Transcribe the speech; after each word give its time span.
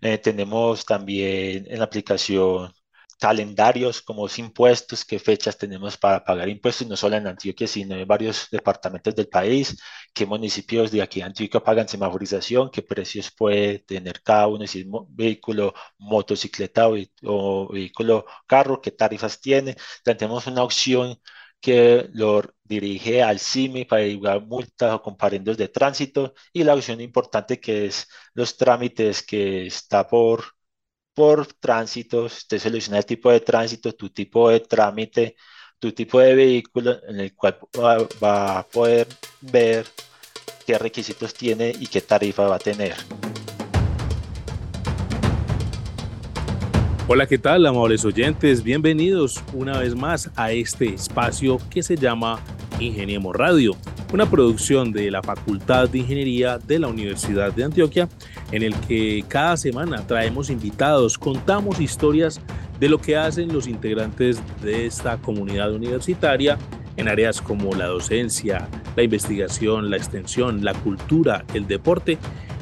Eh, 0.01 0.17
tenemos 0.20 0.85
también 0.85 1.65
en 1.70 1.79
la 1.79 1.85
aplicación 1.85 2.73
calendarios 3.19 4.01
como 4.01 4.27
impuestos, 4.37 5.05
qué 5.05 5.19
fechas 5.19 5.57
tenemos 5.57 5.97
para 5.97 6.23
pagar 6.23 6.49
impuestos, 6.49 6.87
no 6.87 6.95
solo 6.97 7.15
en 7.15 7.27
Antioquia, 7.27 7.67
sino 7.67 7.95
en 7.95 8.07
varios 8.07 8.47
departamentos 8.51 9.15
del 9.15 9.27
país, 9.27 9.77
qué 10.13 10.25
municipios 10.25 10.91
de 10.91 11.01
aquí 11.01 11.20
de 11.20 11.25
Antioquia 11.27 11.61
pagan 11.63 11.87
semaforización, 11.87 12.70
qué 12.71 12.81
precios 12.81 13.31
puede 13.31 13.79
tener 13.79 14.21
cada 14.21 14.47
uno, 14.47 14.67
si 14.67 14.81
es 14.81 14.87
vehículo, 15.09 15.73
motocicleta 15.97 16.87
o, 17.23 17.70
vehículo 17.71 18.25
carro, 18.47 18.81
qué 18.81 18.91
tarifas 18.91 19.39
tiene. 19.39 19.75
tenemos 20.03 20.47
una 20.47 20.63
opción 20.63 21.17
que 21.59 22.09
lo 22.13 22.43
dirige 22.63 23.23
al 23.23 23.39
CIMI 23.39 23.85
para 23.85 24.03
igual 24.03 24.45
multas 24.45 24.93
o 24.93 25.01
comparendos 25.01 25.57
de 25.57 25.68
tránsito 25.68 26.34
y 26.53 26.63
la 26.63 26.75
opción 26.75 27.01
importante 27.01 27.59
que 27.59 27.85
es 27.87 28.07
los 28.34 28.57
trámites 28.57 29.23
que 29.23 29.65
está 29.68 30.07
por 30.07 30.54
por 31.16 31.48
tránsito, 31.48 32.26
usted 32.26 32.60
selecciona 32.60 32.98
el 32.98 33.05
tipo 33.05 33.32
de 33.32 33.40
tránsito, 33.40 33.94
tu 33.94 34.10
tipo 34.10 34.49
de 34.49 34.60
trámite, 34.60 35.38
tu 35.80 35.94
tipo 35.94 36.20
de 36.20 36.35
vehículo 36.35 36.98
en 37.08 37.21
el 37.21 37.34
cual 37.34 37.58
va, 38.21 38.60
a 38.60 38.68
poder 38.68 39.08
ver 39.40 39.86
qué 40.68 40.77
requisitos 40.77 41.34
tiene 41.34 41.74
y 41.80 41.88
qué 41.88 42.02
tarifa 42.02 42.43
va 42.48 42.58
a 42.58 42.60
tener. 42.60 42.96
Hola, 47.08 47.26
¿qué 47.27 47.38
tal, 47.38 47.66
amables 47.66 48.04
oyentes? 48.04 48.62
Bienvenidos 48.62 49.41
una 49.54 49.80
vez 49.80 49.96
más 49.96 50.30
a 50.36 50.52
este 50.52 50.96
espacio 50.96 51.60
que 51.70 51.82
se 51.82 51.96
llama 51.96 52.43
Ingeniemos 52.80 53.34
Radio, 53.34 53.77
una 54.12 54.30
producción 54.30 54.91
de 54.91 55.12
la 55.12 55.24
Facultad 55.24 55.88
de 55.88 55.99
Ingeniería 55.99 56.58
de 56.58 56.80
la 56.80 56.88
Universidad 56.88 57.54
de 57.54 57.63
Antioquia 57.63 58.10
en 58.51 58.63
el 58.63 58.76
que 58.82 59.24
cada 59.27 59.57
semana 59.57 60.05
traemos 60.07 60.49
invitados, 60.49 61.18
contamos 61.18 61.79
historias 61.79 62.41
de 62.79 62.90
lo 62.90 62.99
que 62.99 63.18
hacen 63.18 63.54
los 63.54 63.68
integrantes 63.68 64.41
de 64.62 64.85
esta 64.85 65.18
comunidad 65.18 65.74
universitaria 65.74 66.57
en 66.97 67.07
áreas 67.07 67.41
como 67.41 67.74
la 67.74 67.88
docencia, 67.88 68.68
la 68.96 69.03
investigación, 69.03 69.90
la 69.90 69.97
extensión, 69.97 70.63
la 70.63 70.74
cultura, 70.74 71.46
el 71.53 71.68
deporte 71.68 72.18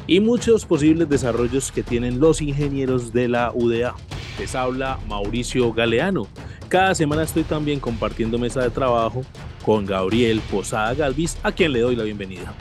y 0.07 0.19
muchos 0.19 0.65
posibles 0.65 1.09
desarrollos 1.09 1.71
que 1.71 1.83
tienen 1.83 2.19
los 2.19 2.41
ingenieros 2.41 3.13
de 3.13 3.27
la 3.27 3.51
UDA. 3.53 3.95
Les 4.39 4.55
habla 4.55 4.99
Mauricio 5.07 5.71
Galeano. 5.73 6.27
Cada 6.67 6.95
semana 6.95 7.23
estoy 7.23 7.43
también 7.43 7.79
compartiendo 7.79 8.39
mesa 8.39 8.61
de 8.61 8.71
trabajo 8.71 9.21
con 9.63 9.85
Gabriel 9.85 10.41
Posada 10.51 10.93
Galvis, 10.93 11.37
a 11.43 11.51
quien 11.51 11.71
le 11.71 11.81
doy 11.81 11.95
la 11.95 12.03
bienvenida. 12.03 12.53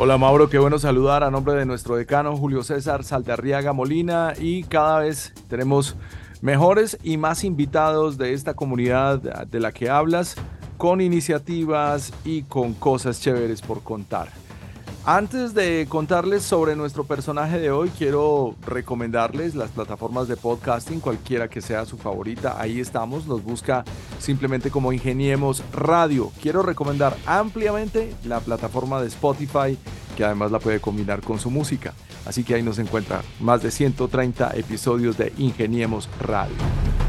Hola 0.00 0.16
Mauro, 0.16 0.48
qué 0.48 0.60
bueno 0.60 0.78
saludar 0.78 1.24
a 1.24 1.30
nombre 1.32 1.54
de 1.54 1.66
nuestro 1.66 1.96
decano 1.96 2.36
Julio 2.36 2.62
César 2.62 3.02
Saldarriaga 3.02 3.72
Molina 3.72 4.32
y 4.38 4.62
cada 4.62 5.00
vez 5.00 5.34
tenemos 5.48 5.96
mejores 6.40 6.96
y 7.02 7.16
más 7.16 7.42
invitados 7.42 8.16
de 8.16 8.32
esta 8.32 8.54
comunidad 8.54 9.18
de 9.18 9.58
la 9.58 9.72
que 9.72 9.90
hablas 9.90 10.36
con 10.76 11.00
iniciativas 11.00 12.12
y 12.24 12.44
con 12.44 12.74
cosas 12.74 13.20
chéveres 13.20 13.60
por 13.60 13.82
contar. 13.82 14.28
Antes 15.10 15.54
de 15.54 15.86
contarles 15.88 16.42
sobre 16.42 16.76
nuestro 16.76 17.02
personaje 17.02 17.58
de 17.58 17.70
hoy, 17.70 17.88
quiero 17.96 18.54
recomendarles 18.66 19.54
las 19.54 19.70
plataformas 19.70 20.28
de 20.28 20.36
podcasting, 20.36 21.00
cualquiera 21.00 21.48
que 21.48 21.62
sea 21.62 21.86
su 21.86 21.96
favorita. 21.96 22.60
Ahí 22.60 22.78
estamos, 22.78 23.26
nos 23.26 23.42
busca 23.42 23.86
simplemente 24.18 24.70
como 24.70 24.92
Ingeniemos 24.92 25.64
Radio. 25.72 26.30
Quiero 26.42 26.62
recomendar 26.62 27.16
ampliamente 27.24 28.14
la 28.24 28.40
plataforma 28.40 29.00
de 29.00 29.08
Spotify, 29.08 29.78
que 30.14 30.26
además 30.26 30.52
la 30.52 30.58
puede 30.58 30.78
combinar 30.78 31.22
con 31.22 31.38
su 31.38 31.48
música. 31.48 31.94
Así 32.26 32.44
que 32.44 32.56
ahí 32.56 32.62
nos 32.62 32.78
encuentra 32.78 33.22
más 33.40 33.62
de 33.62 33.70
130 33.70 34.50
episodios 34.56 35.16
de 35.16 35.32
Ingeniemos 35.38 36.06
Radio. 36.20 37.07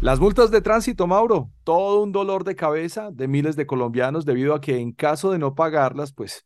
Las 0.00 0.20
multas 0.20 0.52
de 0.52 0.60
tránsito, 0.60 1.08
Mauro, 1.08 1.50
todo 1.64 2.02
un 2.02 2.12
dolor 2.12 2.44
de 2.44 2.54
cabeza 2.54 3.10
de 3.10 3.26
miles 3.26 3.56
de 3.56 3.66
colombianos 3.66 4.24
debido 4.24 4.54
a 4.54 4.60
que 4.60 4.78
en 4.78 4.92
caso 4.92 5.32
de 5.32 5.40
no 5.40 5.56
pagarlas, 5.56 6.12
pues 6.12 6.44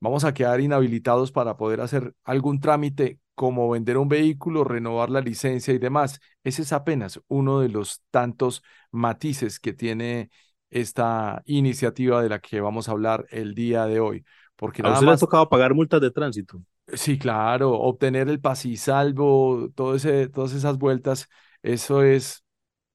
vamos 0.00 0.24
a 0.24 0.34
quedar 0.34 0.60
inhabilitados 0.60 1.30
para 1.30 1.56
poder 1.56 1.80
hacer 1.80 2.14
algún 2.24 2.58
trámite 2.58 3.20
como 3.36 3.70
vender 3.70 3.98
un 3.98 4.08
vehículo, 4.08 4.64
renovar 4.64 5.10
la 5.10 5.20
licencia 5.20 5.72
y 5.72 5.78
demás. 5.78 6.18
Ese 6.42 6.62
es 6.62 6.72
apenas 6.72 7.20
uno 7.28 7.60
de 7.60 7.68
los 7.68 8.02
tantos 8.10 8.64
matices 8.90 9.60
que 9.60 9.72
tiene 9.72 10.30
esta 10.68 11.40
iniciativa 11.44 12.20
de 12.20 12.30
la 12.30 12.40
que 12.40 12.60
vamos 12.60 12.88
a 12.88 12.92
hablar 12.92 13.26
el 13.30 13.54
día 13.54 13.86
de 13.86 14.00
hoy. 14.00 14.24
Porque 14.56 14.82
¿A 14.84 14.92
usted 14.92 15.06
le 15.06 15.12
ha 15.12 15.16
tocado 15.16 15.48
pagar 15.48 15.72
multas 15.72 16.00
de 16.00 16.10
tránsito? 16.10 16.60
Sí, 16.94 17.16
claro, 17.16 17.78
obtener 17.78 18.28
el 18.28 18.40
pasisalvo, 18.40 19.70
todo 19.76 19.94
ese, 19.94 20.28
todas 20.28 20.52
esas 20.52 20.78
vueltas, 20.78 21.28
eso 21.62 22.02
es 22.02 22.42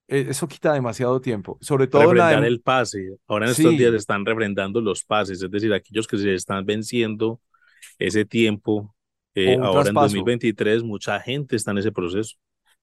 eso 0.06 0.46
quita 0.46 0.72
demasiado 0.72 1.20
tiempo, 1.20 1.58
sobre 1.60 1.86
todo 1.86 2.02
refrendar 2.02 2.44
el 2.44 2.60
pase. 2.60 3.16
Ahora 3.26 3.46
en 3.46 3.52
estos 3.52 3.76
días 3.76 3.94
están 3.94 4.24
refrendando 4.24 4.80
los 4.80 5.04
pases, 5.04 5.42
es 5.42 5.50
decir, 5.50 5.72
aquellos 5.72 6.06
que 6.06 6.18
se 6.18 6.34
están 6.34 6.64
venciendo 6.64 7.40
ese 7.98 8.24
tiempo. 8.24 8.94
Eh, 9.34 9.56
ahora 9.60 9.88
en 9.88 9.94
2023 9.94 10.82
mucha 10.82 11.18
gente 11.20 11.56
está 11.56 11.70
en 11.70 11.78
ese 11.78 11.92
proceso. 11.92 12.36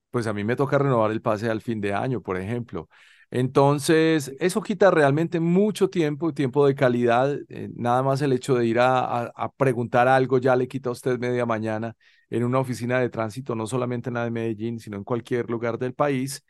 Pues 0.10 0.28
a 0.28 0.34
mí 0.34 0.44
me 0.44 0.56
toca 0.56 0.78
renovar 0.78 1.12
el 1.12 1.22
pase 1.22 1.50
al 1.50 1.62
fin 1.62 1.80
de 1.80 1.94
año, 1.94 2.22
por 2.22 2.38
ejemplo. 2.38 2.90
Entonces, 3.34 4.36
eso 4.42 4.62
quita 4.62 4.92
realmente 4.92 5.40
mucho 5.40 5.90
tiempo, 5.90 6.34
tiempo 6.34 6.68
de 6.68 6.76
calidad. 6.76 7.38
Eh, 7.48 7.70
nada 7.76 8.04
más 8.04 8.22
el 8.22 8.34
hecho 8.34 8.56
de 8.56 8.66
ir 8.66 8.80
a, 8.80 9.24
a, 9.28 9.52
preguntar 9.54 10.10
algo 10.10 10.38
ya 10.38 10.58
le 10.58 10.68
quita 10.68 10.90
a 10.90 10.92
usted 10.92 11.18
media 11.18 11.46
mañana 11.46 11.96
en 12.30 12.44
una 12.44 12.60
oficina 12.60 13.00
de 13.00 13.10
tránsito, 13.10 13.56
no 13.56 13.68
solamente 13.68 14.10
en 14.10 14.16
la 14.16 14.26
de 14.26 14.32
Medellín, 14.32 14.80
sino 14.80 14.98
en 14.98 15.06
cualquier 15.06 15.50
lugar 15.50 15.78
del 15.78 15.94
país. 15.94 16.44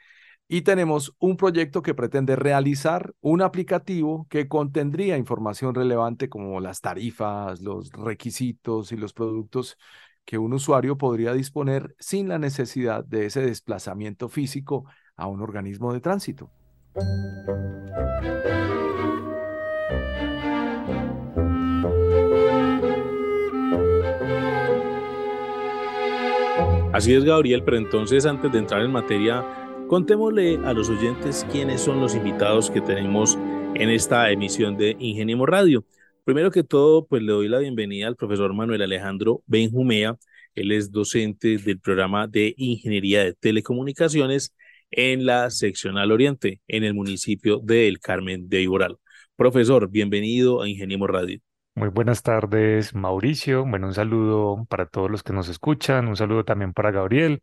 Y 0.54 0.64
tenemos 0.64 1.16
un 1.18 1.38
proyecto 1.38 1.82
que 1.82 1.94
pretende 1.94 2.36
realizar 2.36 3.14
un 3.22 3.42
aplicativo 3.42 4.28
que 4.30 4.50
contendría 4.50 5.16
información 5.16 5.74
relevante 5.74 6.28
como 6.28 6.60
las 6.60 6.82
tarifas, 6.82 7.62
los 7.62 7.90
requisitos 7.94 8.92
y 8.92 8.98
los 8.98 9.14
productos 9.14 9.78
que 10.26 10.38
un 10.38 10.52
usuario 10.52 10.98
podría 10.98 11.32
disponer 11.32 11.96
sin 12.00 12.28
la 12.28 12.38
necesidad 12.38 13.06
de 13.06 13.28
ese 13.28 13.40
desplazamiento 13.40 14.28
físico 14.28 14.84
a 15.16 15.26
un 15.26 15.42
organismo 15.42 15.94
de 15.94 16.02
tránsito. 16.02 16.50
Así 26.92 27.16
es, 27.16 27.24
Gabriel, 27.24 27.64
pero 27.64 27.78
entonces 27.78 28.26
antes 28.26 28.52
de 28.52 28.60
entrar 28.60 28.82
en 28.82 28.92
materia, 28.92 29.46
Contémosle 29.92 30.58
a 30.64 30.72
los 30.72 30.88
oyentes 30.88 31.46
quiénes 31.52 31.82
son 31.82 32.00
los 32.00 32.16
invitados 32.16 32.72
que 32.72 32.80
tenemos 32.80 33.38
en 33.76 33.90
esta 33.90 34.32
emisión 34.32 34.78
de 34.78 34.96
Ingeniemos 34.98 35.50
Radio. 35.50 35.84
Primero 36.24 36.50
que 36.50 36.64
todo, 36.64 37.06
pues 37.06 37.22
le 37.22 37.34
doy 37.34 37.50
la 37.50 37.60
bienvenida 37.60 38.08
al 38.08 38.16
profesor 38.16 38.54
Manuel 38.54 38.84
Alejandro 38.84 39.44
Benjumea. 39.48 40.16
Él 40.56 40.72
es 40.72 40.94
docente 40.94 41.58
del 41.58 41.82
programa 41.82 42.28
de 42.28 42.54
Ingeniería 42.56 43.26
de 43.26 43.34
Telecomunicaciones 43.34 44.56
en 44.92 45.26
la 45.26 45.50
seccional 45.50 46.14
Oriente, 46.14 46.62
en 46.70 46.86
el 46.86 46.94
municipio 46.94 47.60
de 47.62 47.90
El 47.90 48.00
Carmen 48.00 48.48
de 48.48 48.62
Iboral. 48.62 48.96
Profesor, 49.36 49.90
bienvenido 49.90 50.62
a 50.62 50.70
Ingeniemos 50.70 51.10
Radio. 51.10 51.42
Muy 51.76 51.90
buenas 51.90 52.24
tardes, 52.24 52.96
Mauricio. 52.96 53.66
Bueno, 53.66 53.88
un 53.88 53.94
saludo 53.94 54.66
para 54.70 54.86
todos 54.86 55.12
los 55.12 55.22
que 55.22 55.34
nos 55.34 55.50
escuchan, 55.50 56.08
un 56.08 56.16
saludo 56.16 56.46
también 56.46 56.72
para 56.72 56.92
Gabriel, 56.92 57.42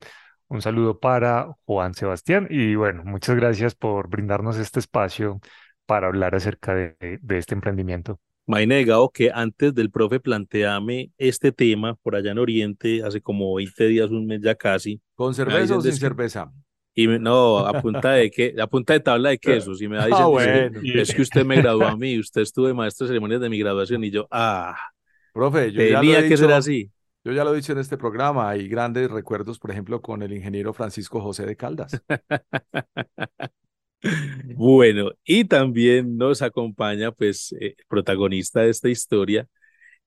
un 0.49 0.63
saludo 0.63 0.99
para 0.99 1.53
Juan 1.65 1.95
Sebastián 1.95 2.47
y 2.51 2.75
bueno, 2.75 3.03
muchas 3.05 3.37
gracias 3.37 3.75
por 3.75 4.09
brindarnos 4.09 4.57
este 4.57 4.81
espacio 4.81 5.41
para 5.87 6.07
hablar 6.09 6.35
acerca 6.35 6.75
de, 6.75 6.97
este 7.31 7.55
emprendimiento. 7.55 8.19
Me 8.47 8.67
negado 8.67 9.11
que 9.11 9.31
antes 9.33 9.75
del 9.75 9.91
profe 9.91 10.21
planteame 10.21 11.11
este 11.19 11.53
tema 11.53 11.95
por 11.97 12.17
allá 12.17 12.33
en 12.33 12.39
Oriente, 12.39 13.03
hace 13.03 13.21
como 13.21 13.55
20 13.55 13.87
días, 13.87 14.11
un 14.11 14.27
mes 14.27 14.41
ya 14.43 14.55
casi. 14.55 15.01
¿Con 15.15 15.35
cerveza 15.35 15.77
o 15.77 15.81
sin 15.83 15.93
cerveza? 15.93 16.51
Y 16.95 17.07
no, 17.07 17.59
a 17.67 17.81
punta 17.83 18.13
de 18.13 18.31
que, 18.31 18.55
a 18.59 18.67
punta 18.67 18.95
de 18.95 19.01
tabla 19.01 19.31
de 19.31 19.39
quesos. 19.39 19.83
Y 19.83 19.89
me 19.89 19.97
da 19.97 20.05
Ah, 20.05 20.07
diciendo, 20.07 20.31
bueno. 20.31 20.81
es 20.83 21.15
que 21.15 21.23
usted 21.23 21.45
me 21.45 21.57
graduó 21.57 21.85
a 21.85 21.97
mí, 21.97 22.19
usted 22.19 22.41
estuvo 22.41 22.67
de 22.67 22.75
maestro 22.75 23.07
de 23.07 23.11
ceremonias 23.11 23.41
de 23.41 23.51
mi 23.51 23.59
graduación. 23.59 24.03
Y 24.05 24.11
yo, 24.11 24.27
ah, 24.31 24.75
Profe, 25.33 25.71
yo 25.71 25.83
ya 25.83 25.91
lo 25.95 26.01
tenía 26.01 26.21
he 26.21 26.29
que 26.29 26.37
ser 26.37 26.47
dicho- 26.47 26.57
así. 26.57 26.91
Yo 27.29 27.35
ya 27.35 27.45
lo 27.45 27.53
he 27.53 27.57
dicho 27.57 27.73
en 27.73 27.79
este 27.79 27.99
programa, 27.99 28.49
hay 28.49 28.69
grandes 28.69 29.11
recuerdos, 29.11 29.59
por 29.59 29.71
ejemplo, 29.71 30.01
con 30.01 30.23
el 30.23 30.33
ingeniero 30.33 30.73
Francisco 30.73 31.21
José 31.21 31.45
de 31.45 31.57
Caldas. 31.57 32.03
Bueno, 34.55 35.11
y 35.25 35.45
también 35.45 36.17
nos 36.17 36.41
acompaña, 36.41 37.11
pues, 37.13 37.53
eh, 37.61 37.75
protagonista 37.89 38.61
de 38.61 38.71
esta 38.71 38.89
historia, 38.89 39.49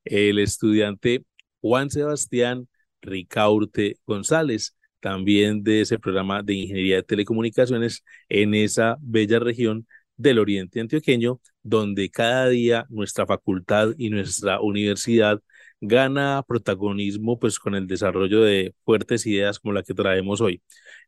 el 0.06 0.40
estudiante 0.40 1.26
Juan 1.62 1.90
Sebastián 1.90 2.70
Ricaurte 3.02 3.98
González, 4.08 4.78
también 5.02 5.62
de 5.64 5.82
ese 5.82 6.00
programa 6.00 6.42
de 6.42 6.54
Ingeniería 6.54 6.98
de 6.98 7.04
Telecomunicaciones 7.04 8.04
en 8.30 8.54
esa 8.54 8.98
bella 9.02 9.40
región 9.40 9.86
del 10.16 10.40
Oriente 10.40 10.80
Antioqueño, 10.80 11.42
donde 11.62 12.10
cada 12.10 12.48
día 12.48 12.86
nuestra 12.90 13.26
facultad 13.26 13.90
y 13.98 14.10
nuestra 14.10 14.62
universidad 14.62 15.42
gana 15.82 16.44
protagonismo, 16.48 17.40
pues, 17.40 17.60
con 17.60 17.76
el 17.76 17.88
desarrollo 17.88 18.42
de 18.42 18.74
fuertes 18.86 19.26
ideas 19.26 19.60
como 19.60 19.74
la 19.74 19.84
que 19.84 19.94
traemos 19.94 20.40
hoy. 20.40 20.62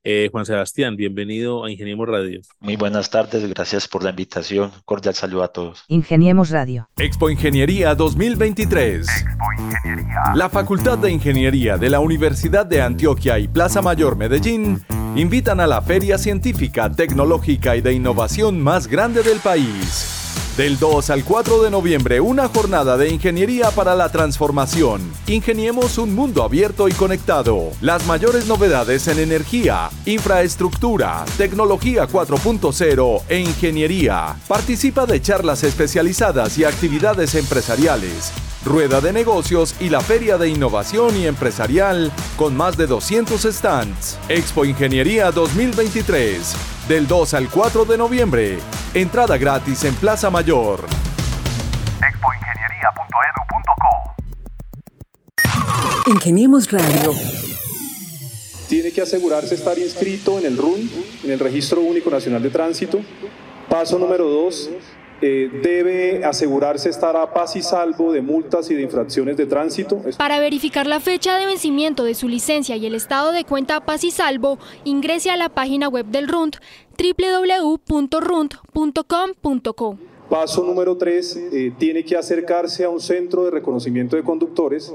Eh, 0.03 0.27
Juan 0.31 0.45
Sebastián, 0.45 0.97
bienvenido 0.97 1.63
a 1.63 1.71
Ingeniemos 1.71 2.09
Radio. 2.09 2.41
Muy 2.59 2.75
buenas 2.75 3.09
tardes, 3.09 3.47
gracias 3.47 3.87
por 3.87 4.03
la 4.03 4.09
invitación. 4.09 4.71
Cordial 4.83 5.13
saludo 5.13 5.43
a 5.43 5.47
todos. 5.47 5.85
Ingeniemos 5.87 6.49
Radio. 6.49 6.89
Expo 6.97 7.29
Ingeniería 7.29 7.95
2023. 7.95 9.07
La 10.35 10.49
Facultad 10.49 10.97
de 10.97 11.11
Ingeniería 11.11 11.77
de 11.77 11.89
la 11.89 11.99
Universidad 11.99 12.65
de 12.65 12.81
Antioquia 12.81 13.39
y 13.39 13.47
Plaza 13.47 13.81
Mayor 13.81 14.17
Medellín 14.17 14.83
invitan 15.15 15.59
a 15.59 15.67
la 15.67 15.81
feria 15.81 16.17
científica, 16.17 16.91
tecnológica 16.91 17.75
y 17.75 17.81
de 17.81 17.93
innovación 17.93 18.61
más 18.61 18.87
grande 18.87 19.21
del 19.23 19.39
país. 19.39 20.22
Del 20.57 20.77
2 20.77 21.09
al 21.09 21.23
4 21.23 21.63
de 21.63 21.71
noviembre, 21.71 22.21
una 22.21 22.47
jornada 22.47 22.95
de 22.95 23.09
ingeniería 23.09 23.71
para 23.71 23.95
la 23.95 24.09
transformación. 24.09 25.01
Ingeniemos 25.25 25.97
un 25.97 26.13
mundo 26.13 26.43
abierto 26.43 26.87
y 26.87 26.91
conectado. 26.91 27.71
Las 27.81 28.05
mayores 28.05 28.45
novedades 28.45 29.07
en 29.07 29.17
energía, 29.17 29.89
infraestructura, 30.05 31.25
tecnología 31.39 32.07
4.0 32.07 33.23
e 33.29 33.39
ingeniería. 33.39 34.35
Participa 34.47 35.07
de 35.07 35.19
charlas 35.23 35.63
especializadas 35.63 36.55
y 36.59 36.65
actividades 36.65 37.33
empresariales. 37.33 38.31
Rueda 38.65 39.01
de 39.01 39.11
negocios 39.11 39.75
y 39.81 39.89
la 39.89 39.99
Feria 39.99 40.37
de 40.37 40.47
Innovación 40.47 41.17
y 41.17 41.27
Empresarial 41.27 42.13
con 42.37 42.55
más 42.55 42.77
de 42.77 42.87
200 42.87 43.41
stands. 43.41 44.17
Expo 44.29 44.63
Ingeniería 44.63 45.31
2023. 45.31 46.55
Del 46.87 47.05
2 47.05 47.33
al 47.33 47.49
4 47.49 47.83
de 47.83 47.97
noviembre. 47.97 48.57
Entrada 48.93 49.37
gratis 49.37 49.83
en 49.83 49.93
Plaza 49.95 50.29
Mayor. 50.29 50.85
Ingeniemos 56.07 56.71
Radio. 56.71 57.11
Tiene 58.69 58.91
que 58.91 59.01
asegurarse 59.01 59.55
estar 59.55 59.77
inscrito 59.77 60.39
en 60.39 60.45
el 60.45 60.57
RUN, 60.57 60.89
en 61.23 61.31
el 61.31 61.39
Registro 61.39 61.81
Único 61.81 62.09
Nacional 62.09 62.41
de 62.41 62.49
Tránsito. 62.49 63.01
Paso 63.69 63.97
número 63.97 64.29
dos, 64.29 64.69
eh, 65.25 65.49
debe 65.63 66.25
asegurarse 66.25 66.89
estar 66.89 67.15
a 67.15 67.33
paz 67.33 67.55
y 67.55 67.61
salvo 67.61 68.11
de 68.11 68.21
multas 68.21 68.69
y 68.69 68.75
de 68.75 68.81
infracciones 68.81 69.37
de 69.37 69.45
tránsito. 69.45 70.01
Para 70.17 70.41
verificar 70.41 70.85
la 70.85 70.99
fecha 70.99 71.37
de 71.37 71.45
vencimiento 71.45 72.03
de 72.03 72.13
su 72.13 72.27
licencia 72.27 72.75
y 72.75 72.85
el 72.85 72.93
estado 72.93 73.31
de 73.31 73.45
cuenta 73.45 73.85
Paz 73.85 74.03
y 74.03 74.11
Salvo, 74.11 74.59
ingrese 74.83 75.31
a 75.31 75.37
la 75.37 75.47
página 75.47 75.87
web 75.87 76.07
del 76.07 76.27
RUND 76.27 76.57
www.rund.com.co. 76.97 79.97
Paso 80.29 80.63
número 80.65 80.97
tres, 80.97 81.37
eh, 81.37 81.71
tiene 81.77 82.03
que 82.03 82.17
acercarse 82.17 82.83
a 82.83 82.89
un 82.89 82.99
centro 82.99 83.45
de 83.45 83.51
reconocimiento 83.51 84.17
de 84.17 84.23
conductores 84.23 84.93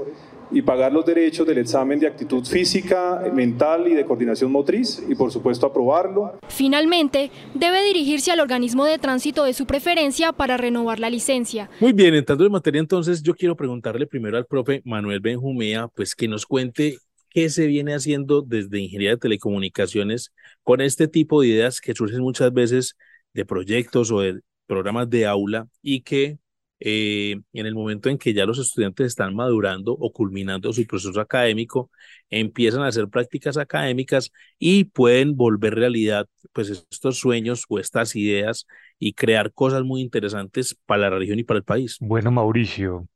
y 0.51 0.61
pagar 0.61 0.91
los 0.91 1.05
derechos 1.05 1.45
del 1.45 1.59
examen 1.59 1.99
de 1.99 2.07
actitud 2.07 2.45
física, 2.45 3.23
mental 3.33 3.87
y 3.87 3.93
de 3.93 4.05
coordinación 4.05 4.51
motriz 4.51 5.03
y 5.07 5.15
por 5.15 5.31
supuesto 5.31 5.67
aprobarlo. 5.67 6.39
Finalmente, 6.47 7.31
debe 7.53 7.83
dirigirse 7.83 8.31
al 8.31 8.39
organismo 8.39 8.85
de 8.85 8.97
tránsito 8.97 9.43
de 9.43 9.53
su 9.53 9.65
preferencia 9.65 10.33
para 10.33 10.57
renovar 10.57 10.99
la 10.99 11.09
licencia. 11.09 11.69
Muy 11.79 11.93
bien, 11.93 12.15
entrando 12.15 12.45
en 12.45 12.51
materia, 12.51 12.79
entonces 12.79 13.21
yo 13.21 13.33
quiero 13.35 13.55
preguntarle 13.55 14.07
primero 14.07 14.37
al 14.37 14.45
profe 14.45 14.81
Manuel 14.85 15.19
Benjumea, 15.19 15.87
pues 15.89 16.15
que 16.15 16.27
nos 16.27 16.45
cuente 16.45 16.97
qué 17.29 17.49
se 17.49 17.67
viene 17.67 17.93
haciendo 17.93 18.41
desde 18.41 18.79
Ingeniería 18.79 19.11
de 19.11 19.17
Telecomunicaciones 19.17 20.33
con 20.63 20.81
este 20.81 21.07
tipo 21.07 21.41
de 21.41 21.49
ideas 21.49 21.79
que 21.79 21.93
surgen 21.93 22.21
muchas 22.21 22.51
veces 22.51 22.95
de 23.33 23.45
proyectos 23.45 24.11
o 24.11 24.21
de 24.21 24.41
programas 24.65 25.09
de 25.09 25.25
aula 25.25 25.67
y 25.81 26.01
que 26.01 26.37
eh, 26.79 27.39
en 27.53 27.65
el 27.65 27.75
momento 27.75 28.09
en 28.09 28.17
que 28.17 28.33
ya 28.33 28.45
los 28.45 28.59
estudiantes 28.59 29.07
están 29.07 29.35
madurando 29.35 29.93
o 29.93 30.11
culminando 30.11 30.71
su 30.73 30.85
proceso 30.85 31.19
académico, 31.19 31.91
empiezan 32.29 32.81
a 32.83 32.87
hacer 32.87 33.07
prácticas 33.09 33.57
académicas 33.57 34.31
y 34.57 34.85
pueden 34.85 35.35
volver 35.35 35.75
realidad 35.75 36.27
pues 36.53 36.69
estos 36.69 37.17
sueños 37.17 37.65
o 37.69 37.79
estas 37.79 38.15
ideas 38.15 38.65
y 38.97 39.13
crear 39.13 39.53
cosas 39.53 39.83
muy 39.83 40.01
interesantes 40.01 40.77
para 40.85 41.09
la 41.09 41.17
región 41.17 41.39
y 41.39 41.43
para 41.43 41.57
el 41.57 41.63
país. 41.63 41.97
Bueno, 41.99 42.31
Mauricio, 42.31 43.07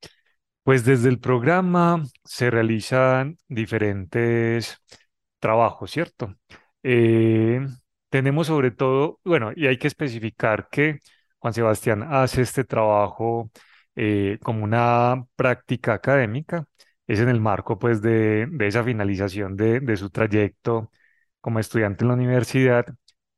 pues 0.64 0.86
desde 0.86 1.10
el 1.10 1.20
programa 1.20 2.04
se 2.24 2.50
realizan 2.50 3.38
diferentes 3.48 4.78
trabajos, 5.40 5.92
¿cierto? 5.92 6.36
Eh, 6.84 7.66
tenemos 8.10 8.48
sobre 8.48 8.72
todo, 8.72 9.20
bueno, 9.24 9.52
y 9.56 9.68
hay 9.68 9.78
que 9.78 9.88
especificar 9.88 10.68
que 10.72 11.00
Juan 11.44 11.54
Sebastián 11.54 12.04
hace 12.10 12.42
este 12.42 12.64
trabajo 12.64 13.52
eh, 13.96 14.40
como 14.44 14.64
una 14.64 15.26
práctica 15.36 15.94
académica, 15.94 16.66
es 17.08 17.20
en 17.20 17.28
el 17.30 17.42
marco 17.42 17.78
pues 17.80 18.02
de, 18.02 18.48
de 18.50 18.68
esa 18.68 18.82
finalización 18.84 19.58
de, 19.58 19.82
de 19.82 19.98
su 19.98 20.10
trayecto 20.10 20.90
como 21.42 21.60
estudiante 21.60 22.06
en 22.06 22.08
la 22.10 22.14
universidad 22.16 22.86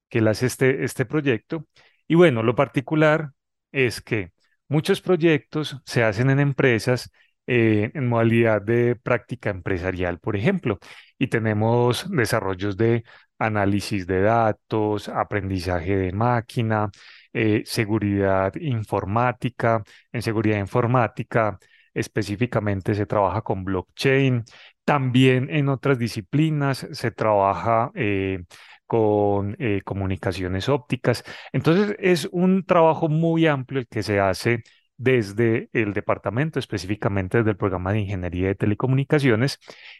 que 0.09 0.19
él 0.19 0.27
hace 0.27 0.45
este, 0.47 0.83
este 0.83 1.05
proyecto. 1.05 1.65
Y 2.07 2.15
bueno, 2.15 2.43
lo 2.43 2.55
particular 2.55 3.31
es 3.71 4.01
que 4.01 4.31
muchos 4.67 5.01
proyectos 5.01 5.77
se 5.85 6.03
hacen 6.03 6.29
en 6.29 6.39
empresas 6.39 7.11
eh, 7.47 7.91
en 7.95 8.07
modalidad 8.07 8.61
de 8.61 8.95
práctica 8.95 9.49
empresarial, 9.49 10.19
por 10.19 10.35
ejemplo, 10.35 10.79
y 11.17 11.27
tenemos 11.27 12.09
desarrollos 12.11 12.77
de 12.77 13.03
análisis 13.39 14.07
de 14.07 14.21
datos, 14.21 15.09
aprendizaje 15.09 15.95
de 15.97 16.11
máquina, 16.13 16.89
eh, 17.37 17.63
seguridad 17.65 18.55
informática. 18.55 19.83
En 20.13 20.21
seguridad 20.21 20.57
informática 20.57 21.59
específicamente 21.93 22.95
se 22.95 23.05
trabaja 23.05 23.41
con 23.41 23.65
blockchain. 23.65 24.45
También 24.85 25.49
en 25.49 25.67
otras 25.67 25.99
disciplinas 25.99 26.87
se 26.91 27.11
trabaja 27.11 27.91
eh, 27.93 28.43
con 28.85 29.57
eh, 29.59 29.81
comunicaciones 29.83 30.69
ópticas. 30.69 31.25
Entonces 31.51 31.97
es 31.99 32.29
un 32.31 32.63
trabajo 32.65 33.09
muy 33.09 33.47
amplio 33.47 33.81
el 33.81 33.87
que 33.87 34.03
se 34.03 34.19
hace 34.21 34.63
desde 34.97 35.69
el 35.73 35.93
departamento, 35.93 36.59
específicamente 36.59 37.39
desde 37.39 37.51
el 37.51 37.57
programa 37.57 37.91
de 37.91 37.99
Ingeniería 38.01 38.47
de 38.47 38.55
Telecomunicaciones. 38.55 39.59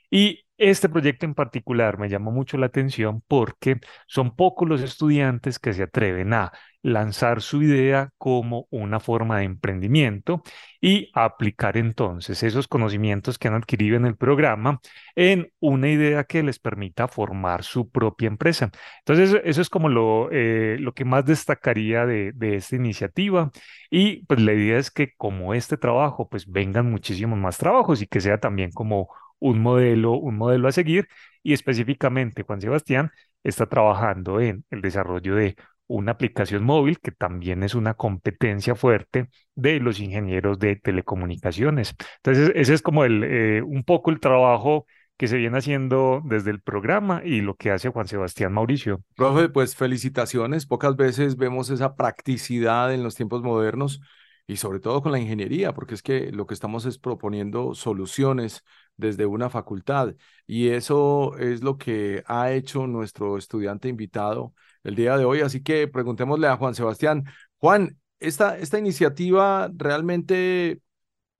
Y 0.09 0.44
este 0.57 0.89
proyecto 0.89 1.25
en 1.25 1.33
particular 1.35 1.97
me 1.99 2.09
llamó 2.09 2.31
mucho 2.31 2.57
la 2.57 2.67
atención 2.67 3.21
porque 3.27 3.79
son 4.07 4.35
pocos 4.35 4.67
los 4.69 4.81
estudiantes 4.81 5.59
que 5.59 5.73
se 5.73 5.83
atreven 5.83 6.33
a 6.33 6.51
lanzar 6.81 7.41
su 7.41 7.63
idea 7.63 8.11
como 8.17 8.67
una 8.69 8.99
forma 8.99 9.39
de 9.39 9.45
emprendimiento 9.45 10.43
y 10.79 11.09
aplicar 11.15 11.77
entonces 11.77 12.43
esos 12.43 12.67
conocimientos 12.67 13.39
que 13.39 13.47
han 13.47 13.55
adquirido 13.55 13.97
en 13.97 14.05
el 14.05 14.15
programa 14.15 14.79
en 15.15 15.51
una 15.59 15.89
idea 15.89 16.23
que 16.25 16.43
les 16.43 16.59
permita 16.59 17.07
formar 17.07 17.63
su 17.63 17.89
propia 17.89 18.27
empresa. 18.27 18.69
Entonces, 18.99 19.41
eso 19.45 19.61
es 19.61 19.69
como 19.69 19.89
lo, 19.89 20.29
eh, 20.31 20.77
lo 20.79 20.93
que 20.93 21.05
más 21.05 21.25
destacaría 21.25 22.05
de, 22.05 22.31
de 22.33 22.55
esta 22.57 22.75
iniciativa 22.75 23.51
y 23.89 24.25
pues 24.25 24.39
la 24.41 24.53
idea 24.53 24.77
es 24.77 24.91
que 24.91 25.13
como 25.17 25.53
este 25.53 25.77
trabajo, 25.77 26.27
pues 26.29 26.45
vengan 26.51 26.89
muchísimos 26.91 27.37
más 27.39 27.57
trabajos 27.57 28.01
y 28.01 28.07
que 28.07 28.21
sea 28.21 28.39
también 28.39 28.71
como 28.71 29.09
un 29.39 29.61
modelo, 29.61 30.13
un 30.13 30.37
modelo 30.37 30.67
a 30.67 30.71
seguir 30.71 31.07
y 31.43 31.53
específicamente 31.53 32.43
Juan 32.43 32.61
Sebastián 32.61 33.11
está 33.43 33.67
trabajando 33.67 34.39
en 34.39 34.65
el 34.71 34.81
desarrollo 34.81 35.35
de 35.35 35.55
una 35.87 36.13
aplicación 36.13 36.63
móvil 36.63 36.99
que 36.99 37.11
también 37.11 37.63
es 37.63 37.75
una 37.75 37.93
competencia 37.93 38.75
fuerte 38.75 39.29
de 39.53 39.79
los 39.79 39.99
ingenieros 39.99 40.57
de 40.59 40.75
telecomunicaciones. 40.77 41.95
Entonces, 42.17 42.51
ese 42.55 42.73
es 42.73 42.81
como 42.81 43.03
el, 43.05 43.23
eh, 43.23 43.61
un 43.61 43.83
poco 43.83 44.09
el 44.09 44.19
trabajo 44.19 44.85
que 45.17 45.27
se 45.27 45.37
viene 45.37 45.57
haciendo 45.57 46.21
desde 46.25 46.51
el 46.51 46.61
programa 46.61 47.21
y 47.23 47.41
lo 47.41 47.55
que 47.55 47.71
hace 47.71 47.89
Juan 47.89 48.07
Sebastián 48.07 48.51
Mauricio. 48.51 49.01
Profe, 49.15 49.49
pues 49.49 49.75
felicitaciones. 49.75 50.65
Pocas 50.65 50.95
veces 50.95 51.37
vemos 51.37 51.69
esa 51.69 51.95
practicidad 51.95 52.93
en 52.93 53.03
los 53.03 53.15
tiempos 53.15 53.41
modernos 53.41 54.01
y 54.47 54.57
sobre 54.57 54.79
todo 54.79 55.01
con 55.01 55.11
la 55.11 55.19
ingeniería, 55.19 55.73
porque 55.73 55.95
es 55.95 56.01
que 56.01 56.31
lo 56.31 56.45
que 56.45 56.53
estamos 56.53 56.85
es 56.85 56.99
proponiendo 56.99 57.73
soluciones 57.73 58.63
desde 58.97 59.25
una 59.25 59.49
facultad. 59.49 60.15
Y 60.47 60.69
eso 60.69 61.37
es 61.37 61.63
lo 61.63 61.77
que 61.77 62.23
ha 62.27 62.51
hecho 62.51 62.87
nuestro 62.87 63.37
estudiante 63.37 63.89
invitado 63.89 64.53
el 64.83 64.95
día 64.95 65.17
de 65.17 65.25
hoy. 65.25 65.41
Así 65.41 65.61
que 65.61 65.87
preguntémosle 65.87 66.47
a 66.47 66.57
Juan 66.57 66.75
Sebastián. 66.75 67.25
Juan, 67.57 67.97
esta, 68.19 68.57
esta 68.57 68.79
iniciativa 68.79 69.69
realmente, 69.75 70.81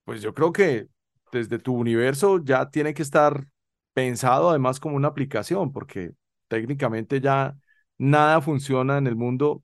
pues 0.04 0.22
yo 0.22 0.34
creo 0.34 0.52
que 0.52 0.88
desde 1.32 1.60
tu 1.60 1.76
universo 1.76 2.44
ya 2.44 2.70
tiene 2.70 2.94
que 2.94 3.02
estar 3.02 3.48
pensado 3.94 4.50
además 4.50 4.80
como 4.80 4.96
una 4.96 5.08
aplicación, 5.10 5.72
porque 5.72 6.12
técnicamente 6.48 7.22
ya 7.22 7.56
nada 7.98 8.42
funciona 8.42 8.98
en 8.98 9.08
el 9.08 9.16
mundo 9.16 9.64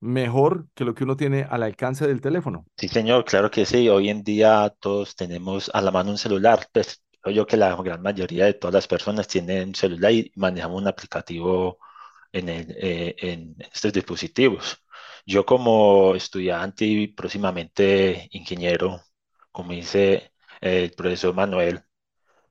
mejor 0.00 0.66
que 0.74 0.84
lo 0.84 0.94
que 0.94 1.04
uno 1.04 1.16
tiene 1.16 1.46
al 1.48 1.62
alcance 1.62 2.06
del 2.06 2.20
teléfono. 2.20 2.66
Sí, 2.76 2.88
señor, 2.88 3.24
claro 3.24 3.50
que 3.50 3.64
sí. 3.64 3.88
Hoy 3.88 4.08
en 4.08 4.22
día 4.22 4.74
todos 4.80 5.14
tenemos 5.14 5.70
a 5.72 5.80
la 5.80 5.90
mano 5.90 6.10
un 6.10 6.18
celular. 6.18 6.66
Pues 6.72 7.01
creo 7.22 7.36
yo 7.36 7.46
que 7.46 7.56
la 7.58 7.76
gran 7.76 8.02
mayoría 8.02 8.46
de 8.46 8.54
todas 8.54 8.74
las 8.74 8.88
personas 8.88 9.28
tienen 9.28 9.74
celular 9.74 10.12
y 10.12 10.32
manejamos 10.36 10.82
un 10.82 10.88
aplicativo 10.88 11.78
en, 12.32 12.48
eh, 12.50 13.16
en 13.18 13.56
estos 13.72 13.92
dispositivos. 13.92 14.78
Yo 15.26 15.46
como 15.46 16.14
estudiante 16.16 16.84
y 16.86 17.08
próximamente 17.08 18.28
ingeniero, 18.32 19.00
como 19.52 19.72
dice 19.72 20.32
el 20.60 20.92
profesor 20.92 21.34
Manuel, 21.34 21.82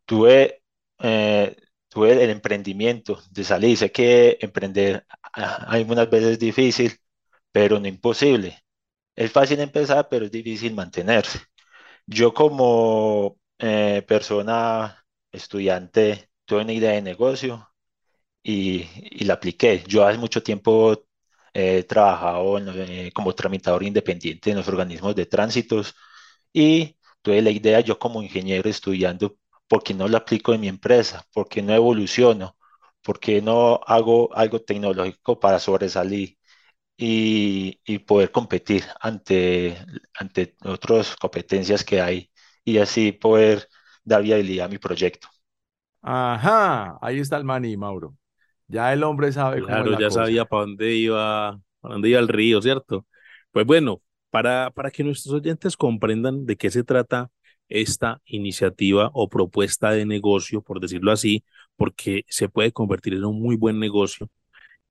tuve, 0.05 0.63
eh, 0.99 1.55
tuve 1.89 2.23
el 2.23 2.29
emprendimiento 2.29 3.19
de 3.31 3.43
salir. 3.43 3.77
Sé 3.77 3.91
que 3.91 4.37
emprender 4.41 5.05
hay 5.33 5.83
unas 5.87 6.09
veces 6.09 6.39
difícil, 6.39 6.93
pero 7.51 7.79
no 7.79 7.87
imposible. 7.87 8.63
Es 9.15 9.31
fácil 9.31 9.59
empezar, 9.61 10.07
pero 10.09 10.25
es 10.25 10.31
difícil 10.31 10.73
mantenerse. 10.75 11.39
Yo 12.07 12.33
como 12.33 13.39
eh, 13.61 14.03
persona 14.07 15.05
estudiante 15.31 16.29
tuve 16.45 16.63
una 16.63 16.73
idea 16.73 16.91
de 16.93 17.01
negocio 17.03 17.69
y, 18.43 18.87
y 18.95 19.25
la 19.25 19.35
apliqué. 19.35 19.83
Yo 19.87 20.05
hace 20.05 20.17
mucho 20.19 20.43
tiempo 20.43 21.05
he 21.53 21.83
trabajado 21.83 22.59
eh, 22.59 23.11
como 23.13 23.35
tramitador 23.35 23.83
independiente 23.83 24.51
en 24.51 24.57
los 24.57 24.67
organismos 24.67 25.15
de 25.15 25.25
tránsitos 25.27 25.95
y 26.53 26.97
tuve 27.21 27.41
la 27.41 27.51
idea 27.51 27.79
yo 27.81 27.99
como 27.99 28.23
ingeniero 28.23 28.69
estudiando, 28.69 29.37
¿por 29.67 29.83
qué 29.83 29.93
no 29.93 30.07
lo 30.07 30.17
aplico 30.17 30.53
en 30.53 30.61
mi 30.61 30.67
empresa? 30.69 31.25
¿Por 31.33 31.49
qué 31.49 31.61
no 31.61 31.73
evoluciono? 31.75 32.57
¿Por 33.03 33.19
qué 33.19 33.41
no 33.41 33.81
hago 33.87 34.33
algo 34.35 34.61
tecnológico 34.61 35.39
para 35.39 35.59
sobresalir? 35.59 36.37
y, 36.97 37.99
poder 37.99 38.31
competir 38.31 38.85
ante, 38.99 39.77
ante 40.15 40.55
otras 40.63 41.15
competencias 41.15 41.83
que 41.83 42.01
hay 42.01 42.30
y 42.63 42.77
así 42.77 43.11
poder 43.11 43.67
dar 44.03 44.23
viabilidad 44.23 44.65
a 44.67 44.69
mi 44.69 44.77
proyecto. 44.77 45.27
Ajá, 46.01 46.97
ahí 47.01 47.19
está 47.19 47.37
el 47.37 47.43
maní, 47.43 47.77
Mauro. 47.77 48.15
Ya 48.67 48.93
el 48.93 49.03
hombre 49.03 49.31
sabe 49.31 49.61
claro, 49.63 49.91
cómo 49.91 49.91
es 49.93 49.99
ya 49.99 50.09
sabía 50.09 50.45
para 50.45 50.61
dónde 50.63 50.93
iba, 50.95 51.59
para 51.79 51.93
dónde 51.93 52.09
iba 52.09 52.19
el 52.19 52.27
río, 52.27 52.61
¿cierto? 52.61 53.05
Pues 53.51 53.65
bueno, 53.65 54.01
para, 54.29 54.71
para 54.71 54.91
que 54.91 55.03
nuestros 55.03 55.35
oyentes 55.35 55.77
comprendan 55.77 56.45
de 56.45 56.55
qué 56.57 56.71
se 56.71 56.83
trata 56.83 57.29
esta 57.69 58.21
iniciativa 58.25 59.11
o 59.13 59.29
propuesta 59.29 59.91
de 59.91 60.05
negocio, 60.05 60.61
por 60.61 60.79
decirlo 60.79 61.11
así, 61.11 61.43
porque 61.75 62.25
se 62.29 62.49
puede 62.49 62.71
convertir 62.71 63.13
en 63.13 63.25
un 63.25 63.41
muy 63.41 63.55
buen 63.55 63.79
negocio 63.79 64.29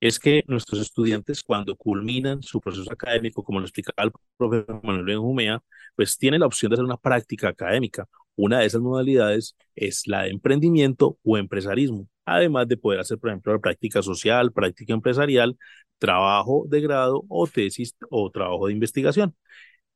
es 0.00 0.18
que 0.18 0.44
nuestros 0.48 0.80
estudiantes 0.80 1.42
cuando 1.42 1.76
culminan 1.76 2.42
su 2.42 2.60
proceso 2.60 2.90
académico, 2.92 3.44
como 3.44 3.60
lo 3.60 3.66
explicaba 3.66 4.04
el 4.04 4.12
profesor 4.36 4.80
Manuel 4.82 5.04
Benjumea, 5.04 5.62
pues 5.94 6.16
tienen 6.16 6.40
la 6.40 6.46
opción 6.46 6.70
de 6.70 6.74
hacer 6.74 6.84
una 6.84 6.96
práctica 6.96 7.48
académica. 7.48 8.08
Una 8.36 8.60
de 8.60 8.66
esas 8.66 8.80
modalidades 8.80 9.56
es 9.74 10.06
la 10.06 10.22
de 10.22 10.30
emprendimiento 10.30 11.18
o 11.22 11.36
empresarismo, 11.36 12.08
además 12.24 12.66
de 12.68 12.78
poder 12.78 13.00
hacer, 13.00 13.18
por 13.18 13.30
ejemplo, 13.30 13.52
la 13.52 13.58
práctica 13.60 14.02
social, 14.02 14.52
práctica 14.52 14.94
empresarial, 14.94 15.56
trabajo 15.98 16.64
de 16.68 16.80
grado 16.80 17.24
o 17.28 17.46
tesis 17.46 17.94
o 18.10 18.30
trabajo 18.30 18.68
de 18.68 18.72
investigación. 18.72 19.36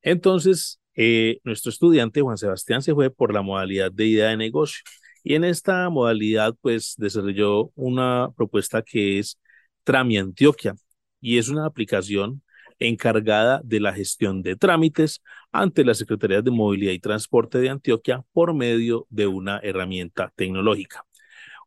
Entonces, 0.03 0.81
eh, 0.95 1.41
nuestro 1.45 1.71
estudiante 1.71 2.21
Juan 2.21 2.39
Sebastián 2.39 2.83
se 2.83 2.95
fue 2.95 3.11
por 3.11 3.33
la 3.33 3.43
modalidad 3.43 3.91
de 3.93 4.07
idea 4.07 4.29
de 4.29 4.37
negocio. 4.37 4.83
Y 5.23 5.35
en 5.35 5.45
esta 5.45 5.89
modalidad, 5.89 6.55
pues 6.61 6.95
desarrolló 6.99 7.71
una 7.75 8.31
propuesta 8.37 8.83
que 8.83 9.19
es 9.19 9.39
Trami 9.85 10.19
Antioquia 10.19 10.77
y 11.21 11.39
es 11.39 11.49
una 11.49 11.67
aplicación 11.67 12.43
encargada 12.79 13.61
de 13.65 13.81
la 13.81 13.93
gestión 13.93 14.43
de 14.43 14.57
trámites 14.57 15.23
ante 15.53 15.85
las 15.85 15.99
Secretarías 15.99 16.45
de 16.45 16.51
Movilidad 16.51 16.93
y 16.93 16.99
Transporte 16.99 17.59
de 17.59 17.71
Antioquia 17.71 18.25
por 18.33 18.55
medio 18.55 19.07
de 19.11 19.27
una 19.27 19.59
herramienta 19.63 20.33
tecnológica. 20.35 21.05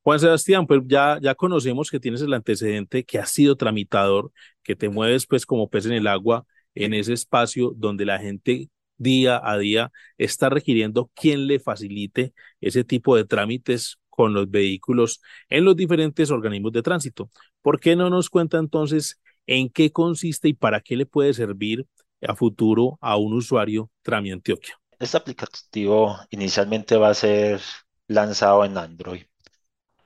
Juan 0.03 0.19
Sebastián, 0.19 0.67
pues 0.67 0.81
ya, 0.86 1.19
ya 1.21 1.36
conocemos 1.36 1.91
que 1.91 2.00
tienes 2.00 2.21
el 2.21 2.33
antecedente, 2.33 3.03
que 3.03 3.19
has 3.19 3.29
sido 3.29 3.55
tramitador, 3.55 4.31
que 4.63 4.75
te 4.75 4.89
mueves 4.89 5.25
pues 5.25 5.45
como 5.45 5.69
pez 5.69 5.86
en 5.86 5.93
el 5.93 6.07
agua 6.07 6.45
en 6.75 6.93
ese 6.93 7.13
espacio 7.13 7.74
donde 7.75 8.05
la 8.05 8.19
gente 8.19 8.69
día 8.97 9.39
a 9.43 9.57
día 9.57 9.91
está 10.17 10.50
requiriendo 10.50 11.12
quien 11.13 11.47
le 11.47 11.59
facilite 11.59 12.33
ese 12.62 12.83
tipo 12.83 13.15
de 13.15 13.25
trámites 13.25 13.97
con 14.17 14.33
los 14.33 14.50
vehículos 14.50 15.21
en 15.47 15.63
los 15.63 15.75
diferentes 15.75 16.31
organismos 16.31 16.71
de 16.71 16.81
tránsito. 16.81 17.29
¿Por 17.62 17.79
qué 17.79 17.95
no 17.95 18.09
nos 18.09 18.31
cuenta 18.31 18.57
entonces 18.57 19.21
en 19.45 19.69
qué 19.69 19.91
consiste 19.91 20.47
y 20.47 20.53
para 20.53 20.81
qué 20.81 20.95
le 20.97 21.05
puede 21.05 21.36
servir 21.36 21.86
a 22.27 22.36
futuro 22.36 22.97
a 23.00 23.15
un 23.15 23.33
usuario 23.33 23.91
Trami 24.01 24.31
Antioquia? 24.31 24.79
Este 24.97 25.17
aplicativo 25.17 26.17
inicialmente 26.31 26.97
va 26.97 27.09
a 27.09 27.13
ser 27.13 27.62
lanzado 28.07 28.65
en 28.65 28.79
Android 28.79 29.24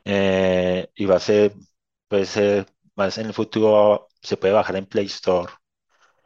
eh, 0.04 0.90
y 0.94 1.06
va 1.06 1.16
a 1.16 1.20
ser, 1.22 1.54
puede 2.10 2.26
ser, 2.26 2.66
más 2.96 3.18
en 3.18 3.28
el 3.28 3.34
futuro 3.34 4.10
se 4.22 4.36
puede 4.36 4.54
bajar 4.54 4.76
en 4.76 4.88
Play 4.88 5.06
Store. 5.06 5.54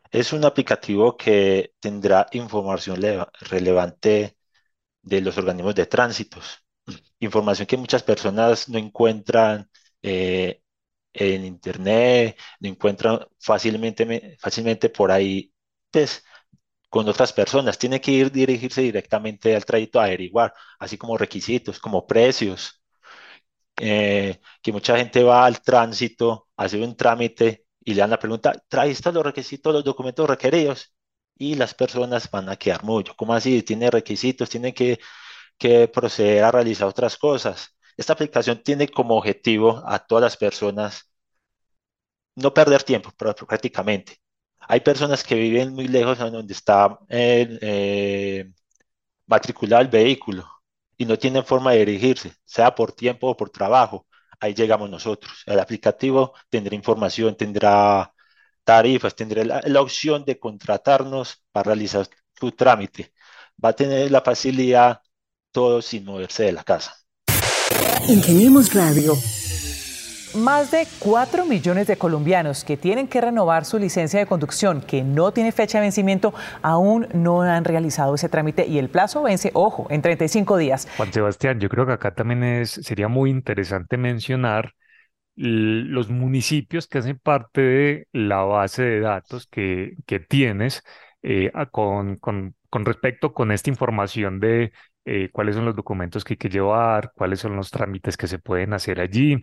Es 0.09 0.33
un 0.33 0.43
aplicativo 0.43 1.15
que 1.15 1.73
tendrá 1.79 2.25
información 2.31 2.99
relevante 3.41 4.37
de 5.03 5.21
los 5.21 5.37
organismos 5.37 5.75
de 5.75 5.85
tránsitos 5.85 6.64
información 7.19 7.67
que 7.67 7.77
muchas 7.77 8.03
personas 8.03 8.69
no 8.69 8.77
encuentran 8.77 9.69
eh, 10.01 10.61
en 11.13 11.45
internet, 11.45 12.37
no 12.59 12.69
encuentran 12.69 13.19
fácilmente, 13.39 14.37
fácilmente 14.39 14.89
por 14.89 15.11
ahí, 15.11 15.53
pues, 15.91 16.23
con 16.89 17.07
otras 17.09 17.33
personas. 17.33 17.77
Tiene 17.79 18.01
que 18.01 18.11
ir 18.11 18.31
dirigirse 18.31 18.81
directamente 18.81 19.55
al 19.55 19.65
trayecto 19.65 19.99
a 19.99 20.05
averiguar, 20.05 20.53
así 20.79 20.97
como 20.97 21.17
requisitos, 21.17 21.79
como 21.79 22.07
precios, 22.07 22.81
eh, 23.77 24.39
que 24.61 24.71
mucha 24.71 24.97
gente 24.97 25.23
va 25.23 25.45
al 25.45 25.61
tránsito, 25.61 26.49
hace 26.57 26.81
un 26.81 26.95
trámite 26.95 27.65
y 27.83 27.93
le 27.93 28.01
dan 28.01 28.09
la 28.11 28.19
pregunta, 28.19 28.53
¿trae 28.67 28.91
estos 28.91 29.13
los 29.13 29.23
requisitos, 29.25 29.73
los 29.73 29.83
documentos 29.83 30.27
requeridos? 30.29 30.93
Y 31.37 31.55
las 31.55 31.73
personas 31.73 32.29
van 32.31 32.47
a 32.49 32.55
quedar 32.55 32.83
mucho. 32.83 33.13
¿Cómo 33.17 33.33
así? 33.33 33.61
Tiene 33.63 33.91
requisitos, 33.91 34.49
tiene 34.49 34.73
que 34.73 34.99
que 35.57 35.87
proceder 35.87 36.43
a 36.43 36.51
realizar 36.51 36.87
otras 36.87 37.17
cosas. 37.17 37.75
Esta 37.97 38.13
aplicación 38.13 38.61
tiene 38.63 38.87
como 38.89 39.17
objetivo 39.17 39.83
a 39.85 39.99
todas 39.99 40.23
las 40.23 40.37
personas 40.37 41.11
no 42.35 42.53
perder 42.53 42.83
tiempo 42.83 43.11
prácticamente. 43.17 44.17
Hay 44.59 44.81
personas 44.81 45.23
que 45.23 45.35
viven 45.35 45.73
muy 45.73 45.87
lejos 45.87 46.19
de 46.19 46.29
donde 46.31 46.53
está 46.53 46.99
eh, 47.09 48.51
matriculado 49.27 49.81
el 49.81 49.87
vehículo 49.89 50.47
y 50.97 51.05
no 51.05 51.17
tienen 51.17 51.45
forma 51.45 51.71
de 51.73 51.85
dirigirse, 51.85 52.33
sea 52.45 52.73
por 52.75 52.93
tiempo 52.93 53.29
o 53.29 53.37
por 53.37 53.49
trabajo. 53.49 54.07
Ahí 54.39 54.53
llegamos 54.53 54.89
nosotros. 54.89 55.43
El 55.45 55.59
aplicativo 55.59 56.33
tendrá 56.49 56.75
información, 56.75 57.35
tendrá 57.35 58.13
tarifas, 58.63 59.15
tendrá 59.15 59.43
la 59.63 59.81
opción 59.81 60.25
de 60.25 60.39
contratarnos 60.39 61.43
para 61.51 61.67
realizar 61.69 62.07
su 62.39 62.51
trámite. 62.51 63.13
Va 63.63 63.69
a 63.69 63.73
tener 63.73 64.11
la 64.11 64.21
facilidad 64.21 65.01
todo 65.55 65.81
sin 65.81 66.03
moverse 66.03 66.43
de 66.43 66.51
la 66.51 66.65
casa. 66.65 66.93
Ingeniemos 68.09 68.73
Radio. 68.73 69.13
Más 70.35 70.69
de 70.69 70.85
4 70.99 71.45
millones 71.45 71.87
de 71.87 71.95
colombianos 71.95 72.65
que 72.65 72.75
tienen 72.75 73.07
que 73.07 73.21
renovar 73.21 73.63
su 73.63 73.79
licencia 73.79 74.19
de 74.19 74.25
conducción 74.25 74.81
que 74.81 75.01
no 75.01 75.31
tiene 75.31 75.53
fecha 75.53 75.77
de 75.77 75.83
vencimiento 75.83 76.33
aún 76.61 77.07
no 77.13 77.41
han 77.41 77.63
realizado 77.63 78.15
ese 78.15 78.27
trámite 78.27 78.67
y 78.67 78.79
el 78.79 78.89
plazo 78.89 79.23
vence, 79.23 79.51
ojo, 79.53 79.87
en 79.89 80.01
35 80.01 80.57
días. 80.57 80.89
Juan 80.97 81.13
Sebastián, 81.13 81.61
yo 81.61 81.69
creo 81.69 81.85
que 81.85 81.93
acá 81.93 82.13
también 82.13 82.43
es, 82.43 82.71
sería 82.71 83.07
muy 83.07 83.29
interesante 83.29 83.95
mencionar 83.95 84.73
los 85.37 86.09
municipios 86.09 86.87
que 86.87 86.97
hacen 86.97 87.17
parte 87.17 87.61
de 87.61 88.07
la 88.11 88.41
base 88.41 88.83
de 88.83 88.99
datos 88.99 89.47
que, 89.47 89.93
que 90.05 90.19
tienes 90.19 90.83
eh, 91.23 91.49
con, 91.71 92.17
con, 92.17 92.55
con 92.69 92.83
respecto 92.83 93.33
con 93.33 93.53
esta 93.53 93.69
información 93.69 94.41
de 94.41 94.73
eh, 95.07 95.29
cuáles 95.31 95.55
son 95.55 95.65
los 95.65 95.75
documentos 95.75 96.23
que 96.23 96.33
hay 96.33 96.37
que 96.37 96.49
llevar, 96.49 97.11
cuáles 97.15 97.39
son 97.39 97.55
los 97.55 97.69
trámites 97.69 98.17
que 98.17 98.27
se 98.27 98.39
pueden 98.39 98.73
hacer 98.73 98.99
allí 98.99 99.39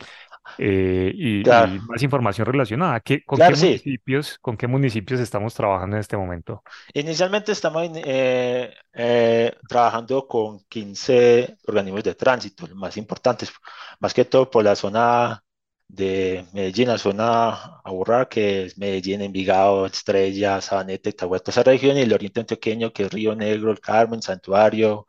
eh, 0.59 1.12
y, 1.14 1.45
más 1.45 2.02
información 2.02 2.47
relacionada. 2.47 2.99
¿Qué, 2.99 3.25
con, 3.25 3.38
qué 3.38 3.50
municipios, 3.50 4.38
¿Con 4.40 4.57
qué 4.57 4.66
municipios 4.66 5.21
estamos 5.21 5.54
trabajando 5.54 5.95
en 5.95 6.00
este 6.00 6.16
momento? 6.16 6.64
Inicialmente 6.92 7.52
estamos 7.52 7.88
eh, 7.95 9.52
trabajando 9.69 10.26
con 10.26 10.64
15 10.69 11.59
organismos 11.69 12.02
de 12.02 12.16
tránsito, 12.16 12.66
los 12.66 12.76
más 12.76 12.97
importantes, 12.97 13.52
más 14.00 14.12
que 14.12 14.25
todo 14.25 14.50
por 14.50 14.64
la 14.64 14.75
zona 14.75 15.45
de 15.87 16.45
Medellín, 16.52 16.88
la 16.88 16.99
zona 16.99 17.81
Aburrá, 17.85 18.26
que 18.28 18.64
es 18.64 18.78
Medellín, 18.78 19.21
Envigado, 19.21 19.87
Estrella, 19.87 20.61
Sabaneta, 20.61 21.11
Itahuato, 21.11 21.50
esa 21.50 21.62
región, 21.62 21.97
y 21.99 22.00
el 22.00 22.12
oriente 22.12 22.40
antioqueño, 22.40 22.92
que 22.92 23.04
es 23.04 23.12
Río 23.12 23.37
Negro, 23.37 23.71
El 23.71 23.78
Carmen, 23.78 24.23
Santuario, 24.23 25.07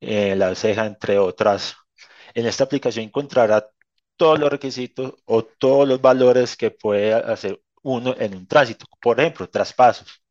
eh, 0.00 0.36
La 0.36 0.54
Ceja, 0.54 0.86
entre 0.86 1.18
otras. 1.18 1.76
En 2.34 2.46
esta 2.46 2.64
aplicación 2.64 3.04
encontrará 3.06 3.68
todos 4.16 4.38
los 4.38 4.50
requisitos 4.50 5.14
o 5.26 5.44
todos 5.44 5.88
los 5.88 6.00
valores 6.00 6.56
que 6.56 6.70
puede 6.70 7.14
hacer 7.14 7.62
uno 7.82 8.14
en 8.18 8.34
un 8.36 8.46
tránsito. 8.46 8.86
Por 9.00 9.20
ejemplo, 9.20 9.48
traspasos, 9.48 10.22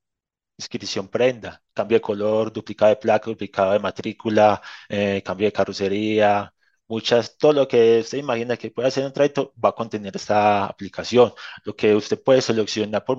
inscripción 0.58 1.08
prenda, 1.10 1.64
cambio 1.74 1.98
de 1.98 2.02
color, 2.02 2.52
duplicado 2.54 2.90
de 2.92 2.98
placa, 2.98 3.30
duplicado 3.30 3.74
de 3.74 3.80
matrícula, 3.80 4.62
eh, 4.90 5.22
cambio 5.26 5.48
de 5.48 5.54
carrocería, 5.54 6.54
muchas, 6.88 7.38
todo 7.38 7.54
lo 7.54 7.68
que 7.68 8.00
usted 8.00 8.18
imagina 8.18 8.58
que 8.58 8.72
puede 8.72 8.88
hacer 8.88 9.06
un 9.06 9.14
tránsito 9.14 9.54
va 9.64 9.70
a 9.70 9.76
contener 9.76 10.16
esta 10.16 10.66
aplicación. 10.66 11.34
Lo 11.64 11.76
que 11.76 11.96
usted 11.96 12.22
puede 12.22 12.42
seleccionar 12.42 13.06
por 13.06 13.18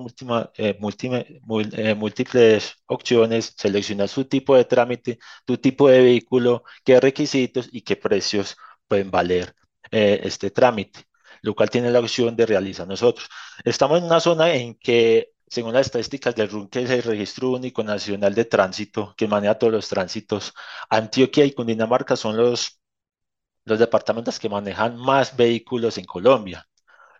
eh, 0.57 0.77
eh, 0.77 1.95
múltiples 1.95 2.75
opciones, 2.87 3.53
seleccionar 3.57 4.09
su 4.09 4.25
tipo 4.25 4.55
de 4.55 4.65
trámite, 4.65 5.19
tu 5.45 5.57
tipo 5.57 5.89
de 5.89 6.01
vehículo, 6.01 6.63
qué 6.83 6.99
requisitos 6.99 7.69
y 7.71 7.81
qué 7.81 7.95
precios 7.95 8.55
pueden 8.87 9.11
valer 9.11 9.55
eh, 9.91 10.21
este 10.23 10.51
trámite, 10.51 11.01
lo 11.41 11.55
cual 11.55 11.69
tiene 11.69 11.91
la 11.91 11.99
opción 11.99 12.35
de 12.35 12.45
realizar 12.45 12.87
nosotros. 12.87 13.29
Estamos 13.63 13.99
en 13.99 14.05
una 14.05 14.19
zona 14.19 14.53
en 14.53 14.75
que 14.75 15.31
según 15.49 15.73
las 15.73 15.87
estadísticas 15.87 16.35
del 16.35 16.49
RUN, 16.49 16.69
que 16.69 16.83
es 16.83 16.89
el 16.91 17.03
Registro 17.03 17.51
Único 17.51 17.83
Nacional 17.83 18.35
de 18.35 18.45
Tránsito, 18.45 19.15
que 19.17 19.27
maneja 19.27 19.57
todos 19.57 19.73
los 19.73 19.89
tránsitos, 19.89 20.53
Antioquia 20.89 21.43
y 21.45 21.53
Cundinamarca 21.53 22.15
son 22.15 22.37
los 22.37 22.79
los 23.69 23.79
departamentos 23.79 24.39
que 24.39 24.49
manejan 24.49 24.97
más 24.97 25.35
vehículos 25.35 25.97
en 25.97 26.05
Colombia, 26.05 26.67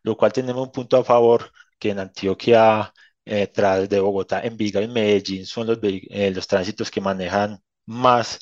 lo 0.03 0.17
cual 0.17 0.33
tenemos 0.33 0.65
un 0.67 0.71
punto 0.71 0.97
a 0.97 1.03
favor 1.03 1.51
que 1.79 1.91
en 1.91 1.99
Antioquia, 1.99 2.93
eh, 3.25 3.47
tras 3.47 3.89
de 3.89 3.99
Bogotá, 3.99 4.41
en 4.41 4.57
Viga 4.57 4.81
y 4.81 4.87
Medellín 4.87 5.45
son 5.45 5.67
los, 5.67 5.79
eh, 5.83 6.31
los 6.31 6.47
tránsitos 6.47 6.91
que 6.91 7.01
manejan 7.01 7.59
más 7.85 8.39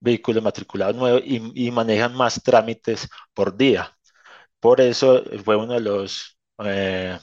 vehículos 0.00 0.42
matriculados 0.42 0.96
nuevos 0.96 1.22
y, 1.24 1.70
manejan 1.70 2.14
más 2.14 2.42
trámites 2.42 3.08
por 3.34 3.56
día. 3.56 3.96
Por 4.60 4.80
eso 4.80 5.22
fue 5.44 5.56
uno 5.56 5.74
de 5.74 5.80
los 5.80 6.38
eh, 6.64 7.18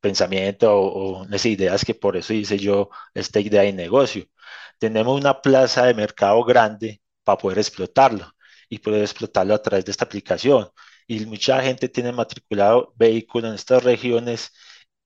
pensamientos 0.00 0.68
o, 0.70 1.22
o, 1.22 1.26
las 1.28 1.44
ideas 1.46 1.84
que 1.84 1.94
por 1.94 2.16
eso 2.16 2.32
hice 2.34 2.58
yo 2.58 2.90
esta 3.14 3.40
idea 3.40 3.62
de 3.62 3.72
negocio. 3.72 4.24
Tenemos 4.78 5.18
una 5.18 5.40
plaza 5.40 5.86
de 5.86 5.94
mercado 5.94 6.44
grande 6.44 7.02
para 7.24 7.38
poder 7.38 7.58
explotarlo 7.58 8.32
y 8.68 8.78
poder 8.78 9.02
explotarlo 9.02 9.54
a 9.54 9.62
través 9.62 9.84
de 9.84 9.92
esta 9.92 10.04
aplicación. 10.04 10.68
Y 11.06 11.24
mucha 11.26 11.62
gente 11.62 11.88
tiene 11.88 12.12
matriculado 12.12 12.92
vehículos 12.96 13.48
en 13.48 13.54
estas 13.54 13.82
regiones 13.82 14.52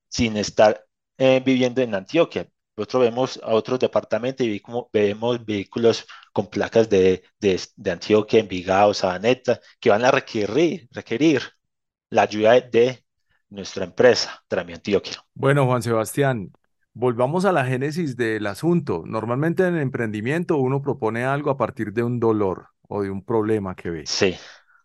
sin 0.09 0.37
estar 0.37 0.85
eh, 1.17 1.41
viviendo 1.43 1.81
en 1.81 1.95
Antioquia. 1.95 2.47
Nosotros 2.75 3.03
vemos 3.03 3.39
a 3.43 3.53
otros 3.53 3.79
departamentos 3.79 4.45
y 4.45 4.61
vemos 4.91 5.45
vehículos 5.45 6.05
con 6.31 6.47
placas 6.47 6.89
de, 6.89 7.23
de, 7.39 7.61
de 7.75 7.91
Antioquia, 7.91 8.39
Envigado, 8.39 8.93
Sabaneta, 8.93 9.59
que 9.79 9.91
van 9.91 10.03
a 10.03 10.11
requerir, 10.11 10.87
requerir 10.91 11.43
la 12.09 12.23
ayuda 12.23 12.59
de 12.61 13.03
nuestra 13.49 13.85
empresa, 13.85 14.43
Antioquia. 14.49 15.23
Bueno, 15.35 15.65
Juan 15.65 15.83
Sebastián, 15.83 16.51
volvamos 16.93 17.45
a 17.45 17.51
la 17.51 17.65
génesis 17.65 18.17
del 18.17 18.47
asunto. 18.47 19.03
Normalmente 19.05 19.67
en 19.67 19.75
el 19.75 19.81
emprendimiento 19.81 20.57
uno 20.57 20.81
propone 20.81 21.23
algo 21.23 21.51
a 21.51 21.57
partir 21.57 21.93
de 21.93 22.03
un 22.03 22.19
dolor 22.19 22.72
o 22.87 23.01
de 23.01 23.09
un 23.09 23.23
problema 23.23 23.75
que 23.75 23.89
ves. 23.89 24.09
Sí. 24.09 24.35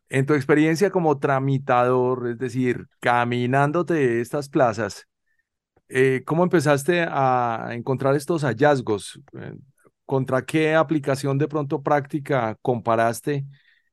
En 0.09 0.27
tu 0.27 0.35
experiencia 0.35 0.91
como 0.91 1.19
tramitador, 1.19 2.29
es 2.29 2.39
decir, 2.39 2.87
caminándote 3.01 4.21
estas 4.21 4.49
plazas, 4.49 5.07
eh, 5.89 6.23
¿cómo 6.27 6.43
empezaste 6.43 7.07
a 7.09 7.71
encontrar 7.73 8.15
estos 8.15 8.43
hallazgos? 8.43 9.21
Eh, 9.39 9.55
¿Contra 10.05 10.43
qué 10.43 10.75
aplicación 10.75 11.37
de 11.39 11.49
pronto 11.49 11.83
práctica 11.83 12.57
comparaste 12.63 13.45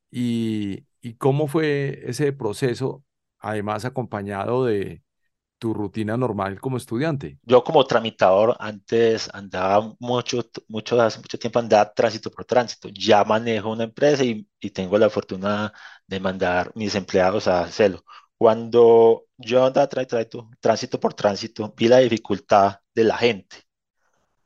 y, 0.10 0.86
y 1.02 1.16
cómo 1.16 1.48
fue 1.48 2.02
ese 2.06 2.32
proceso, 2.32 3.04
además 3.40 3.84
acompañado 3.84 4.66
de, 4.66 5.04
tu 5.58 5.74
rutina 5.74 6.18
normal 6.18 6.60
como 6.60 6.78
estudiante? 6.78 7.40
Yo 7.44 7.64
como 7.64 7.86
tramitador 7.86 8.56
antes 8.60 9.30
andaba 9.34 9.96
mucho, 10.00 10.46
mucho, 10.68 11.02
hace 11.02 11.20
mucho 11.20 11.40
tiempo 11.40 11.60
andaba 11.60 11.94
tránsito 11.94 12.32
por 12.32 12.46
tránsito. 12.46 12.90
Ya 12.90 13.24
manejo 13.24 13.72
una 13.72 13.86
empresa 13.86 14.24
y, 14.24 14.48
y 14.60 14.70
tengo 14.72 14.98
la 14.98 15.10
fortuna 15.10 15.74
de 16.08 16.20
mandar 16.20 16.72
mis 16.76 16.96
empleados 16.96 17.48
a 17.48 17.62
hacerlo. 17.64 18.04
Cuando 18.38 19.26
yo 19.38 19.66
andaba 19.66 19.88
tránsito, 19.88 20.50
tránsito 20.60 21.00
por 21.00 21.14
tránsito, 21.14 21.74
vi 21.78 21.88
la 21.88 22.00
dificultad 22.00 22.80
de 22.94 23.04
la 23.04 23.18
gente. 23.18 23.58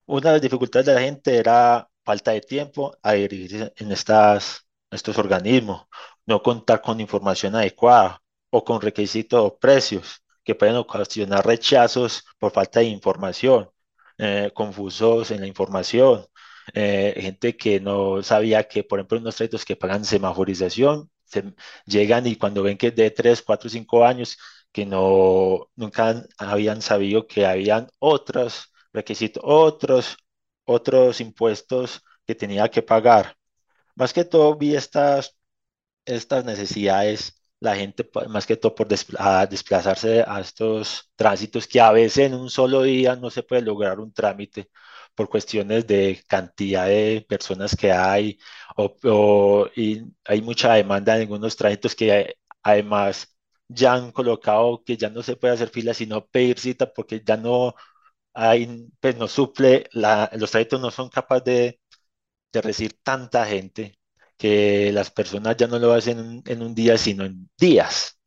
Una 0.06 0.30
de 0.30 0.36
las 0.36 0.41
dificultades 0.41 0.86
de 0.88 0.93
la 0.93 1.02
gente 1.02 1.38
era 1.38 1.89
falta 2.04 2.32
de 2.32 2.41
tiempo 2.41 2.98
a 3.04 3.13
dirigirse 3.13 3.74
en 3.78 3.91
estas, 3.91 4.67
estos 4.91 5.17
organismos, 5.17 5.86
no 6.26 6.41
contar 6.41 6.82
con 6.82 7.00
información 7.00 7.56
adecuada 7.56 8.22
o 8.50 8.63
con 8.63 8.82
requisitos 8.82 9.39
o 9.41 9.58
precios 9.60 10.24
que 10.50 10.56
pueden 10.56 10.78
ocasionar 10.78 11.46
rechazos 11.46 12.26
por 12.40 12.52
falta 12.52 12.80
de 12.80 12.88
información, 12.88 13.70
eh, 14.18 14.52
confusos 14.56 15.30
en 15.32 15.42
la 15.42 15.48
información, 15.48 16.26
eh, 16.74 17.14
gente 17.18 17.56
que 17.56 17.80
no 17.80 18.24
sabía 18.24 18.68
que, 18.68 18.84
por 18.84 19.00
ejemplo, 19.00 19.20
unos 19.20 19.36
créditos 19.38 19.64
que 19.66 19.76
pagan 19.76 20.06
semaforización, 20.06 21.12
llegan 21.86 22.26
y 22.28 22.36
cuando 22.36 22.64
ven 22.64 22.78
que 22.78 22.90
de 22.92 23.12
3, 23.12 23.44
4, 23.44 23.70
5 23.70 24.06
años, 24.06 24.38
que 24.72 24.86
no, 24.88 25.70
nunca 25.76 26.26
habían 26.38 26.82
sabido 26.82 27.28
que 27.28 27.46
habían 27.46 27.88
otros 28.00 28.72
requisitos, 28.94 29.44
otros, 29.46 30.18
otros 30.66 31.22
impuestos 31.22 32.02
que 32.26 32.36
tenía 32.36 32.70
que 32.70 32.82
pagar. 32.82 33.36
Más 33.96 34.14
que 34.14 34.26
todo 34.26 34.56
vi 34.58 34.76
estas, 34.76 35.38
estas 36.06 36.46
necesidades 36.46 37.38
la 37.60 37.76
gente, 37.76 38.10
más 38.30 38.45
que 38.48 38.56
todo 38.58 38.74
por 38.76 38.88
desplazarse 38.88 40.24
a 40.28 40.39
estos 40.39 41.12
tránsitos 41.15 41.67
que 41.67 41.82
a 41.82 41.91
veces 41.91 42.28
en 42.28 42.34
un 42.36 42.50
solo 42.50 42.84
día 42.84 43.15
no 43.15 43.30
se 43.30 43.43
puede 43.43 43.62
lograr 43.63 44.00
un 44.00 44.13
trámite 44.13 44.69
por 45.15 45.30
cuestiones 45.30 45.86
de 45.88 46.24
cantidad 46.28 46.88
de 46.88 47.26
personas 47.28 47.76
que 47.76 47.91
hay 47.91 48.39
o, 48.78 49.67
y 49.76 50.02
hay 50.26 50.41
mucha 50.41 50.74
demanda 50.74 51.15
en 51.15 51.22
algunos 51.22 51.56
tránsitos 51.58 51.95
que 51.95 52.36
además 52.63 53.36
ya 53.67 53.93
han 53.93 54.12
colocado 54.12 54.84
que 54.84 54.95
ya 54.98 55.10
no 55.10 55.22
se 55.24 55.36
puede 55.36 55.54
hacer 55.54 55.69
fila 55.69 55.93
sino 55.93 56.26
pedir 56.28 56.60
cita 56.60 56.91
porque 56.93 57.22
ya 57.26 57.36
no 57.38 57.76
hay, 58.34 58.89
pues 59.02 59.17
no 59.17 59.28
suple, 59.28 59.88
la, 59.93 60.30
los 60.38 60.52
tránsitos 60.52 60.82
no 60.82 60.91
son 60.91 61.10
capaces 61.10 61.45
de, 61.45 61.82
de 62.54 62.62
recibir 62.62 63.00
tanta 63.04 63.45
gente 63.48 63.99
que 64.39 64.91
las 64.93 65.12
personas 65.12 65.58
ya 65.58 65.67
no 65.67 65.80
lo 65.80 65.93
hacen 65.93 66.41
en, 66.45 66.62
un 66.63 66.73
día, 66.73 66.97
sino 66.97 67.25
en 67.25 67.49
días, 67.58 68.17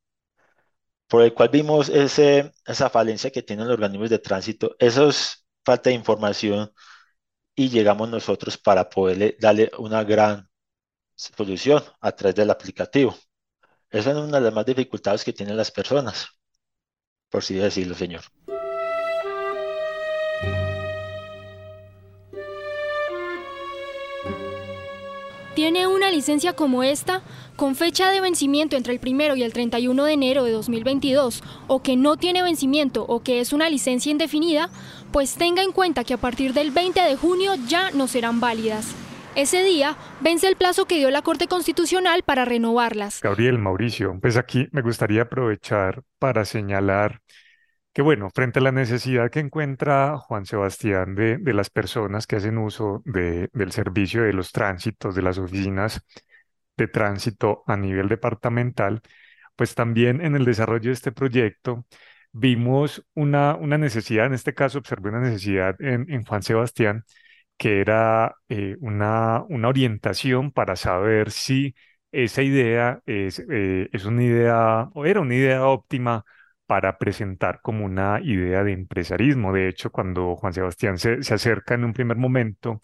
por 1.08 1.22
el 1.22 1.34
cual 1.34 1.48
vimos 1.48 1.88
esa 1.88 2.90
falencia 2.90 3.30
que 3.30 3.42
tienen 3.42 3.66
los 3.66 3.74
organismos 3.74 4.10
de 4.10 4.18
tránsito, 4.18 4.76
eso 4.78 5.08
es 5.08 5.46
falta 5.64 5.90
de 5.90 5.96
información 5.96 6.70
y 7.54 7.70
llegamos 7.70 8.10
nosotros 8.10 8.58
para 8.58 8.88
poderle 8.90 9.36
darle 9.40 9.70
una 9.78 10.04
gran 10.04 10.48
solución 11.14 11.82
a 12.00 12.12
través 12.12 12.34
del 12.36 12.50
aplicativo. 12.50 13.16
Esa 13.90 14.10
es 14.12 14.16
una 14.16 14.38
de 14.38 14.44
las 14.44 14.54
más 14.54 14.66
dificultades 14.66 15.24
que 15.24 15.32
tienen 15.32 15.56
las 15.56 15.70
personas, 15.70 16.26
por 17.30 17.40
así 17.40 17.54
decirlo, 17.54 17.94
señor. 17.94 18.22
Tiene 25.62 25.86
una 25.86 26.10
licencia 26.10 26.54
como 26.54 26.82
esta, 26.82 27.22
con 27.54 27.76
fecha 27.76 28.10
de 28.10 28.20
vencimiento 28.20 28.76
entre 28.76 28.94
el 28.94 29.00
1 29.00 29.36
y 29.36 29.44
el 29.44 29.52
31 29.52 30.04
de 30.06 30.12
enero 30.12 30.42
de 30.42 30.50
2022, 30.50 31.40
o 31.68 31.84
que 31.84 31.94
no 31.94 32.16
tiene 32.16 32.42
vencimiento 32.42 33.04
o 33.06 33.22
que 33.22 33.38
es 33.38 33.52
una 33.52 33.70
licencia 33.70 34.10
indefinida, 34.10 34.70
pues 35.12 35.36
tenga 35.36 35.62
en 35.62 35.70
cuenta 35.70 36.02
que 36.02 36.14
a 36.14 36.16
partir 36.16 36.52
del 36.52 36.72
20 36.72 37.00
de 37.02 37.14
junio 37.14 37.52
ya 37.68 37.92
no 37.92 38.08
serán 38.08 38.40
válidas. 38.40 38.92
Ese 39.36 39.62
día 39.62 39.96
vence 40.20 40.48
el 40.48 40.56
plazo 40.56 40.86
que 40.86 40.98
dio 40.98 41.12
la 41.12 41.22
Corte 41.22 41.46
Constitucional 41.46 42.24
para 42.24 42.44
renovarlas. 42.44 43.20
Gabriel, 43.20 43.58
Mauricio, 43.58 44.18
pues 44.20 44.36
aquí 44.36 44.66
me 44.72 44.82
gustaría 44.82 45.22
aprovechar 45.22 46.02
para 46.18 46.44
señalar 46.44 47.20
que 47.92 48.02
bueno, 48.02 48.30
frente 48.34 48.58
a 48.60 48.62
la 48.62 48.72
necesidad 48.72 49.30
que 49.30 49.40
encuentra 49.40 50.16
Juan 50.18 50.46
Sebastián 50.46 51.14
de, 51.14 51.36
de 51.38 51.52
las 51.54 51.68
personas 51.70 52.26
que 52.26 52.36
hacen 52.36 52.56
uso 52.58 53.02
de, 53.04 53.50
del 53.52 53.72
servicio 53.72 54.22
de 54.22 54.32
los 54.32 54.52
tránsitos, 54.52 55.14
de 55.14 55.22
las 55.22 55.38
oficinas 55.38 56.02
de 56.76 56.88
tránsito 56.88 57.64
a 57.66 57.76
nivel 57.76 58.08
departamental, 58.08 59.02
pues 59.56 59.74
también 59.74 60.20
en 60.24 60.36
el 60.36 60.44
desarrollo 60.44 60.88
de 60.90 60.94
este 60.94 61.12
proyecto 61.12 61.86
vimos 62.32 63.04
una, 63.14 63.56
una 63.56 63.78
necesidad, 63.78 64.26
en 64.26 64.34
este 64.34 64.54
caso 64.54 64.78
observé 64.78 65.10
una 65.10 65.20
necesidad 65.20 65.76
en, 65.82 66.10
en 66.10 66.24
Juan 66.24 66.42
Sebastián, 66.42 67.04
que 67.58 67.80
era 67.80 68.36
eh, 68.48 68.76
una, 68.80 69.44
una 69.48 69.68
orientación 69.68 70.50
para 70.52 70.76
saber 70.76 71.30
si 71.30 71.74
esa 72.12 72.42
idea 72.42 73.00
es, 73.06 73.38
eh, 73.50 73.88
es 73.92 74.04
una 74.04 74.24
idea 74.24 74.88
o 74.94 75.06
era 75.06 75.20
una 75.20 75.34
idea 75.34 75.66
óptima 75.66 76.24
para 76.66 76.98
presentar 76.98 77.60
como 77.62 77.84
una 77.84 78.20
idea 78.22 78.64
de 78.64 78.72
empresarismo. 78.72 79.52
De 79.52 79.68
hecho, 79.68 79.90
cuando 79.90 80.36
Juan 80.36 80.52
Sebastián 80.52 80.98
se, 80.98 81.22
se 81.22 81.34
acerca 81.34 81.74
en 81.74 81.84
un 81.84 81.92
primer 81.92 82.16
momento 82.16 82.80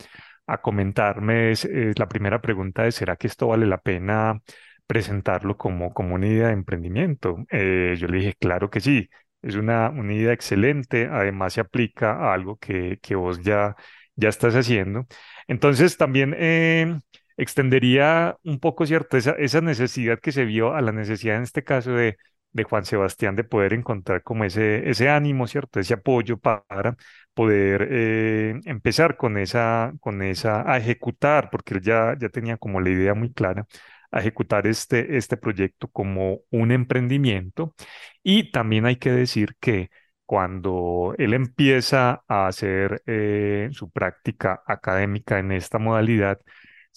a 0.46 0.60
comentarme, 0.60 1.52
es, 1.52 1.68
la 1.98 2.08
primera 2.08 2.40
pregunta 2.40 2.82
de, 2.84 2.92
¿será 2.92 3.16
que 3.16 3.26
esto 3.26 3.48
vale 3.48 3.66
la 3.66 3.78
pena 3.78 4.40
presentarlo 4.86 5.56
como, 5.56 5.92
como 5.92 6.14
una 6.14 6.26
idea 6.26 6.48
de 6.48 6.54
emprendimiento? 6.54 7.36
Eh, 7.50 7.96
yo 7.98 8.08
le 8.08 8.18
dije, 8.18 8.34
claro 8.38 8.70
que 8.70 8.80
sí, 8.80 9.08
es 9.42 9.54
una, 9.56 9.90
una 9.90 10.14
idea 10.14 10.32
excelente, 10.32 11.08
además 11.10 11.52
se 11.54 11.60
aplica 11.60 12.12
a 12.12 12.34
algo 12.34 12.56
que, 12.58 12.98
que 13.02 13.14
vos 13.14 13.40
ya, 13.42 13.76
ya 14.16 14.28
estás 14.28 14.54
haciendo. 14.54 15.06
Entonces, 15.46 15.96
también... 15.96 16.34
Eh, 16.38 16.98
extendería 17.38 18.36
un 18.42 18.58
poco, 18.58 18.84
¿cierto? 18.84 19.16
Esa, 19.16 19.32
esa 19.32 19.60
necesidad 19.60 20.18
que 20.20 20.32
se 20.32 20.44
vio 20.44 20.74
a 20.74 20.82
la 20.82 20.92
necesidad 20.92 21.36
en 21.36 21.44
este 21.44 21.62
caso 21.64 21.92
de, 21.92 22.16
de 22.52 22.64
Juan 22.64 22.84
Sebastián 22.84 23.36
de 23.36 23.44
poder 23.44 23.72
encontrar 23.72 24.22
como 24.22 24.44
ese, 24.44 24.88
ese 24.88 25.08
ánimo, 25.10 25.46
¿cierto? 25.46 25.80
Ese 25.80 25.94
apoyo 25.94 26.38
para 26.38 26.96
poder 27.34 27.88
eh, 27.90 28.60
empezar 28.64 29.16
con 29.16 29.38
esa, 29.38 29.92
con 30.00 30.22
esa, 30.22 30.70
a 30.70 30.78
ejecutar, 30.78 31.50
porque 31.50 31.74
él 31.74 31.82
ya, 31.82 32.16
ya 32.18 32.28
tenía 32.30 32.56
como 32.56 32.80
la 32.80 32.90
idea 32.90 33.14
muy 33.14 33.32
clara, 33.32 33.66
a 34.10 34.20
ejecutar 34.20 34.66
este, 34.66 35.16
este 35.16 35.36
proyecto 35.36 35.88
como 35.88 36.40
un 36.50 36.72
emprendimiento. 36.72 37.74
Y 38.22 38.50
también 38.50 38.86
hay 38.86 38.96
que 38.96 39.10
decir 39.12 39.54
que 39.60 39.90
cuando 40.24 41.14
él 41.18 41.32
empieza 41.34 42.22
a 42.28 42.46
hacer 42.48 43.02
eh, 43.06 43.68
su 43.72 43.90
práctica 43.90 44.62
académica 44.66 45.38
en 45.38 45.52
esta 45.52 45.78
modalidad, 45.78 46.40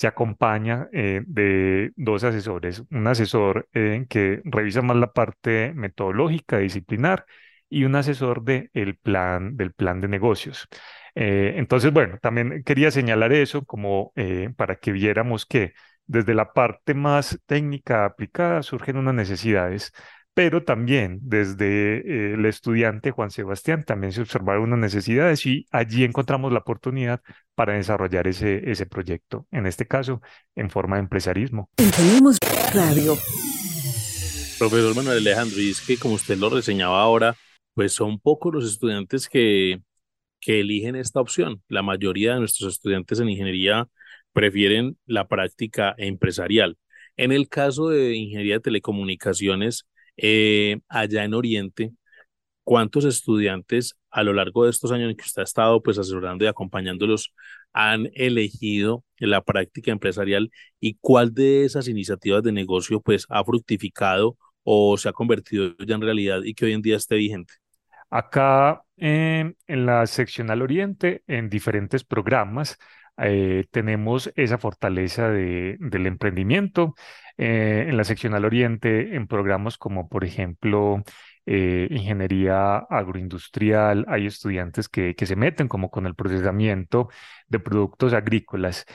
se 0.02 0.08
acompaña 0.08 0.90
eh, 0.94 1.22
de 1.28 1.92
dos 1.96 2.24
asesores, 2.24 2.82
un 2.90 3.06
asesor 3.06 3.70
eh, 3.72 4.08
que 4.10 4.42
revisa 4.46 4.82
más 4.82 4.98
la 4.98 5.14
parte 5.14 5.74
metodológica, 5.76 6.58
disciplinar, 6.58 7.24
y 7.70 7.84
un 7.84 7.96
asesor 7.96 8.44
de 8.44 8.72
el 8.74 8.98
plan, 8.98 9.56
del 9.58 9.74
plan 9.74 10.02
de 10.02 10.08
negocios. 10.08 10.68
Eh, 11.14 11.54
entonces, 11.58 11.94
bueno, 11.94 12.18
también 12.20 12.64
quería 12.64 12.90
señalar 12.90 13.32
eso 13.32 13.64
como 13.64 14.12
para 14.58 14.78
que 14.78 14.92
viéramos 14.92 15.46
que 15.46 15.74
desde 16.08 16.34
la 16.34 16.52
parte 16.52 16.96
más 16.96 17.40
técnica 17.46 18.06
aplicada 18.06 18.64
surgen 18.64 18.98
unas 18.98 19.14
necesidades 19.14 19.94
pero 20.42 20.64
también 20.64 21.20
desde 21.22 21.98
eh, 21.98 22.34
el 22.34 22.48
estudiante 22.48 23.12
Juan 23.12 23.30
Sebastián 23.30 23.84
también 23.86 24.12
se 24.12 24.22
observaron 24.22 24.64
unas 24.64 24.80
necesidades 24.80 25.46
y 25.46 25.68
allí 25.70 26.04
encontramos 26.04 26.52
la 26.52 26.58
oportunidad 26.58 27.22
para 27.54 27.74
desarrollar 27.74 28.26
ese, 28.26 28.72
ese 28.72 28.88
proyecto, 28.88 29.46
en 29.52 29.68
este 29.68 29.86
caso 29.86 30.20
en 30.56 30.72
forma 30.72 30.96
de 30.96 31.04
empresarismo. 31.04 31.70
Tenemos 31.76 32.40
radio. 32.74 33.16
Profesor 34.58 34.96
Manuel 34.96 35.20
Alejandro, 35.20 35.62
y 35.62 35.70
es 35.70 35.82
que 35.82 35.98
como 35.98 36.16
usted 36.16 36.40
lo 36.40 36.50
reseñaba 36.50 37.00
ahora, 37.00 37.36
pues 37.76 37.94
son 37.94 38.20
pocos 38.20 38.52
los 38.52 38.66
estudiantes 38.66 39.30
que, 39.30 39.80
que 40.40 40.62
eligen 40.62 40.96
esta 40.96 41.22
opción. 41.22 41.62
La 41.68 41.84
mayoría 41.84 42.34
de 42.34 42.40
nuestros 42.40 42.74
estudiantes 42.74 43.20
en 43.20 43.30
ingeniería 43.30 43.88
prefieren 44.34 44.98
la 45.06 45.28
práctica 45.28 45.94
empresarial. 46.00 46.80
En 47.16 47.32
el 47.32 47.48
caso 47.48 47.90
de 47.90 48.16
ingeniería 48.16 48.56
de 48.56 48.62
telecomunicaciones, 48.62 49.86
eh, 50.18 50.80
allá 50.88 51.24
en 51.24 51.34
Oriente, 51.34 51.94
¿cuántos 52.64 53.06
estudiantes 53.06 53.98
a 54.12 54.24
lo 54.24 54.34
largo 54.34 54.66
de 54.66 54.72
estos 54.72 54.92
años 54.92 55.10
en 55.10 55.16
que 55.18 55.26
usted 55.26 55.42
ha 55.42 55.46
estado 55.46 55.82
pues 55.82 55.98
asesorando 55.98 56.46
y 56.46 56.48
acompañándolos 56.48 57.34
han 57.74 58.10
elegido 58.14 59.04
la 59.18 59.42
práctica 59.42 59.92
empresarial 59.92 60.52
y 60.80 60.98
cuál 61.00 61.34
de 61.34 61.66
esas 61.66 61.88
iniciativas 61.88 62.44
de 62.44 62.52
negocio 62.52 63.02
pues 63.02 63.26
ha 63.30 63.44
fructificado 63.44 64.38
o 64.64 64.98
se 64.98 65.10
ha 65.10 65.14
convertido 65.14 65.76
ya 65.86 65.96
en 65.96 66.02
realidad 66.02 66.42
y 66.44 66.54
que 66.54 66.66
hoy 66.66 66.74
en 66.74 66.82
día 66.82 66.98
esté 66.98 67.16
vigente? 67.16 67.54
Acá 68.10 68.84
en 68.98 69.56
la 69.68 70.06
seccional 70.06 70.62
Oriente, 70.62 71.24
en 71.28 71.50
diferentes 71.50 72.04
programas, 72.04 72.78
eh, 73.22 73.66
tenemos 73.72 74.32
esa 74.36 74.58
fortaleza 74.58 75.30
de, 75.30 75.78
del 75.80 76.08
emprendimiento. 76.08 76.96
Eh, 77.38 77.86
en 77.88 77.98
la 77.98 78.04
seccional 78.04 78.46
Oriente, 78.46 79.16
en 79.16 79.28
programas 79.28 79.78
como, 79.78 80.10
por 80.10 80.24
ejemplo, 80.26 81.04
eh, 81.46 81.88
ingeniería 81.92 82.78
agroindustrial, 82.78 84.06
hay 84.08 84.28
estudiantes 84.28 84.90
que, 84.90 85.16
que 85.16 85.26
se 85.26 85.36
meten 85.36 85.68
como 85.68 85.90
con 85.92 86.06
el 86.06 86.16
procesamiento 86.16 87.10
de 87.48 87.60
productos 87.60 88.14
agrícolas. 88.14 88.86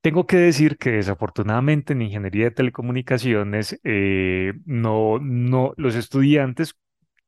Tengo 0.00 0.26
que 0.26 0.36
decir 0.36 0.78
que 0.78 0.92
desafortunadamente 0.92 1.92
en 1.92 2.02
ingeniería 2.02 2.44
de 2.44 2.50
telecomunicaciones 2.52 3.80
no, 4.64 5.18
no, 5.20 5.74
los 5.76 5.94
estudiantes 5.96 6.74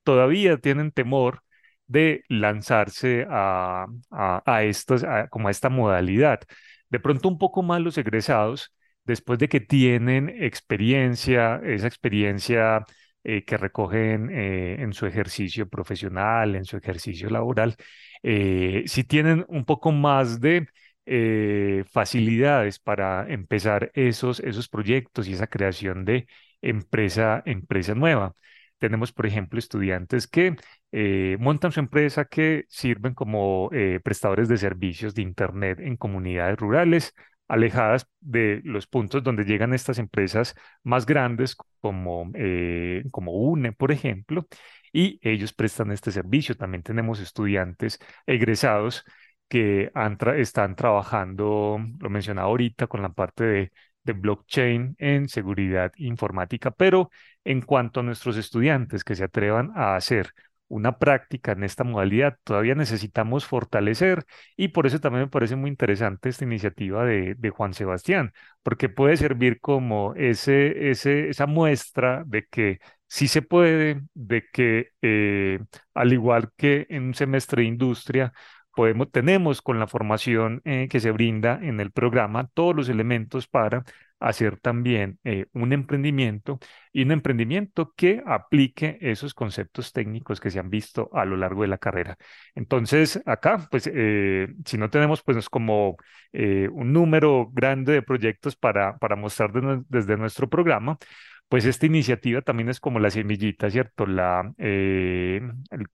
todavía 0.05 0.59
tienen 0.59 0.93
temor 0.93 1.43
de 1.91 2.25
lanzarse 2.29 3.27
a, 3.29 3.87
a, 4.11 4.65
estos, 4.65 5.05
como 5.31 5.49
a 5.49 5.51
esta 5.51 5.69
modalidad. 5.69 6.41
De 6.89 7.01
pronto 7.01 7.29
un 7.29 7.39
poco 7.39 7.63
más 7.63 7.81
los 7.81 7.99
egresados, 7.99 8.73
después 9.05 9.39
de 9.41 9.49
que 9.49 9.61
tienen 9.61 10.29
experiencia, 10.29 11.61
esa 11.65 11.87
experiencia 11.89 12.85
eh, 13.25 13.45
que 13.45 13.57
recogen 13.57 14.31
eh, 14.31 14.77
en 14.83 14.93
su 14.93 15.07
ejercicio 15.07 15.69
profesional, 15.69 16.55
en 16.57 16.65
su 16.65 16.77
ejercicio 16.77 17.29
laboral, 17.29 17.75
eh, 18.23 18.85
si 18.87 19.05
tienen 19.05 19.45
un 19.49 19.65
poco 19.65 19.93
más 19.93 20.41
de 20.41 20.69
facilidades 21.91 22.79
para 22.79 23.27
empezar 23.29 23.91
esos, 23.95 24.39
esos 24.41 24.69
proyectos 24.69 25.27
y 25.27 25.33
esa 25.33 25.49
creación 25.49 26.05
de 26.05 26.29
empresa, 26.63 27.43
empresa 27.47 27.95
nueva. 27.95 28.35
Tenemos, 28.81 29.13
por 29.13 29.27
ejemplo, 29.27 29.59
estudiantes 29.59 30.27
que 30.27 30.57
eh, 30.93 31.37
montan 31.39 31.71
su 31.73 31.81
empresa 31.81 32.25
que 32.25 32.65
sirven 32.69 33.15
como 33.15 33.69
eh, 33.73 34.01
prestadores 34.03 34.49
de 34.49 34.59
servicios 34.59 35.15
de 35.15 35.23
Internet 35.23 35.81
en 35.81 35.97
comunidades 35.97 36.59
rurales, 36.59 37.15
alejadas 37.49 38.07
de 38.21 38.61
los 38.65 38.87
puntos 38.87 39.23
donde 39.23 39.45
llegan 39.45 39.75
estas 39.75 39.99
empresas 39.99 40.55
más 40.83 41.07
grandes 41.07 41.57
como, 41.81 42.31
eh, 42.35 43.05
como 43.11 43.33
UNE, 43.33 43.73
por 43.73 43.93
ejemplo, 43.93 44.47
y 44.93 45.19
ellos 45.23 45.53
prestan 45.53 45.93
este 45.93 46.11
servicio. 46.13 46.57
También 46.57 46.83
tenemos 46.83 47.21
estudiantes 47.21 47.99
egresados 48.27 49.05
que 49.49 49.91
están 50.37 50.77
trabajando, 50.77 51.79
lo 51.99 52.11
mencionaba 52.11 52.49
ahorita, 52.49 52.87
con 52.87 53.03
la 53.03 53.13
parte 53.13 53.45
de 53.45 53.73
de 54.05 54.13
blockchain 54.15 54.97
en 54.99 55.29
seguridad 55.29 55.93
informática, 55.97 56.71
pero 56.71 57.11
en 57.45 57.61
cuanto 57.63 58.01
a 58.01 58.03
nuestros 58.03 58.37
estudiantes 58.37 59.05
que 59.05 59.15
se 59.15 59.25
atrevan 59.25 59.73
a 59.75 59.97
hacer 59.97 60.33
una 60.71 60.99
práctica 60.99 61.53
en 61.53 61.65
esta 61.65 61.85
modalidad, 61.85 62.39
todavía 62.45 62.75
necesitamos 62.77 63.45
fortalecer. 63.45 64.25
Y 64.57 64.69
por 64.69 64.87
eso 64.87 65.01
también 65.01 65.25
me 65.25 65.31
parece 65.31 65.57
muy 65.57 65.69
interesante 65.69 66.29
esta 66.29 66.45
iniciativa 66.45 67.05
de, 67.05 67.51
Juan 67.51 67.75
Sebastián, 67.75 68.33
porque 68.63 68.89
puede 68.89 69.17
servir 69.17 69.61
como 69.61 70.15
ese, 70.15 70.91
ese, 70.91 71.29
esa 71.29 71.47
muestra 71.47 72.23
de 72.27 72.47
que 72.47 72.79
sí 73.09 73.27
se 73.27 73.43
puede, 73.43 74.03
de 74.15 74.45
que 74.53 74.91
eh, 75.03 75.59
al 75.95 76.13
igual 76.13 76.51
que 76.57 76.87
en 76.89 77.03
un 77.05 77.15
semestre 77.15 77.63
de 77.63 77.69
industria, 77.69 78.33
tenemos 79.13 79.63
con 79.63 79.79
la 79.79 79.87
formación 79.87 80.63
eh, 80.65 80.89
que 80.91 81.01
se 81.01 81.11
brinda 81.11 81.59
en 81.63 81.81
el 81.81 81.93
programa 81.93 82.49
todos 82.55 82.75
los 82.75 82.89
elementos 82.89 83.49
para 83.49 83.85
hacer 84.19 84.59
también 84.61 85.19
eh, 85.25 85.47
un 85.55 85.73
emprendimiento 85.73 86.59
y 86.93 87.03
un 87.03 87.13
emprendimiento 87.13 87.95
que 87.97 88.23
aplique 88.27 88.99
esos 89.01 89.33
conceptos 89.33 89.93
técnicos 89.93 90.41
que 90.41 90.51
se 90.51 90.59
han 90.59 90.69
visto 90.69 91.09
a 91.15 91.25
lo 91.25 91.37
largo 91.37 91.63
de 91.63 91.69
la 91.69 91.79
carrera. 91.79 92.17
Entonces, 92.55 93.23
acá, 93.25 93.67
pues, 93.71 93.91
eh, 93.93 94.49
si 94.67 94.77
no 94.77 94.91
tenemos, 94.91 95.23
pues, 95.23 95.49
como 95.49 95.97
un 96.33 96.93
número 96.93 97.51
grande 97.53 97.95
de 97.95 98.03
proyectos 98.03 98.57
para, 98.57 98.99
para 98.99 99.17
mostrar 99.17 99.51
desde 99.89 100.17
nuestro 100.17 100.49
programa, 100.49 100.99
pues 101.51 101.65
esta 101.65 101.87
iniciativa 101.87 102.43
también 102.43 102.69
es 102.69 102.79
como 102.79 103.01
la 103.01 103.11
semillita, 103.11 103.69
¿cierto? 103.71 104.07
La, 104.07 104.55
eh, 104.59 105.43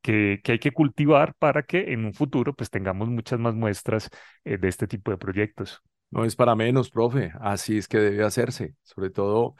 que, 0.02 0.42
hay 0.46 0.58
que 0.58 0.72
cultivar 0.72 1.34
para 1.38 1.62
que 1.62 1.94
en 1.94 2.04
un 2.04 2.12
futuro 2.12 2.54
pues 2.54 2.68
tengamos 2.70 3.08
muchas 3.08 3.40
más 3.40 3.54
muestras 3.54 4.10
eh, 4.44 4.58
de 4.58 4.68
este 4.68 4.86
tipo 4.86 5.10
de 5.10 5.16
proyectos. 5.16 5.82
No 6.10 6.26
es 6.26 6.36
para 6.36 6.54
menos, 6.56 6.90
profe, 6.90 7.32
así 7.40 7.78
es 7.78 7.88
que 7.88 7.98
debe 7.98 8.24
hacerse, 8.24 8.74
sobre 8.82 9.08
todo 9.10 9.56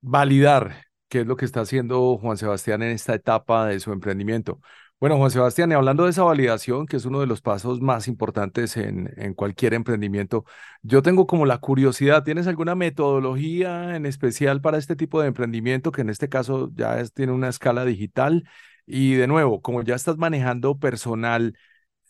validar 0.00 0.84
qué 1.08 1.20
es 1.22 1.26
lo 1.26 1.36
que 1.36 1.44
está 1.44 1.62
haciendo 1.62 2.16
Juan 2.18 2.36
Sebastián 2.36 2.82
en 2.82 2.90
esta 2.92 3.14
etapa 3.14 3.66
de 3.66 3.80
su 3.80 3.92
emprendimiento. 3.92 4.60
Bueno, 5.00 5.16
Juan 5.16 5.30
Sebastián, 5.30 5.70
y 5.70 5.74
hablando 5.74 6.04
de 6.04 6.10
esa 6.10 6.24
validación, 6.24 6.84
que 6.86 6.96
es 6.96 7.06
uno 7.06 7.20
de 7.20 7.26
los 7.26 7.40
pasos 7.40 7.80
más 7.80 8.06
importantes 8.06 8.76
en, 8.76 9.32
cualquier 9.34 9.72
emprendimiento, 9.72 10.44
yo 10.82 11.00
tengo 11.00 11.26
como 11.26 11.46
la 11.46 11.56
curiosidad, 11.56 12.22
¿tienes 12.22 12.46
alguna 12.46 12.74
metodología 12.74 13.96
en 13.96 14.04
especial 14.04 14.60
para 14.60 14.76
este 14.76 14.96
tipo 14.96 15.22
de 15.22 15.28
emprendimiento, 15.28 15.90
que 15.90 16.02
en 16.02 16.10
este 16.10 16.28
caso 16.28 16.70
ya 16.74 17.00
es, 17.00 17.14
tiene 17.14 17.32
una 17.32 17.48
escala 17.48 17.86
digital? 17.86 18.46
Y 18.84 19.14
de 19.14 19.26
nuevo, 19.26 19.62
como 19.62 19.82
ya 19.82 19.94
estás 19.94 20.18
manejando 20.18 20.78
personal, 20.78 21.56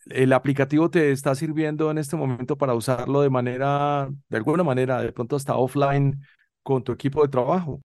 ¿el 0.07 0.33
aplicativo 0.33 0.91
te 0.91 1.13
está 1.13 1.35
sirviendo 1.37 1.91
en 1.93 1.99
este 1.99 2.17
momento 2.17 2.59
para 2.59 2.75
usarlo 2.75 3.23
de 3.23 3.31
manera, 3.31 4.09
de 4.29 4.37
alguna 4.37 4.65
manera, 4.65 5.01
de 5.03 5.13
pronto 5.13 5.37
hasta 5.37 5.57
offline 5.57 6.21
con 6.65 6.85
tu 6.85 6.93
equipo 6.93 7.23
de 7.23 7.29
trabajo? 7.29 7.83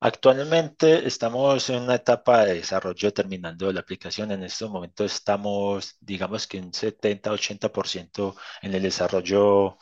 Actualmente 0.00 1.06
estamos 1.06 1.70
en 1.70 1.82
una 1.82 1.94
etapa 1.94 2.44
de 2.44 2.54
desarrollo 2.54 3.12
terminando 3.12 3.72
la 3.72 3.80
aplicación. 3.80 4.30
En 4.32 4.42
este 4.44 4.66
momento 4.66 5.04
estamos, 5.04 5.96
digamos 6.00 6.46
que 6.46 6.58
un 6.58 6.72
70-80% 6.74 8.36
en 8.60 8.74
el 8.74 8.82
desarrollo 8.82 9.78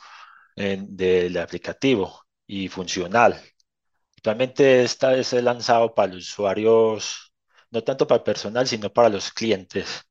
del 0.55 1.37
aplicativo 1.37 2.25
y 2.47 2.69
funcional. 2.69 3.41
Actualmente 4.17 4.83
esta 4.83 5.15
es 5.15 5.33
lanzado 5.33 5.93
para 5.93 6.13
los 6.13 6.29
usuarios, 6.29 7.33
no 7.71 7.83
tanto 7.83 8.07
para 8.07 8.19
el 8.19 8.23
personal, 8.23 8.67
sino 8.67 8.91
para 8.93 9.09
los 9.09 9.31
clientes 9.31 10.03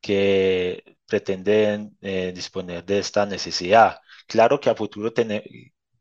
que 0.00 0.98
pretenden 1.06 1.96
eh, 2.00 2.32
disponer 2.34 2.84
de 2.84 2.98
esta 3.00 3.26
necesidad. 3.26 4.00
Claro 4.26 4.60
que 4.60 4.70
a 4.70 4.74
futuro 4.76 5.12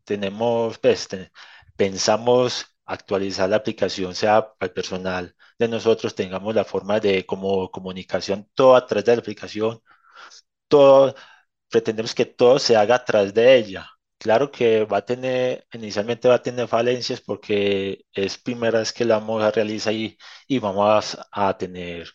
tenemos, 0.06 0.79
pues, 0.79 1.08
pensamos 1.75 2.65
actualizar 2.86 3.50
la 3.50 3.58
aplicación, 3.58 4.15
sea 4.15 4.54
para 4.58 4.74
personal 4.74 5.36
de 5.58 5.67
nosotros, 5.67 6.15
tengamos 6.15 6.56
la 6.56 6.65
forma 6.65 7.00
de 7.00 7.26
como 7.26 7.72
comunicación 7.72 8.50
todo 8.54 8.76
a 8.76 8.86
de 8.86 9.15
la 9.15 9.22
aplicación, 9.22 9.82
todo, 10.67 11.15
pretendemos 11.69 12.15
que 12.15 12.26
todo 12.26 12.60
se 12.60 12.76
haga 12.76 12.96
a 13.08 13.26
de 13.34 13.56
ella. 13.58 13.89
Claro 14.17 14.52
que 14.52 14.86
va 14.86 14.98
a 15.00 15.06
tener, 15.06 15.67
inicialmente 15.74 16.28
va 16.30 16.36
a 16.36 16.41
tener 16.41 16.67
falencias 16.67 17.22
porque 17.22 18.06
es 18.13 18.38
primera 18.38 18.80
vez 18.80 18.93
que 18.93 19.06
la 19.06 19.19
vamos 19.19 19.43
a 19.43 19.52
realizar 19.52 19.93
y, 19.93 20.17
y 20.48 20.60
vamos 20.60 21.17
a, 21.32 21.58
tener, 21.58 22.10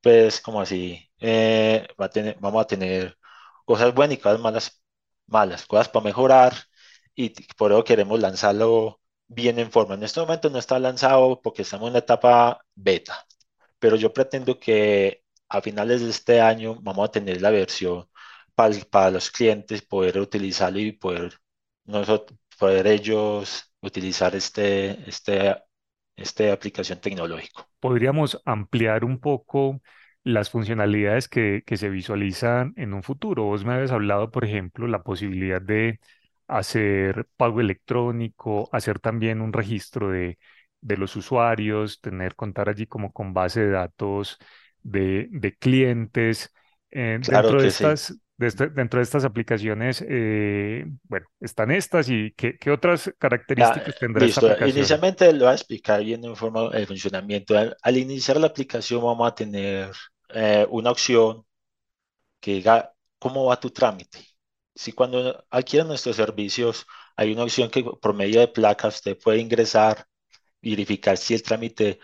pues, 0.00 0.40
como 0.40 0.60
así, 0.60 1.10
eh, 1.18 1.86
va 2.00 2.06
a 2.06 2.10
tener, 2.10 2.36
vamos 2.40 2.62
a 2.62 2.66
tener 2.66 3.18
cosas 3.64 3.94
buenas 3.94 4.18
y 4.18 4.20
cosas 4.20 4.40
malas, 4.40 4.82
malas, 5.26 5.66
cosas 5.66 5.88
para 5.88 6.04
mejorar 6.04 6.54
y 7.14 7.30
por 7.54 7.72
eso 7.72 7.84
queremos 7.84 8.20
lanzarlo 8.20 9.00
bien 9.30 9.58
en 9.58 9.70
forma. 9.70 9.94
En 9.94 10.02
este 10.02 10.20
momento 10.20 10.50
no 10.50 10.58
está 10.58 10.78
lanzado 10.78 11.40
porque 11.42 11.62
estamos 11.62 11.88
en 11.88 11.94
la 11.94 12.00
etapa 12.00 12.64
beta, 12.74 13.26
pero 13.78 13.96
yo 13.96 14.12
pretendo 14.12 14.58
que 14.58 15.22
a 15.48 15.62
finales 15.62 16.02
de 16.02 16.10
este 16.10 16.40
año 16.40 16.76
vamos 16.82 17.08
a 17.08 17.12
tener 17.12 17.40
la 17.40 17.50
versión 17.50 18.08
para, 18.54 18.74
para 18.90 19.10
los 19.12 19.30
clientes, 19.30 19.82
poder 19.82 20.18
utilizarlo 20.20 20.80
y 20.80 20.92
poder, 20.92 21.34
nosotros, 21.84 22.38
poder 22.58 22.86
ellos 22.88 23.72
utilizar 23.80 24.34
este, 24.34 25.08
este, 25.08 25.56
este 26.16 26.50
aplicación 26.50 27.00
tecnológico. 27.00 27.68
¿Podríamos 27.80 28.40
ampliar 28.44 29.04
un 29.04 29.20
poco 29.20 29.80
las 30.24 30.50
funcionalidades 30.50 31.28
que, 31.28 31.62
que 31.64 31.76
se 31.76 31.88
visualizan 31.88 32.74
en 32.76 32.94
un 32.94 33.02
futuro? 33.02 33.44
Vos 33.44 33.64
me 33.64 33.74
habías 33.74 33.92
hablado, 33.92 34.30
por 34.30 34.44
ejemplo, 34.44 34.86
la 34.88 35.02
posibilidad 35.02 35.62
de 35.62 36.00
hacer 36.50 37.26
pago 37.36 37.60
electrónico, 37.60 38.68
hacer 38.72 38.98
también 38.98 39.40
un 39.40 39.52
registro 39.52 40.10
de, 40.10 40.38
de 40.80 40.96
los 40.96 41.16
usuarios, 41.16 42.00
tener, 42.00 42.34
contar 42.34 42.68
allí 42.68 42.86
como 42.86 43.12
con 43.12 43.32
base 43.32 43.60
de 43.60 43.70
datos 43.70 44.38
de, 44.82 45.28
de 45.30 45.56
clientes. 45.56 46.52
Eh, 46.90 47.20
dentro 47.22 47.62
de 47.62 47.68
estas, 47.68 48.16
este, 48.38 48.68
dentro 48.68 48.98
de 48.98 49.04
estas 49.04 49.24
aplicaciones, 49.24 50.04
eh, 50.08 50.84
bueno, 51.04 51.26
están 51.40 51.70
estas 51.70 52.08
y 52.08 52.32
qué, 52.32 52.56
qué 52.58 52.70
otras 52.70 53.12
características 53.18 53.98
tendrá 53.98 54.26
esta 54.26 54.40
aplicación. 54.40 54.70
Inicialmente 54.70 55.32
lo 55.32 55.44
voy 55.44 55.52
a 55.52 55.54
explicar 55.54 56.02
bien 56.02 56.24
en 56.24 56.34
forma 56.34 56.70
el 56.72 56.86
funcionamiento. 56.86 57.56
Al, 57.56 57.96
iniciar 57.96 58.38
la 58.38 58.48
aplicación 58.48 59.02
vamos 59.02 59.30
a 59.30 59.34
tener 59.34 59.90
eh, 60.30 60.66
una 60.70 60.90
opción 60.90 61.44
que 62.40 62.54
diga 62.54 62.92
cómo 63.18 63.44
va 63.44 63.60
tu 63.60 63.70
trámite 63.70 64.29
si 64.80 64.92
cuando 64.92 65.44
adquieren 65.50 65.88
nuestros 65.88 66.16
servicios 66.16 66.86
hay 67.16 67.32
una 67.32 67.44
opción 67.44 67.70
que 67.70 67.84
por 67.84 68.14
medio 68.14 68.40
de 68.40 68.48
placas 68.48 68.96
usted 68.96 69.18
puede 69.18 69.38
ingresar, 69.38 70.06
verificar 70.62 71.16
si 71.18 71.34
el 71.34 71.42
trámite 71.42 72.00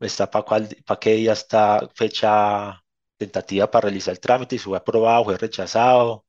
está 0.00 0.30
para, 0.30 0.44
cuál, 0.44 0.68
para 0.86 1.00
qué 1.00 1.14
día 1.14 1.32
está 1.34 1.88
fecha 1.94 2.82
tentativa 3.16 3.70
para 3.70 3.84
realizar 3.88 4.12
el 4.14 4.20
trámite, 4.20 4.58
si 4.58 4.64
fue 4.64 4.78
aprobado, 4.78 5.24
fue 5.24 5.38
rechazado. 5.38 6.26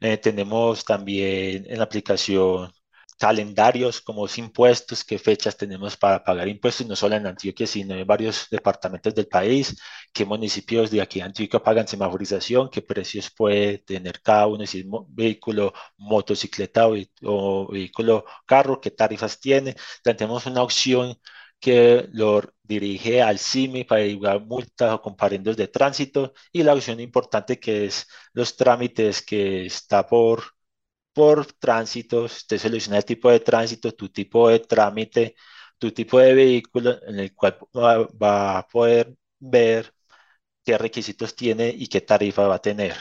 Eh, 0.00 0.18
tenemos 0.18 0.84
también 0.84 1.66
en 1.68 1.78
la 1.78 1.84
aplicación 1.84 2.72
calendarios 3.20 4.00
como 4.00 4.22
los 4.22 4.38
impuestos, 4.38 5.04
qué 5.04 5.18
fechas 5.18 5.56
tenemos 5.56 5.96
para 5.96 6.24
pagar 6.24 6.48
impuestos, 6.48 6.86
no 6.86 6.96
solo 6.96 7.16
en 7.16 7.26
Antioquia, 7.26 7.66
sino 7.66 7.94
en 7.94 8.06
varios 8.06 8.48
departamentos 8.50 9.14
del 9.14 9.28
país, 9.28 9.76
qué 10.12 10.24
municipios 10.24 10.90
de 10.90 11.02
aquí 11.02 11.18
de 11.20 11.26
Antioquia 11.26 11.62
pagan 11.62 11.86
semaforización, 11.86 12.70
qué 12.70 12.80
precios 12.80 13.30
puede 13.30 13.78
tener 13.78 14.22
cada 14.22 14.46
uno, 14.46 14.66
si 14.66 14.80
es 14.80 14.86
vehículo, 15.08 15.72
motocicleta 15.98 16.88
o, 17.22 17.68
vehículo 17.70 18.24
carro, 18.46 18.80
qué 18.80 18.90
tarifas 18.90 19.38
tiene. 19.38 19.76
Tenemos 20.02 20.46
una 20.46 20.62
opción 20.62 21.16
que 21.60 22.08
lo 22.12 22.42
dirige 22.62 23.20
al 23.22 23.38
CIMI 23.38 23.84
para 23.84 24.02
igual 24.06 24.46
multas 24.46 24.92
o 24.94 25.02
comparendos 25.02 25.56
de 25.58 25.68
tránsito 25.68 26.32
y 26.52 26.62
la 26.62 26.72
opción 26.74 27.00
importante 27.00 27.60
que 27.60 27.84
es 27.86 28.06
los 28.32 28.56
trámites 28.56 29.22
que 29.22 29.66
está 29.66 30.06
por 30.06 30.42
por 31.20 31.46
tránsito, 31.58 32.22
usted 32.24 32.56
selecciona 32.58 32.96
el 32.98 33.04
tipo 33.04 33.30
de 33.30 33.40
tránsito, 33.40 33.92
tu 33.92 34.08
tipo 34.08 34.48
de 34.48 34.60
trámite, 34.60 35.34
tu 35.78 35.92
tipo 35.92 36.18
de 36.18 36.32
vehículo 36.34 36.98
en 37.06 37.18
el 37.20 37.34
cual 37.34 37.58
va, 37.76 38.58
a 38.58 38.66
poder 38.66 39.14
ver 39.38 39.92
qué 40.64 40.78
requisitos 40.78 41.36
tiene 41.36 41.68
y 41.70 41.88
qué 41.88 42.00
tarifa 42.02 42.48
va 42.48 42.56
a 42.56 42.62
tener. 42.62 42.96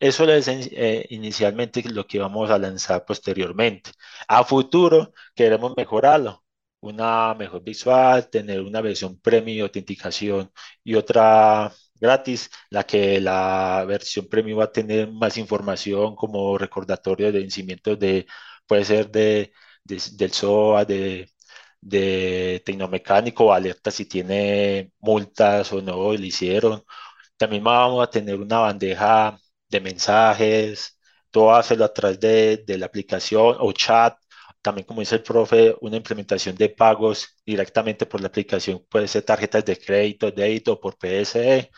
Eso 0.00 0.24
es 0.32 0.48
eh, 0.48 1.06
inicialmente 1.10 1.82
lo 1.90 2.06
que 2.06 2.18
vamos 2.20 2.50
a 2.50 2.58
lanzar 2.58 3.04
posteriormente. 3.04 3.90
A 4.28 4.44
futuro 4.44 5.12
queremos 5.34 5.74
mejorarlo, 5.76 6.44
una 6.80 7.34
mejor 7.34 7.62
visual, 7.62 8.30
tener 8.30 8.60
una 8.62 8.80
versión 8.80 9.20
premium 9.20 9.58
de 9.58 9.62
autenticación 9.64 10.52
y 10.84 10.94
otra 10.94 11.72
gratis, 12.00 12.50
la 12.70 12.84
que 12.84 13.20
la 13.20 13.84
versión 13.86 14.28
premium 14.28 14.58
va 14.60 14.64
a 14.64 14.72
tener 14.72 15.10
más 15.12 15.36
información 15.38 16.16
como 16.16 16.56
recordatorio 16.58 17.32
de 17.32 17.40
vencimiento 17.40 17.96
de, 17.96 18.26
puede 18.66 18.84
ser 18.84 19.10
de, 19.10 19.52
del 19.84 20.32
SOA, 20.32 20.84
de, 20.84 21.30
de 21.80 22.62
tecnomecánico, 22.64 23.52
alerta 23.52 23.90
si 23.90 24.06
tiene 24.06 24.92
multas 25.00 25.72
o 25.72 25.82
no 25.82 26.12
le 26.12 26.26
hicieron. 26.26 26.82
También 27.36 27.64
vamos 27.64 28.02
a 28.06 28.10
tener 28.10 28.36
una 28.40 28.58
bandeja 28.60 29.38
de 29.68 29.80
mensajes, 29.80 30.98
todo 31.30 31.54
hacerlo 31.54 31.84
a 31.84 31.92
través 31.94 32.20
de, 32.20 32.58
de 32.66 32.78
la 32.78 32.86
aplicación 32.86 33.56
o 33.60 33.72
chat 33.72 34.16
también, 34.60 34.86
como 34.86 35.00
dice 35.00 35.14
el 35.16 35.22
profe, 35.22 35.74
una 35.80 35.96
implementación 35.96 36.56
de 36.56 36.68
pagos 36.68 37.36
directamente 37.46 38.06
por 38.06 38.20
la 38.20 38.26
aplicación, 38.28 38.84
puede 38.88 39.06
ser 39.08 39.22
tarjetas 39.22 39.64
de 39.64 39.78
crédito, 39.78 40.30
débito 40.32 40.80
por 40.80 40.96
PSE. 40.98 41.70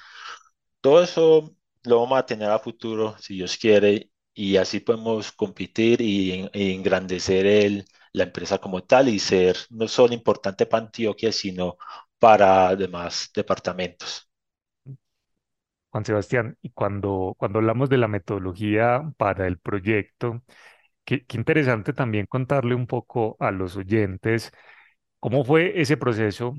Todo 0.81 1.03
eso 1.03 1.55
lo 1.85 2.01
vamos 2.01 2.19
a 2.19 2.27
tener 2.27 2.51
a 2.51 2.59
futuro, 2.59 3.17
si 3.19 3.35
Dios 3.35 3.57
quiere, 3.57 4.11
y 4.35 4.57
así 4.57 4.81
podemos 4.81 5.33
competir 5.33 6.01
y, 6.01 6.49
engrandecer 6.53 7.47
el, 7.47 7.85
la 8.13 8.25
empresa 8.25 8.59
como 8.59 8.83
tal 8.85 9.09
y 9.09 9.19
ser 9.19 9.57
no 9.71 9.89
solo 9.89 10.15
importante 10.15 10.67
para 10.67 10.85
Antioquia, 10.85 11.33
sino 11.33 11.77
para 12.19 12.75
demás 12.77 13.31
departamentos. 13.35 14.31
Juan 15.91 16.05
Sebastián, 16.05 16.57
y 16.63 16.71
cuando, 16.71 17.35
cuando 17.37 17.59
hablamos 17.59 17.89
de 17.89 17.99
la 17.99 18.07
metodología 18.09 19.13
para 19.17 19.47
el 19.49 19.59
proyecto, 19.59 20.43
qué, 21.05 21.25
qué 21.27 21.37
interesante 21.37 21.93
también 21.93 22.27
contarle 22.27 22.75
un 22.75 22.87
poco 22.87 23.37
a 23.41 23.51
los 23.53 23.77
oyentes 23.77 24.53
cómo 25.21 25.45
fue 25.45 25.81
ese 25.81 25.97
proceso, 25.97 26.55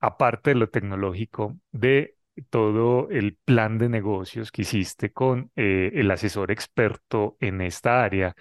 aparte 0.00 0.50
de 0.50 0.56
lo 0.56 0.70
tecnológico, 0.70 1.56
de 1.72 2.16
todo 2.50 3.08
el 3.10 3.36
plan 3.44 3.78
de 3.78 3.88
negocios 3.88 4.50
que 4.52 4.62
hiciste 4.62 5.12
con 5.12 5.50
eh, 5.56 5.90
el 5.94 6.10
asesor 6.10 6.50
experto 6.50 7.36
en 7.40 7.60
esta 7.60 8.02
área. 8.04 8.34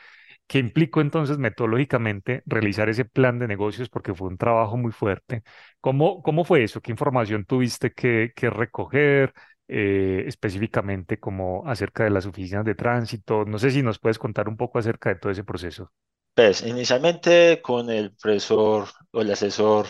¿Qué 0.47 0.60
implicó 0.60 1.01
entonces 1.01 1.38
metodológicamente 1.38 2.43
realizar 2.45 2.89
ese 2.89 3.06
plan 3.06 3.39
de 3.39 3.47
negocios? 3.47 3.89
Porque 3.89 4.13
fue 4.13 4.27
un 4.27 4.38
trabajo 4.38 4.77
muy 4.77 4.91
fuerte. 4.91 5.43
¿Cómo, 5.80 6.21
cómo 6.21 6.43
fue 6.43 6.63
eso? 6.63 6.82
¿Qué 6.82 6.91
información 6.91 7.45
tuviste 7.45 7.91
que, 7.93 8.32
que 8.36 8.49
recoger? 8.49 9.34
Eh, 9.73 10.25
específicamente 10.27 11.17
como 11.17 11.63
acerca 11.65 12.04
de 12.04 12.10
las 12.10 12.25
oficinas 12.25 12.65
de 12.65 12.75
tránsito. 12.75 13.45
No 13.45 13.58
sé 13.58 13.71
si 13.71 13.82
nos 13.82 13.99
puedes 13.99 14.19
contar 14.19 14.49
un 14.49 14.58
poco 14.58 14.80
acerca 14.80 15.10
de 15.10 15.15
todo 15.15 15.32
ese 15.32 15.45
proceso. 15.45 15.91
Pues 16.34 16.62
inicialmente 16.63 17.62
con 17.62 17.89
el 17.89 18.13
profesor 18.15 18.88
o 19.12 19.21
el 19.21 19.32
asesor 19.32 19.88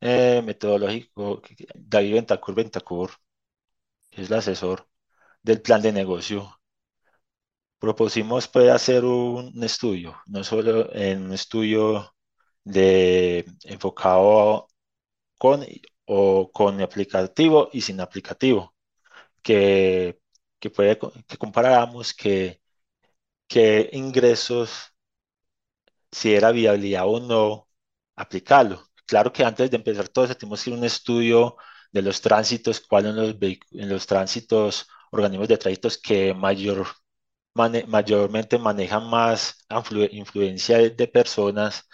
eh, 0.00 0.42
metodológico 0.44 1.42
David 1.74 2.14
Ventacur 2.14 2.54
Ventacur, 2.54 3.10
es 4.10 4.28
el 4.30 4.36
asesor 4.38 4.88
del 5.42 5.62
plan 5.62 5.82
de 5.82 5.92
negocio, 5.92 6.60
propusimos 7.78 8.48
pues, 8.48 8.70
hacer 8.70 9.04
un 9.04 9.62
estudio, 9.62 10.16
no 10.26 10.44
solo 10.44 10.92
en 10.94 11.24
un 11.26 11.32
estudio 11.32 12.14
de 12.64 13.46
enfocado 13.64 14.68
con 15.38 15.64
o 16.06 16.50
con 16.52 16.80
aplicativo 16.82 17.70
y 17.72 17.82
sin 17.82 18.00
aplicativo, 18.00 18.74
que, 19.42 20.20
que, 20.60 20.70
puede, 20.70 20.98
que 21.28 21.38
comparáramos 21.38 22.14
que, 22.14 22.62
que 23.48 23.90
ingresos, 23.92 24.94
si 26.10 26.34
era 26.34 26.50
viabilidad 26.52 27.06
o 27.08 27.20
no 27.20 27.68
aplicarlo. 28.16 28.85
Claro 29.06 29.32
que 29.32 29.44
antes 29.44 29.70
de 29.70 29.76
empezar 29.76 30.08
todo 30.08 30.24
eso 30.24 30.34
tenemos 30.36 30.62
que 30.62 30.70
ir 30.70 30.76
a 30.76 30.78
un 30.78 30.84
estudio 30.84 31.56
de 31.92 32.02
los 32.02 32.20
tránsitos, 32.20 32.80
cuáles 32.80 33.14
son 33.14 33.24
los, 33.26 33.36
en 33.72 33.88
los 33.88 34.06
tránsitos, 34.06 34.88
organismos 35.12 35.48
de 35.48 35.56
tránsitos 35.58 35.96
que 35.98 36.34
mayor, 36.34 36.86
mayormente 37.54 38.58
manejan 38.58 39.08
más 39.10 39.64
influencia 40.12 40.78
de 40.78 41.08
personas. 41.08 41.84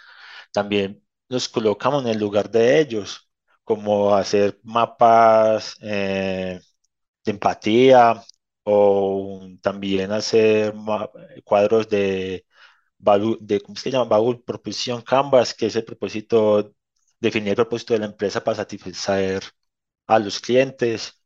También 0.51 1.03
nos 1.29 1.49
colocamos 1.49 2.03
en 2.03 2.09
el 2.11 2.19
lugar 2.19 2.49
de 2.51 2.79
ellos, 2.81 3.29
como 3.63 4.15
hacer 4.15 4.59
mapas 4.63 5.75
eh, 5.81 6.59
de 7.25 7.31
empatía 7.31 8.23
o 8.63 9.41
también 9.61 10.11
hacer 10.11 10.73
cuadros 11.43 11.89
de, 11.89 12.45
de, 13.41 13.61
¿cómo 13.61 13.75
se 13.77 13.91
llama? 13.91 14.17
Proposition 14.45 15.01
Canvas, 15.01 15.53
que 15.53 15.67
es 15.67 15.75
el 15.75 15.85
propósito, 15.85 16.73
definir 17.23 17.49
el 17.51 17.55
propósito 17.55 17.93
de 17.93 17.99
la 18.01 18.05
empresa 18.07 18.43
para 18.43 18.57
satisfacer 18.57 19.43
a 20.07 20.19
los 20.19 20.39
clientes, 20.39 21.23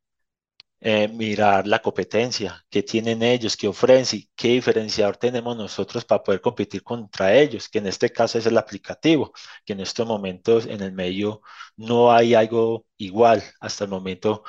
eh, 0.80 1.08
mirar 1.10 1.68
la 1.68 1.80
competencia, 1.82 2.66
qué 2.70 2.84
tienen 2.84 3.24
ellos, 3.24 3.58
qué 3.58 3.68
ofrecen, 3.68 4.24
qué 4.36 4.50
diferenciador 4.50 5.18
tenemos 5.18 5.58
nosotros 5.58 6.06
para 6.06 6.24
poder 6.24 6.42
competir 6.42 6.84
contra 6.84 7.34
ellos, 7.36 7.70
que 7.70 7.80
en 7.80 7.88
este 7.88 8.12
caso 8.12 8.38
es 8.40 8.46
el 8.46 8.58
aplicativo, 8.58 9.34
que 9.66 9.74
en 9.74 9.82
estos 9.82 10.08
momentos 10.08 10.66
en 10.68 10.82
el 10.82 10.92
medio 10.94 11.42
no 11.78 12.12
hay 12.12 12.36
algo 12.36 12.86
igual 12.98 13.44
hasta 13.60 13.86
el 13.86 13.90
momento, 13.92 14.44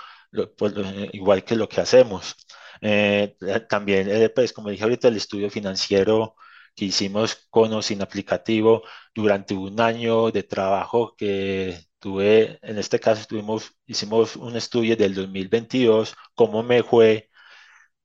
pues, 0.56 0.74
igual 1.12 1.44
que 1.44 1.56
lo 1.56 1.68
que 1.68 1.80
hacemos. 1.80 2.36
Eh, 2.80 3.36
también, 3.68 4.08
eh, 4.10 4.28
pues 4.30 4.52
como 4.52 4.70
dije 4.70 4.84
ahorita, 4.84 5.08
el 5.08 5.16
estudio 5.16 5.50
financiero 5.50 6.36
que 6.78 6.86
hicimos 6.86 7.48
con 7.50 7.72
o 7.74 7.82
sin 7.82 8.02
aplicativo 8.02 8.82
durante 9.14 9.54
un 9.54 9.80
año 9.80 10.30
de 10.30 10.44
trabajo 10.44 11.14
que 11.16 11.86
tuve, 11.98 12.58
en 12.62 12.78
este 12.78 13.00
caso 13.00 13.20
estuvimos, 13.22 13.74
hicimos 13.86 14.36
un 14.36 14.56
estudio 14.56 14.96
del 14.96 15.14
2022, 15.14 16.14
cómo 16.34 16.62
me 16.62 16.82
fue, 16.84 17.30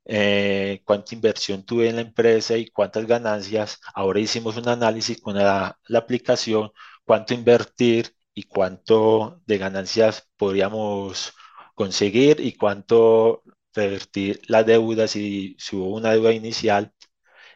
eh, 0.05 0.81
cuánta 0.85 1.15
inversión 1.15 1.63
tuve 1.65 1.89
en 1.89 1.95
la 1.97 2.01
empresa 2.01 2.57
y 2.57 2.67
cuántas 2.69 3.05
ganancias. 3.07 3.79
Ahora 3.93 4.19
hicimos 4.19 4.57
un 4.57 4.67
análisis 4.69 5.21
con 5.21 5.35
la, 5.35 5.79
aplicación, 5.95 6.71
cuánto 7.05 7.33
invertir 7.33 8.15
y 8.33 8.43
cuánto 8.43 9.41
de 9.45 9.57
ganancias 9.59 10.29
podríamos 10.37 11.33
conseguir 11.75 12.39
y 12.39 12.53
cuánto 12.55 13.43
revertir 13.73 14.41
las 14.47 14.65
deudas 14.65 15.11
si, 15.11 15.55
si 15.59 15.75
hubo 15.75 15.95
una 15.95 16.11
deuda 16.11 16.33
inicial. 16.33 16.91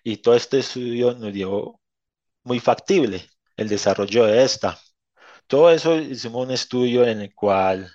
Y 0.09 0.17
todo 0.17 0.35
este 0.35 0.59
estudio 0.59 1.13
nos 1.15 1.33
dio 1.33 1.81
muy 2.43 2.59
factible 2.61 3.29
el 3.57 3.69
desarrollo 3.69 4.25
de 4.25 4.43
esta. 4.43 4.79
Todo 5.47 5.71
eso 5.71 5.97
hicimos 5.97 6.45
un 6.47 6.51
estudio 6.53 7.05
en 7.07 7.21
el 7.21 7.35
cual 7.35 7.91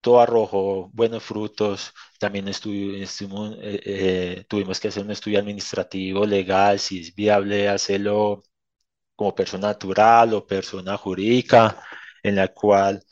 todo 0.00 0.20
arrojó 0.20 0.90
buenos 0.92 1.24
frutos. 1.24 1.92
También 2.20 2.48
eh, 2.48 2.54
eh, 3.62 4.44
tuvimos 4.48 4.80
que 4.80 4.88
hacer 4.88 5.04
un 5.04 5.10
estudio 5.12 5.40
administrativo, 5.40 6.26
legal, 6.26 6.78
si 6.78 7.00
es 7.00 7.14
viable 7.14 7.68
hacerlo 7.68 8.42
como 9.16 9.34
persona 9.34 9.68
natural 9.68 10.34
o 10.34 10.46
persona 10.46 10.96
jurídica, 10.96 11.82
en 12.22 12.36
la 12.36 12.48
cual 12.48 13.02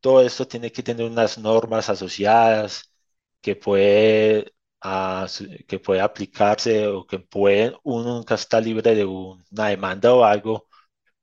todo 0.00 0.22
esto 0.22 0.46
tiene 0.48 0.72
que 0.72 0.82
tener 0.82 1.06
unas 1.10 1.38
normas 1.38 1.88
asociadas 1.90 2.92
que 3.40 3.56
puede, 3.56 4.52
ah, 4.80 5.26
que 5.66 5.78
puede 5.78 6.00
aplicarse 6.00 6.86
o 6.88 7.06
que 7.06 7.18
puede, 7.18 7.74
uno 7.84 8.16
nunca 8.16 8.34
está 8.34 8.60
libre 8.60 8.94
de 8.94 9.04
una 9.04 9.68
demanda 9.68 10.14
o 10.14 10.24
algo 10.24 10.68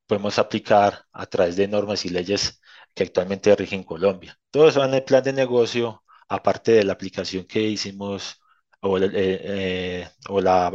podemos 0.07 0.37
aplicar 0.39 1.05
a 1.11 1.25
través 1.25 1.55
de 1.55 1.67
normas 1.67 2.05
y 2.05 2.09
leyes 2.09 2.61
que 2.93 3.03
actualmente 3.03 3.55
rigen 3.55 3.83
Colombia. 3.83 4.37
Todo 4.51 4.67
eso 4.69 4.83
en 4.83 4.93
el 4.93 5.03
plan 5.03 5.23
de 5.23 5.33
negocio, 5.33 6.03
aparte 6.27 6.71
de 6.73 6.83
la 6.83 6.93
aplicación 6.93 7.45
que 7.45 7.61
hicimos 7.61 8.41
o, 8.81 8.97
eh, 8.99 9.09
eh, 9.13 10.09
o 10.29 10.41
la, 10.41 10.71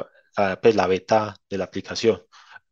pues, 0.61 0.75
la 0.77 0.87
beta 0.87 1.37
de 1.49 1.59
la 1.59 1.65
aplicación. 1.65 2.23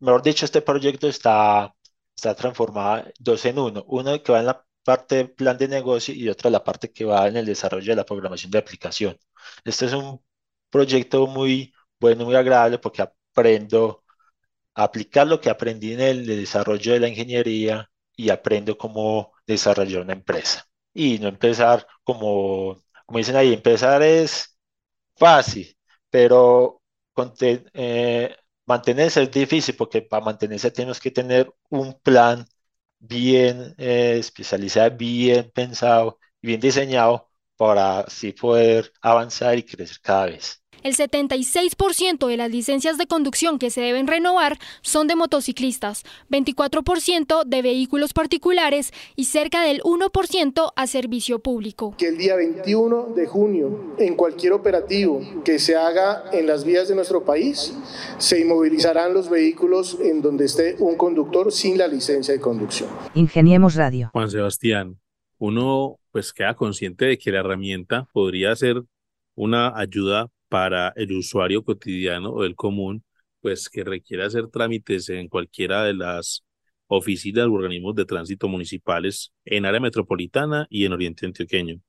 Mejor 0.00 0.22
dicho, 0.22 0.44
este 0.44 0.62
proyecto 0.62 1.08
está, 1.08 1.74
está 2.14 2.34
transformado 2.34 3.04
dos 3.18 3.44
en 3.44 3.58
uno. 3.58 3.84
Uno 3.88 4.22
que 4.22 4.32
va 4.32 4.40
en 4.40 4.46
la 4.46 4.64
parte 4.88 5.26
plan 5.26 5.58
de 5.58 5.68
negocio 5.68 6.14
y 6.14 6.28
otra 6.30 6.50
la 6.50 6.64
parte 6.64 6.90
que 6.92 7.04
va 7.04 7.28
en 7.28 7.36
el 7.36 7.44
desarrollo 7.46 7.92
de 7.92 7.96
la 7.96 8.06
programación 8.06 8.50
de 8.50 8.58
aplicación. 8.58 9.18
Este 9.64 9.84
es 9.86 9.92
un 9.92 10.22
proyecto 10.70 11.26
muy 11.26 11.74
bueno, 12.00 12.24
muy 12.24 12.34
agradable 12.36 12.78
porque 12.78 13.02
aprendo 13.02 14.02
aplicar 14.74 15.26
lo 15.26 15.40
que 15.40 15.50
aprendí 15.50 15.92
en 15.94 16.00
el 16.00 16.26
desarrollo 16.26 16.92
de 16.94 17.00
la 17.00 17.08
ingeniería 17.08 17.90
y 18.16 18.30
aprendo 18.30 18.78
cómo 18.78 19.32
desarrollar 19.46 20.02
una 20.02 20.14
empresa. 20.14 20.66
Y 20.94 21.18
no 21.18 21.28
empezar 21.28 21.86
como, 22.04 22.82
como 23.06 23.18
dicen 23.18 23.36
ahí, 23.36 23.52
empezar 23.52 24.02
es 24.02 24.58
fácil, 25.16 25.76
pero 26.10 26.82
eh, 27.74 28.36
mantenerse 28.66 29.22
es 29.22 29.30
difícil 29.30 29.76
porque 29.76 30.02
para 30.02 30.24
mantenerse 30.24 30.70
tenemos 30.70 31.00
que 31.00 31.10
tener 31.10 31.52
un 31.70 31.94
plan 32.00 32.46
bien 32.98 33.74
eh, 33.78 34.16
especializado, 34.18 34.96
bien 34.96 35.50
pensado 35.54 36.18
y 36.40 36.48
bien 36.48 36.60
diseñado 36.60 37.28
para 37.56 38.00
así 38.00 38.32
poder 38.32 38.92
avanzar 39.02 39.58
y 39.58 39.64
crecer 39.64 39.98
cada 40.02 40.26
vez. 40.26 40.62
El 40.82 40.94
76% 40.94 42.26
de 42.26 42.36
las 42.36 42.50
licencias 42.50 42.98
de 42.98 43.06
conducción 43.06 43.58
que 43.58 43.70
se 43.70 43.80
deben 43.80 44.06
renovar 44.06 44.58
son 44.80 45.08
de 45.08 45.16
motociclistas, 45.16 46.04
24% 46.30 47.44
de 47.44 47.62
vehículos 47.62 48.12
particulares 48.12 48.92
y 49.16 49.24
cerca 49.24 49.62
del 49.62 49.80
1% 49.82 50.72
a 50.74 50.86
servicio 50.86 51.40
público. 51.40 51.94
Que 51.98 52.08
el 52.08 52.18
día 52.18 52.36
21 52.36 53.12
de 53.16 53.26
junio, 53.26 53.94
en 53.98 54.14
cualquier 54.14 54.52
operativo 54.52 55.20
que 55.44 55.58
se 55.58 55.74
haga 55.74 56.24
en 56.32 56.46
las 56.46 56.64
vías 56.64 56.88
de 56.88 56.94
nuestro 56.94 57.24
país, 57.24 57.74
se 58.18 58.40
inmovilizarán 58.40 59.14
los 59.14 59.28
vehículos 59.28 59.98
en 60.00 60.22
donde 60.22 60.44
esté 60.44 60.76
un 60.78 60.96
conductor 60.96 61.50
sin 61.52 61.76
la 61.76 61.88
licencia 61.88 62.34
de 62.34 62.40
conducción. 62.40 62.88
Ingeniemos 63.14 63.74
Radio. 63.74 64.10
Juan 64.12 64.30
Sebastián, 64.30 64.98
uno 65.38 65.98
pues 66.12 66.32
queda 66.32 66.54
consciente 66.54 67.06
de 67.06 67.18
que 67.18 67.32
la 67.32 67.40
herramienta 67.40 68.08
podría 68.12 68.54
ser 68.56 68.82
una 69.34 69.76
ayuda 69.76 70.28
para 70.48 70.92
el 70.96 71.12
usuario 71.12 71.64
cotidiano 71.64 72.30
o 72.30 72.44
el 72.44 72.54
común, 72.56 73.04
pues 73.40 73.68
que 73.68 73.84
requiere 73.84 74.24
hacer 74.24 74.48
trámites 74.48 75.08
en 75.08 75.28
cualquiera 75.28 75.84
de 75.84 75.94
las 75.94 76.44
oficinas 76.86 77.46
o 77.46 77.52
organismos 77.52 77.94
de 77.94 78.04
tránsito 78.06 78.48
municipales 78.48 79.32
en 79.44 79.66
área 79.66 79.80
metropolitana 79.80 80.66
y 80.70 80.84
en 80.84 80.92
Oriente 80.92 81.26
Antioqueño. 81.26 81.80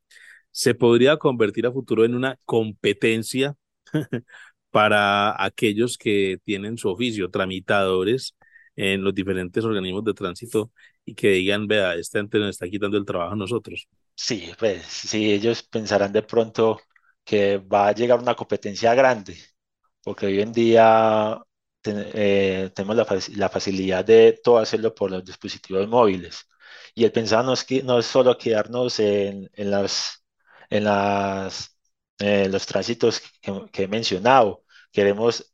Se 0.52 0.76
podría 0.76 1.18
convertir 1.18 1.66
a 1.68 1.72
futuro 1.72 2.06
en 2.06 2.16
una 2.16 2.38
competencia 2.46 3.56
para 4.72 5.44
aquellos 5.44 5.98
que 5.98 6.40
tienen 6.44 6.78
su 6.78 6.90
oficio, 6.90 7.30
tramitadores 7.30 8.36
en 8.76 9.04
los 9.04 9.14
diferentes 9.14 9.64
organismos 9.64 10.04
de 10.04 10.14
tránsito 10.14 10.72
y 11.06 11.16
que 11.16 11.32
digan, 11.32 11.68
vea, 11.68 11.96
este 11.96 12.20
ente 12.20 12.40
nos 12.40 12.50
está 12.52 12.70
quitando 12.70 12.98
el 12.98 13.06
trabajo 13.06 13.34
a 13.34 13.38
nosotros. 13.38 13.88
Sí, 14.16 14.52
pues 14.60 14.86
sí, 14.86 15.32
ellos 15.32 15.64
pensarán 15.64 16.12
de 16.12 16.22
pronto, 16.24 16.82
que 17.24 17.58
va 17.58 17.90
a 17.90 17.94
llegar 17.94 18.20
una 18.20 18.36
competencia 18.36 18.94
grande, 18.96 19.38
porque 20.04 20.28
hoy 20.28 20.42
en 20.42 20.52
día 20.52 21.40
eh, 21.84 22.72
tenemos 22.76 22.96
la, 23.36 23.50
facilidad 23.50 24.06
de 24.06 24.40
todo 24.44 24.58
hacerlo 24.60 24.94
por 24.94 25.12
los 25.12 25.24
dispositivos 25.26 25.88
móviles. 25.88 26.48
Y 26.96 27.06
el 27.06 27.12
pensar 27.12 27.46
no 27.46 27.54
es, 27.54 27.64
que, 27.64 27.84
no 27.84 28.00
es 28.00 28.06
solo 28.06 28.38
quedarnos 28.38 29.00
en, 29.00 29.50
en, 29.54 29.72
las, 29.72 30.24
en 30.70 30.86
las, 30.86 31.78
eh, 32.20 32.50
los 32.50 32.66
tránsitos 32.66 33.22
que, 33.72 33.84
he 33.84 33.88
mencionado, 33.88 34.66
queremos 34.92 35.54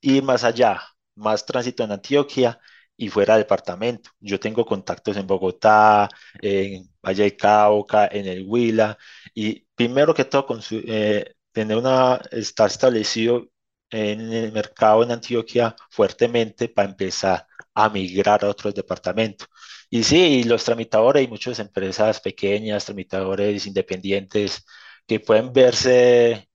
ir 0.00 0.22
más 0.22 0.44
allá, 0.44 0.82
más 1.14 1.44
tránsito 1.46 1.84
en 1.84 1.92
Antioquia 1.92 2.60
y 2.96 3.08
fuera 3.08 3.36
departamento. 3.36 4.10
Yo 4.20 4.40
tengo 4.40 4.64
contactos 4.64 5.16
en 5.16 5.26
Bogotá, 5.26 6.08
en 6.40 6.88
Valle 7.04 7.24
de 7.24 7.36
Cauca, 7.36 8.08
en 8.10 8.26
el 8.26 8.44
Huila, 8.46 8.96
y 9.34 9.66
primero 9.74 10.14
que 10.14 10.24
todo, 10.24 10.46
con 10.46 10.60
eh, 10.70 11.34
tener 11.52 11.76
una, 11.76 12.20
estar 12.30 12.68
establecido 12.68 13.46
en 13.90 14.32
el 14.32 14.52
mercado 14.52 15.02
en 15.02 15.12
Antioquia 15.12 15.76
fuertemente 15.90 16.68
para 16.68 16.88
empezar 16.90 17.46
a 17.74 17.88
migrar 17.88 18.44
a 18.44 18.48
otros 18.48 18.74
departamentos. 18.74 19.48
Y 19.90 20.02
sí, 20.04 20.44
los 20.44 20.64
tramitadores, 20.64 21.20
hay 21.20 21.28
muchas 21.28 21.58
empresas 21.60 22.20
pequeñas, 22.20 22.84
tramitadores 22.84 23.66
independientes 23.66 24.64
que 25.06 25.20
pueden 25.20 25.52
verse, 25.52 26.48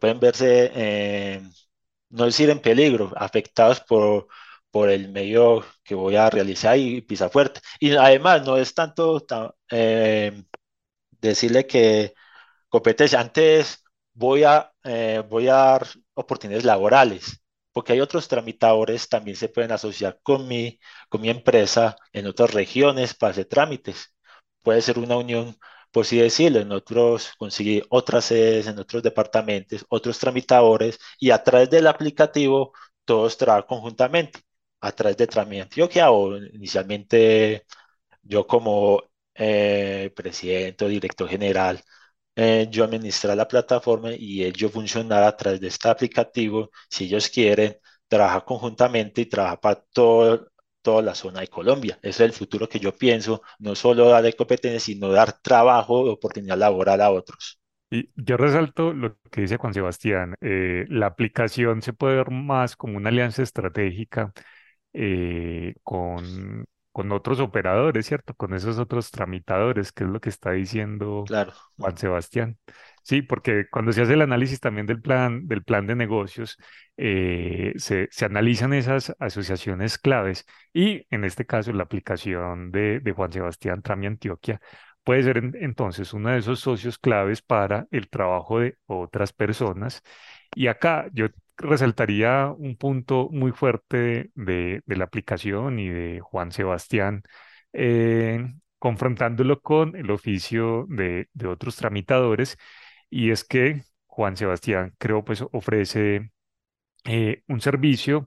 pueden 0.00 0.20
verse, 0.20 0.70
eh, 0.74 1.42
no 2.10 2.24
decir 2.26 2.50
en 2.50 2.60
peligro, 2.60 3.12
afectados 3.16 3.80
por, 3.80 4.28
por 4.72 4.90
el 4.90 5.10
medio 5.10 5.64
que 5.84 5.94
voy 5.94 6.16
a 6.16 6.30
realizar 6.30 6.78
y 6.78 7.02
pisa 7.02 7.30
fuerte. 7.30 7.60
Y 7.80 7.94
además 7.96 8.44
no 8.46 8.56
es 8.58 8.74
tanto 8.74 9.24
eh, 9.70 10.44
decirle 11.20 11.66
que 11.66 12.14
competencia, 12.68 13.20
antes 13.20 13.84
voy 14.14 14.44
a, 14.44 14.72
eh, 14.84 15.22
voy 15.28 15.48
a 15.48 15.54
dar 15.54 15.86
oportunidades 16.14 16.64
laborales, 16.64 17.42
porque 17.72 17.92
hay 17.94 18.00
otros 18.00 18.28
tramitadores 18.28 19.08
también 19.08 19.36
se 19.36 19.48
pueden 19.48 19.72
asociar 19.72 20.20
con 20.22 20.48
mi, 20.48 20.78
con 21.08 21.20
mi 21.22 21.30
empresa 21.30 21.96
en 22.12 22.26
otras 22.26 22.52
regiones 22.54 23.14
para 23.14 23.32
hacer 23.32 23.46
trámites. 23.46 24.14
Puede 24.62 24.82
ser 24.82 24.98
una 24.98 25.16
unión, 25.16 25.56
por 25.90 26.04
así 26.04 26.18
decirlo, 26.18 26.60
en 26.60 26.72
otros, 26.72 27.32
conseguir 27.38 27.86
otras 27.90 28.26
sedes, 28.26 28.66
en 28.66 28.78
otros 28.78 29.02
departamentos, 29.02 29.84
otros 29.88 30.18
tramitadores, 30.18 30.98
y 31.18 31.30
a 31.30 31.42
través 31.42 31.70
del 31.70 31.86
aplicativo 31.86 32.72
todos 33.04 33.36
trabajan 33.36 33.66
conjuntamente 33.68 34.40
a 34.82 34.92
través 34.92 35.16
de 35.16 35.26
Trami 35.26 35.60
Antioquia 35.60 36.10
o 36.10 36.36
inicialmente 36.36 37.64
yo 38.22 38.46
como 38.46 39.02
eh, 39.34 40.12
presidente 40.14 40.84
o 40.84 40.88
director 40.88 41.28
general, 41.28 41.80
eh, 42.36 42.68
yo 42.70 42.84
administrar 42.84 43.36
la 43.36 43.48
plataforma 43.48 44.10
y 44.14 44.44
ellos 44.44 44.72
funcionar 44.72 45.22
a 45.22 45.36
través 45.36 45.60
de 45.60 45.68
este 45.68 45.88
aplicativo, 45.88 46.70
si 46.88 47.04
ellos 47.04 47.28
quieren, 47.28 47.76
trabajar 48.08 48.44
conjuntamente 48.44 49.22
y 49.22 49.26
trabajar 49.26 49.60
para 49.60 49.76
todo, 49.92 50.48
toda 50.82 51.02
la 51.02 51.14
zona 51.14 51.40
de 51.40 51.48
Colombia. 51.48 51.98
Ese 52.02 52.24
es 52.24 52.30
el 52.30 52.32
futuro 52.32 52.68
que 52.68 52.80
yo 52.80 52.92
pienso, 52.96 53.42
no 53.58 53.74
solo 53.74 54.08
dar 54.08 54.34
competencia, 54.36 54.80
sino 54.80 55.08
dar 55.10 55.40
trabajo 55.40 56.00
oportunidad 56.10 56.58
laboral 56.58 57.00
a 57.00 57.10
otros. 57.10 57.60
Y 57.90 58.10
yo 58.16 58.38
resalto 58.38 58.94
lo 58.94 59.18
que 59.30 59.42
dice 59.42 59.58
Juan 59.58 59.74
Sebastián, 59.74 60.34
eh, 60.40 60.86
la 60.88 61.06
aplicación 61.06 61.82
se 61.82 61.92
puede 61.92 62.16
ver 62.16 62.30
más 62.30 62.74
como 62.74 62.96
una 62.96 63.10
alianza 63.10 63.42
estratégica 63.42 64.32
eh, 64.92 65.74
con, 65.82 66.66
con 66.92 67.12
otros 67.12 67.40
operadores, 67.40 68.06
¿cierto? 68.06 68.34
Con 68.34 68.54
esos 68.54 68.78
otros 68.78 69.10
tramitadores, 69.10 69.92
que 69.92 70.04
es 70.04 70.10
lo 70.10 70.20
que 70.20 70.28
está 70.30 70.52
diciendo 70.52 71.24
Claro. 71.24 71.52
Juan 71.78 71.96
Sebastián. 71.96 72.58
Sí, 73.02 73.22
porque 73.22 73.66
cuando 73.70 73.92
se 73.92 74.02
hace 74.02 74.12
el 74.14 74.22
análisis 74.22 74.60
también 74.60 74.86
del 74.86 75.00
plan, 75.02 75.48
del 75.48 75.64
plan 75.64 75.86
de 75.86 75.96
negocios, 75.96 76.56
eh, 76.96 77.72
se, 77.76 78.08
se 78.10 78.24
analizan 78.24 78.72
esas 78.74 79.14
asociaciones 79.18 79.98
claves 79.98 80.46
y 80.72 81.06
en 81.10 81.24
este 81.24 81.44
caso 81.46 81.72
la 81.72 81.82
aplicación 81.84 82.70
de, 82.70 83.00
de 83.00 83.12
Juan 83.12 83.32
Sebastián 83.32 83.82
Trami 83.82 84.06
Antioquia 84.06 84.60
puede 85.04 85.22
ser 85.24 85.38
entonces 85.38 86.12
uno 86.12 86.30
de 86.30 86.38
esos 86.38 86.60
socios 86.60 86.98
claves 86.98 87.42
para 87.42 87.86
el 87.90 88.08
trabajo 88.08 88.60
de 88.60 88.76
otras 88.86 89.32
personas. 89.32 90.02
Y 90.54 90.66
acá 90.68 91.08
yo 91.12 91.26
resaltaría 91.56 92.52
un 92.56 92.76
punto 92.76 93.28
muy 93.30 93.52
fuerte 93.52 94.30
de, 94.34 94.82
la 94.86 95.04
aplicación 95.04 95.78
y 95.78 95.88
de 95.88 96.20
Juan 96.20 96.52
Sebastián, 96.52 97.22
eh, 97.72 98.44
confrontándolo 98.78 99.60
con 99.60 99.96
el 99.96 100.10
oficio 100.10 100.86
de, 100.88 101.28
de, 101.34 101.46
otros 101.48 101.76
tramitadores, 101.76 102.56
y 103.10 103.30
es 103.30 103.44
que 103.44 103.82
Juan 104.06 104.36
Sebastián 104.36 104.94
creo 104.98 105.24
pues 105.24 105.42
ofrece 105.52 106.32
eh, 107.04 107.42
un 107.48 107.60
servicio 107.60 108.26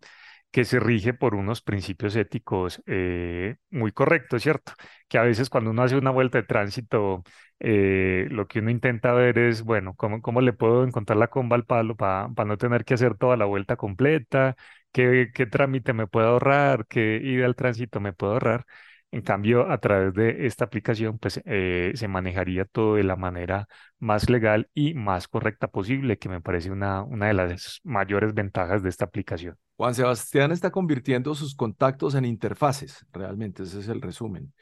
que 0.52 0.66
se 0.66 0.80
rige 0.80 1.14
por 1.14 1.36
unos 1.36 1.62
principios 1.62 2.16
éticos 2.16 2.82
eh, 2.88 3.58
muy 3.70 3.92
correctos, 3.92 4.44
¿cierto? 4.44 4.74
Que 5.08 5.18
a 5.18 5.24
veces 5.24 5.50
cuando 5.50 5.72
uno 5.72 5.84
hace 5.84 5.98
una 5.98 6.12
vuelta 6.12 6.40
de 6.40 6.46
tránsito, 6.48 7.24
eh, 7.60 8.28
lo 8.32 8.48
que 8.48 8.60
uno 8.60 8.70
intenta 8.70 9.14
ver 9.14 9.38
es, 9.38 9.64
bueno, 9.64 9.94
¿cómo, 9.96 10.22
cómo 10.22 10.42
le 10.42 10.54
puedo 10.54 10.84
encontrar 10.84 11.18
la 11.18 11.28
comba 11.28 11.56
al 11.56 11.66
palo 11.66 11.96
para 11.96 12.30
no 12.46 12.58
tener 12.58 12.86
que 12.86 12.96
hacer 12.96 13.16
toda 13.18 13.38
la 13.38 13.46
vuelta 13.46 13.76
completa? 13.76 14.56
¿Qué, 14.92 15.32
qué 15.34 15.46
trámite 15.46 15.94
me 15.94 16.08
puedo 16.08 16.28
ahorrar? 16.28 16.86
¿Qué 16.88 17.20
ida 17.24 17.46
al 17.46 17.56
tránsito 17.56 18.00
me 18.00 18.14
puedo 18.14 18.34
ahorrar? 18.34 18.66
En 19.12 19.22
cambio, 19.22 19.72
a 19.72 19.78
través 19.78 20.14
de 20.14 20.46
esta 20.46 20.66
aplicación, 20.66 21.18
pues 21.20 21.42
eh, 21.46 21.94
se 21.96 22.08
manejaría 22.10 22.66
todo 22.66 22.96
de 22.96 23.04
la 23.04 23.16
manera 23.16 23.68
más 23.98 24.30
legal 24.30 24.70
y 24.74 24.94
más 24.94 25.28
correcta 25.30 25.68
posible, 25.70 26.18
que 26.18 26.28
me 26.28 26.42
parece 26.42 26.70
una, 26.70 27.02
una 27.04 27.28
de 27.28 27.34
las 27.34 27.80
mayores 27.84 28.34
ventajas 28.34 28.84
de 28.84 28.90
esta 28.90 29.06
aplicación. 29.06 29.56
Juan 29.78 29.96
Sebastián 29.96 30.52
está 30.52 30.70
convirtiendo 30.70 31.34
sus 31.34 31.56
contactos 31.56 32.16
en 32.16 32.26
interfaces, 32.26 33.06
realmente 33.14 33.64
ese 33.64 33.80
es 33.80 33.88
el 33.88 34.02
resumen. 34.02 34.54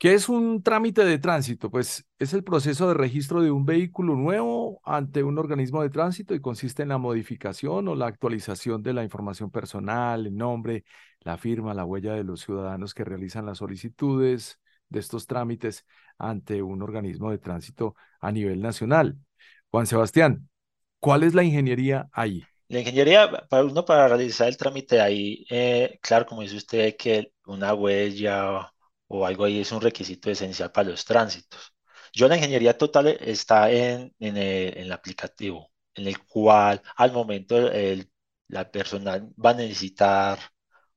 ¿Qué 0.00 0.14
es 0.14 0.30
un 0.30 0.62
trámite 0.62 1.04
de 1.04 1.18
tránsito? 1.18 1.70
Pues 1.70 2.06
es 2.18 2.32
el 2.32 2.42
proceso 2.42 2.88
de 2.88 2.94
registro 2.94 3.42
de 3.42 3.50
un 3.50 3.66
vehículo 3.66 4.14
nuevo 4.14 4.80
ante 4.82 5.22
un 5.22 5.36
organismo 5.36 5.82
de 5.82 5.90
tránsito 5.90 6.34
y 6.34 6.40
consiste 6.40 6.82
en 6.82 6.88
la 6.88 6.96
modificación 6.96 7.86
o 7.86 7.94
la 7.94 8.06
actualización 8.06 8.82
de 8.82 8.94
la 8.94 9.04
información 9.04 9.50
personal, 9.50 10.26
el 10.26 10.34
nombre, 10.34 10.84
la 11.20 11.36
firma, 11.36 11.74
la 11.74 11.84
huella 11.84 12.14
de 12.14 12.24
los 12.24 12.40
ciudadanos 12.40 12.94
que 12.94 13.04
realizan 13.04 13.44
las 13.44 13.58
solicitudes 13.58 14.58
de 14.88 15.00
estos 15.00 15.26
trámites 15.26 15.84
ante 16.16 16.62
un 16.62 16.80
organismo 16.80 17.30
de 17.30 17.36
tránsito 17.36 17.94
a 18.20 18.32
nivel 18.32 18.62
nacional. 18.62 19.18
Juan 19.70 19.86
Sebastián, 19.86 20.48
¿cuál 20.98 21.24
es 21.24 21.34
la 21.34 21.44
ingeniería 21.44 22.08
ahí? 22.12 22.42
La 22.68 22.78
ingeniería, 22.78 23.30
para 23.50 23.64
uno 23.64 23.84
para 23.84 24.08
realizar 24.08 24.48
el 24.48 24.56
trámite 24.56 24.98
ahí, 24.98 25.44
eh, 25.50 25.98
claro, 26.00 26.24
como 26.24 26.40
dice 26.40 26.56
usted, 26.56 26.96
que 26.96 27.34
una 27.44 27.74
huella 27.74 28.72
o 29.10 29.26
algo 29.26 29.44
ahí 29.44 29.60
es 29.60 29.72
un 29.72 29.80
requisito 29.80 30.30
esencial 30.30 30.70
para 30.72 30.90
los 30.90 31.04
tránsitos. 31.04 31.74
Yo 32.12 32.28
la 32.28 32.36
ingeniería 32.36 32.78
total 32.78 33.08
está 33.08 33.70
en, 33.70 34.14
en, 34.20 34.36
el, 34.36 34.92
aplicativo, 34.92 35.70
en 35.94 36.06
el 36.08 36.18
cual 36.26 36.82
al 36.96 37.12
momento 37.12 37.56
el, 37.72 38.10
la 38.48 38.70
persona 38.70 39.18
va 39.44 39.50
a 39.50 39.54
necesitar 39.54 40.38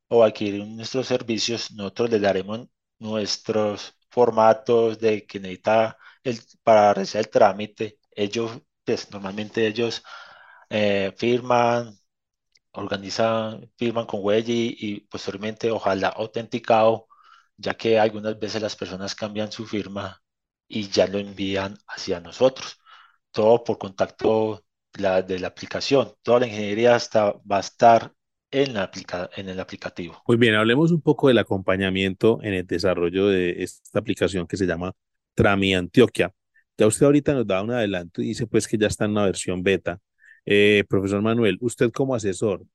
o 0.07 0.23
adquirir 0.23 0.65
nuestros 0.67 1.07
servicios, 1.07 1.71
nosotros 1.71 2.09
le 2.11 2.19
daremos 2.19 2.67
nuestros 2.99 3.95
formatos 4.09 4.99
de 4.99 5.25
que 5.25 5.39
necesita 5.39 5.97
el, 6.23 6.39
para 6.63 6.93
realizar 6.93 7.19
el 7.21 7.29
trámite. 7.29 7.99
Ellos, 8.11 8.59
pues 8.85 9.09
normalmente 9.11 9.65
ellos 9.67 10.03
eh, 10.69 11.13
firman, 11.17 11.97
organizan, 12.73 13.71
firman 13.77 14.05
con 14.05 14.21
huella 14.23 14.53
y, 14.53 14.75
y 14.79 14.99
posteriormente, 15.01 15.71
ojalá 15.71 16.09
autenticado, 16.09 17.07
ya 17.57 17.75
que 17.75 17.99
algunas 17.99 18.39
veces 18.39 18.61
las 18.61 18.75
personas 18.75 19.15
cambian 19.15 19.51
su 19.51 19.65
firma 19.65 20.21
y 20.67 20.89
ya 20.89 21.07
lo 21.07 21.19
envían 21.19 21.77
hacia 21.87 22.19
nosotros. 22.19 22.79
Todo 23.31 23.63
por 23.63 23.77
contacto 23.77 24.63
de 24.93 25.39
la 25.39 25.47
aplicación. 25.47 26.13
Toda 26.21 26.41
la 26.41 26.47
ingeniería 26.47 26.95
está, 26.95 27.33
va 27.49 27.57
a 27.57 27.61
estar 27.61 28.13
en, 28.51 28.73
la 28.73 28.91
en 29.35 29.49
el 29.49 29.59
aplicativo. 29.59 30.21
Muy 30.27 30.37
bien, 30.37 30.53
hablemos 30.55 30.91
un 30.91 31.01
poco 31.01 31.27
del 31.27 31.39
acompañamiento 31.39 32.39
en 32.43 32.53
el 32.53 32.67
desarrollo 32.67 33.27
de 33.27 33.63
esta 33.63 33.99
aplicación 33.99 34.45
que 34.47 34.57
se 34.57 34.67
llama 34.67 34.93
Trami 35.33 35.73
Antioquia. 35.73 36.31
Ya 36.77 36.87
usted 36.87 37.05
ahorita 37.05 37.33
nos 37.33 37.47
da 37.47 37.61
un 37.61 37.71
adelanto 37.71 38.21
y 38.21 38.27
dice 38.27 38.47
pues 38.47 38.67
que 38.67 38.77
ya 38.77 38.87
está 38.87 39.05
en 39.05 39.11
una 39.11 39.25
versión 39.25 39.63
beta. 39.63 39.99
Eh, 40.45 40.83
profesor 40.87 41.21
Manuel, 41.21 41.57
usted 41.61 41.91
como 41.91 42.15
asesor, 42.15 42.65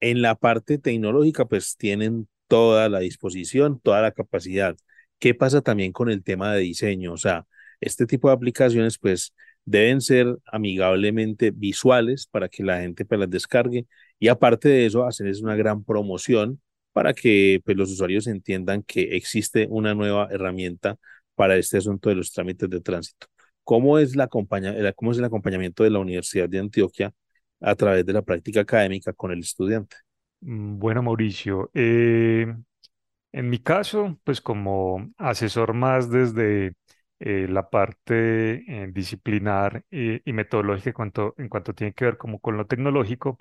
en 0.00 0.22
la 0.22 0.34
parte 0.34 0.78
tecnológica 0.78 1.46
pues 1.46 1.76
tienen 1.76 2.28
toda 2.48 2.88
la 2.88 3.00
disposición, 3.00 3.80
toda 3.80 4.02
la 4.02 4.12
capacidad. 4.12 4.76
¿Qué 5.18 5.34
pasa 5.34 5.62
también 5.62 5.92
con 5.92 6.10
el 6.10 6.22
tema 6.22 6.52
de 6.54 6.60
diseño? 6.60 7.12
O 7.12 7.16
sea, 7.16 7.46
este 7.80 8.06
tipo 8.06 8.28
de 8.28 8.34
aplicaciones 8.34 8.98
pues 8.98 9.34
deben 9.64 10.00
ser 10.00 10.38
amigablemente 10.46 11.50
visuales 11.50 12.26
para 12.28 12.48
que 12.48 12.62
la 12.64 12.80
gente 12.80 13.04
pues, 13.04 13.20
las 13.20 13.30
descargue 13.30 13.86
y 14.18 14.28
aparte 14.28 14.68
de 14.68 14.86
eso 14.86 15.06
hacerles 15.06 15.42
una 15.42 15.56
gran 15.56 15.84
promoción 15.84 16.60
para 16.92 17.12
que 17.12 17.60
pues, 17.64 17.76
los 17.76 17.90
usuarios 17.90 18.26
entiendan 18.26 18.82
que 18.82 19.16
existe 19.16 19.66
una 19.68 19.94
nueva 19.94 20.28
herramienta 20.30 20.96
para 21.34 21.56
este 21.56 21.78
asunto 21.78 22.08
de 22.08 22.14
los 22.16 22.32
trámites 22.32 22.70
de 22.70 22.80
tránsito. 22.80 23.26
¿Cómo 23.64 23.98
es, 23.98 24.16
la 24.16 24.28
cómo 24.28 25.12
es 25.12 25.18
el 25.18 25.24
acompañamiento 25.24 25.84
de 25.84 25.90
la 25.90 25.98
Universidad 25.98 26.48
de 26.48 26.60
Antioquia 26.60 27.12
a 27.60 27.74
través 27.74 28.06
de 28.06 28.12
la 28.12 28.22
práctica 28.22 28.60
académica 28.60 29.12
con 29.12 29.32
el 29.32 29.40
estudiante? 29.40 29.96
Mm, 30.46 30.78
bueno, 30.78 31.02
Mauricio, 31.02 31.70
eh, 31.74 32.46
en 33.32 33.50
mi 33.50 33.58
caso, 33.60 34.18
pues 34.24 34.40
como 34.40 35.10
asesor 35.18 35.74
más 35.74 36.10
desde 36.10 36.74
eh, 37.20 37.46
la 37.48 37.68
parte 37.70 38.54
eh, 38.84 38.88
disciplinar 38.92 39.84
y, 39.90 40.20
metodológica 40.32 40.90
en 40.90 40.94
cuanto, 40.94 41.34
en 41.38 41.48
cuanto 41.48 41.74
tiene 41.74 41.94
que 41.94 42.04
ver 42.06 42.16
como 42.18 42.40
con 42.40 42.56
lo 42.56 42.66
tecnológico, 42.66 43.38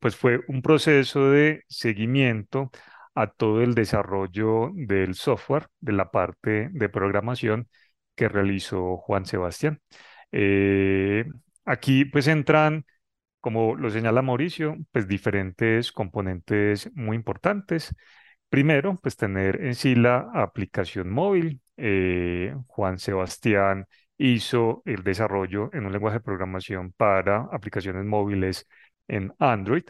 pues 0.00 0.16
fue 0.16 0.40
un 0.48 0.62
proceso 0.62 1.30
de 1.30 1.64
seguimiento 1.68 2.70
a 3.14 3.28
todo 3.28 3.62
el 3.62 3.74
desarrollo 3.74 4.70
del 4.74 5.14
software, 5.14 5.68
de 5.80 5.92
la 5.92 6.10
parte 6.10 6.68
de 6.72 6.88
programación 6.88 7.68
que 8.16 8.28
realizó 8.28 8.96
Juan 8.98 9.26
Sebastián. 9.26 9.80
aquí 11.64 12.04
pues 12.04 12.28
entran 12.28 12.84
como 13.44 13.76
lo 13.76 13.90
señala 13.90 14.22
Mauricio, 14.22 14.78
pues 14.90 15.06
diferentes 15.06 15.92
componentes 15.92 16.90
muy 16.94 17.14
importantes. 17.16 17.94
Primero, 18.48 18.98
pues 19.02 19.16
tener 19.18 19.62
en 19.62 19.74
sí 19.74 19.94
la 19.94 20.30
aplicación 20.34 21.10
móvil. 21.10 21.60
Eh, 21.76 22.54
Juan 22.68 22.98
Sebastián 22.98 23.86
hizo 24.16 24.82
el 24.86 25.02
desarrollo 25.02 25.68
en 25.74 25.84
un 25.86 25.92
lenguaje 25.92 26.18
de 26.18 26.24
programación 26.24 26.92
para 26.92 27.48
aplicaciones 27.52 28.04
móviles 28.06 28.66
en 29.08 29.34
Android. 29.38 29.84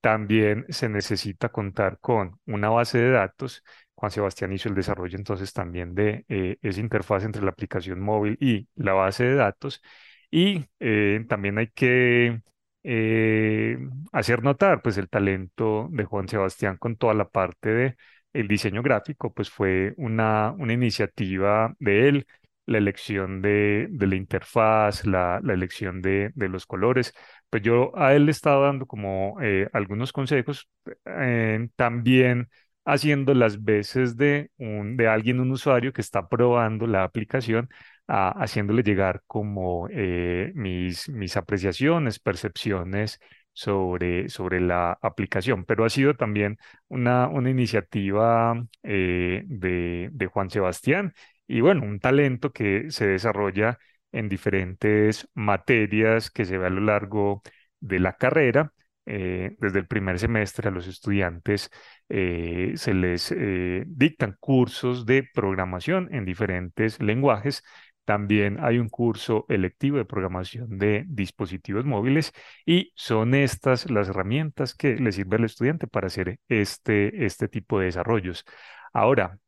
También 0.00 0.64
se 0.68 0.88
necesita 0.88 1.48
contar 1.50 1.98
con 2.00 2.38
una 2.46 2.68
base 2.70 2.98
de 2.98 3.10
datos. 3.10 3.64
Juan 3.94 4.12
Sebastián 4.12 4.52
hizo 4.52 4.68
el 4.68 4.76
desarrollo 4.76 5.16
entonces 5.18 5.52
también 5.52 5.94
de 5.96 6.24
eh, 6.28 6.58
esa 6.62 6.80
interfaz 6.80 7.24
entre 7.24 7.42
la 7.42 7.50
aplicación 7.50 8.00
móvil 8.00 8.38
y 8.40 8.68
la 8.76 8.92
base 8.94 9.24
de 9.24 9.34
datos. 9.34 9.82
Y 10.30 10.64
eh, 10.78 11.24
también 11.28 11.58
hay 11.58 11.68
que 11.68 12.40
eh, 12.82 13.78
hacer 14.12 14.42
notar 14.42 14.82
pues 14.82 14.96
el 14.98 15.08
talento 15.08 15.88
de 15.90 16.04
Juan 16.04 16.28
Sebastián 16.28 16.76
con 16.78 16.96
toda 16.96 17.14
la 17.14 17.28
parte 17.28 17.68
de 17.70 17.96
el 18.32 18.48
diseño 18.48 18.82
gráfico, 18.82 19.32
pues 19.32 19.50
fue 19.50 19.92
una, 19.96 20.52
una 20.58 20.72
iniciativa 20.72 21.74
de 21.78 22.08
él, 22.08 22.26
la 22.66 22.78
elección 22.78 23.42
de, 23.42 23.88
de 23.90 24.06
la 24.06 24.14
interfaz, 24.16 25.04
la, 25.04 25.40
la 25.42 25.54
elección 25.54 26.00
de, 26.02 26.30
de, 26.34 26.48
los 26.48 26.66
colores. 26.66 27.12
Pues 27.50 27.62
yo 27.62 27.96
a 27.98 28.14
él 28.14 28.26
le 28.26 28.30
estaba 28.30 28.66
dando 28.66 28.86
como 28.86 29.36
eh, 29.42 29.68
algunos 29.72 30.12
consejos, 30.12 30.68
eh, 31.04 31.68
también 31.76 32.48
haciendo 32.84 33.34
las 33.34 33.62
veces 33.64 34.16
de, 34.16 34.50
un, 34.58 34.96
de 34.96 35.08
alguien, 35.08 35.40
un 35.40 35.50
usuario 35.50 35.92
que 35.92 36.00
está 36.00 36.28
probando 36.28 36.86
la 36.86 37.02
aplicación, 37.04 37.68
haciéndole 38.10 38.82
llegar 38.82 39.22
como 39.26 39.88
eh, 39.90 40.52
mis, 40.54 41.08
mis 41.08 41.36
apreciaciones, 41.36 42.18
percepciones 42.18 43.20
sobre, 43.52 44.28
sobre 44.28 44.60
la 44.60 44.98
aplicación, 45.02 45.64
pero 45.64 45.84
ha 45.84 45.90
sido 45.90 46.14
también 46.14 46.58
una, 46.88 47.28
una 47.28 47.50
iniciativa 47.50 48.60
eh, 48.82 49.42
de, 49.46 50.08
de 50.12 50.26
Juan 50.26 50.50
Sebastián 50.50 51.14
y 51.46 51.60
bueno, 51.60 51.84
un 51.84 52.00
talento 52.00 52.52
que 52.52 52.90
se 52.90 53.06
desarrolla 53.06 53.78
en 54.12 54.28
diferentes 54.28 55.28
materias 55.34 56.30
que 56.30 56.44
se 56.44 56.58
ve 56.58 56.66
a 56.66 56.70
lo 56.70 56.80
largo 56.80 57.42
de 57.80 58.00
la 58.00 58.14
carrera. 58.16 58.72
Eh, 59.06 59.56
desde 59.58 59.78
el 59.80 59.86
primer 59.88 60.18
semestre 60.18 60.68
a 60.68 60.70
los 60.70 60.86
estudiantes 60.86 61.70
se 62.08 62.94
les 62.94 63.34
dictan 63.86 64.36
cursos 64.40 65.06
de 65.06 65.28
programación 65.32 66.08
en 66.12 66.24
diferentes 66.24 67.00
lenguajes 67.00 67.62
también 68.04 68.58
hay 68.60 68.78
un 68.78 68.88
curso 68.88 69.46
electivo 69.48 69.98
de 69.98 70.04
programación 70.04 70.78
de 70.78 71.04
dispositivos 71.08 71.84
móviles 71.84 72.32
y 72.66 72.92
son 72.96 73.34
estas 73.34 73.90
las 73.90 74.08
herramientas 74.08 74.74
que 74.74 74.96
le 74.96 75.12
sirve 75.12 75.36
al 75.36 75.44
estudiante 75.44 75.86
para 75.86 76.08
hacer 76.08 76.38
este, 76.48 77.24
este 77.26 77.48
tipo 77.48 77.78
de 77.78 77.86
desarrollos. 77.86 78.44
Ahora, 78.92 79.38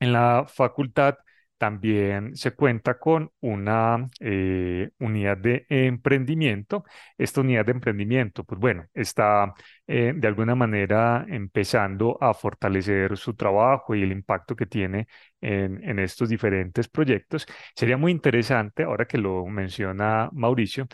en 0.00 0.12
la 0.12 0.46
facultad 0.48 1.16
también 1.58 2.36
se 2.36 2.52
cuenta 2.52 2.98
con 2.98 3.30
una 3.40 4.08
eh, 4.20 4.90
unidad 4.98 5.38
de 5.38 5.66
emprendimiento. 5.68 6.84
Esta 7.16 7.40
unidad 7.40 7.66
de 7.66 7.72
emprendimiento, 7.72 8.44
pues 8.44 8.60
bueno, 8.60 8.86
está 8.92 9.54
eh, 9.86 10.12
de 10.16 10.28
alguna 10.28 10.54
manera 10.54 11.24
empezando 11.28 12.18
a 12.20 12.34
fortalecer 12.34 13.16
su 13.16 13.34
trabajo 13.34 13.94
y 13.94 14.02
el 14.02 14.12
impacto 14.12 14.56
que 14.56 14.66
tiene 14.66 15.06
en, 15.40 15.98
estos 15.98 16.28
diferentes 16.28 16.88
proyectos. 16.88 17.46
Sería 17.74 17.96
muy 17.96 18.12
interesante, 18.12 18.82
ahora 18.84 19.06
que 19.06 19.18
lo 19.18 19.46
menciona 19.46 20.30
Mauricio, 20.32 20.86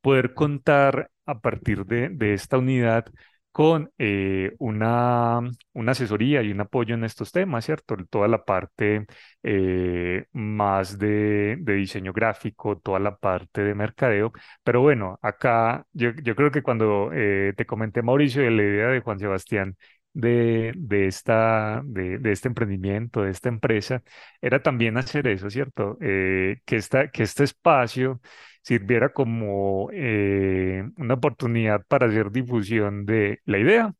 poder 0.00 0.34
contar 0.34 1.10
a 1.26 1.40
partir 1.40 1.84
de 1.84 2.32
esta 2.34 2.58
unidad 2.58 3.06
con 3.58 3.90
eh, 3.98 4.54
una, 4.60 5.40
una, 5.72 5.90
asesoría 5.92 6.42
y 6.44 6.52
un 6.52 6.60
apoyo 6.60 6.94
en 6.94 7.02
estos 7.02 7.32
temas, 7.32 7.64
¿cierto? 7.64 7.96
Toda 8.08 8.28
la 8.28 8.44
parte 8.44 9.04
eh, 9.42 10.26
más 10.30 10.96
de, 10.96 11.56
de, 11.58 11.74
diseño 11.74 12.12
gráfico, 12.12 12.78
toda 12.78 13.00
la 13.00 13.16
parte 13.16 13.62
de 13.64 13.74
mercadeo. 13.74 14.32
Pero 14.62 14.80
bueno, 14.80 15.18
acá 15.22 15.84
yo, 15.92 16.10
yo 16.22 16.36
creo 16.36 16.52
que 16.52 16.62
cuando 16.62 17.10
eh, 17.12 17.52
te 17.56 17.66
comenté, 17.66 18.00
Mauricio, 18.00 18.48
la 18.48 18.62
idea 18.62 18.88
de 18.90 19.00
Juan 19.00 19.18
Sebastián 19.18 19.76
de, 20.12 20.72
de, 20.76 21.06
esta, 21.08 21.82
de, 21.84 22.18
de, 22.18 22.30
este 22.32 22.46
emprendimiento, 22.46 23.22
de 23.22 23.32
esta 23.32 23.48
empresa, 23.48 24.04
era 24.40 24.62
también 24.62 24.96
hacer 24.98 25.26
eso, 25.26 25.50
¿cierto? 25.50 25.98
que, 25.98 26.60
esta, 26.68 27.10
que 27.10 27.24
este 27.24 27.42
espacio 27.44 28.20
sirviera 28.68 29.10
como 29.14 29.88
eh, 29.92 30.84
una 30.98 31.14
oportunidad 31.14 31.84
para 31.88 32.06
hacer 32.08 32.30
difusión 32.30 33.06
de 33.06 33.40
la 33.46 33.58
idea, 33.58 33.94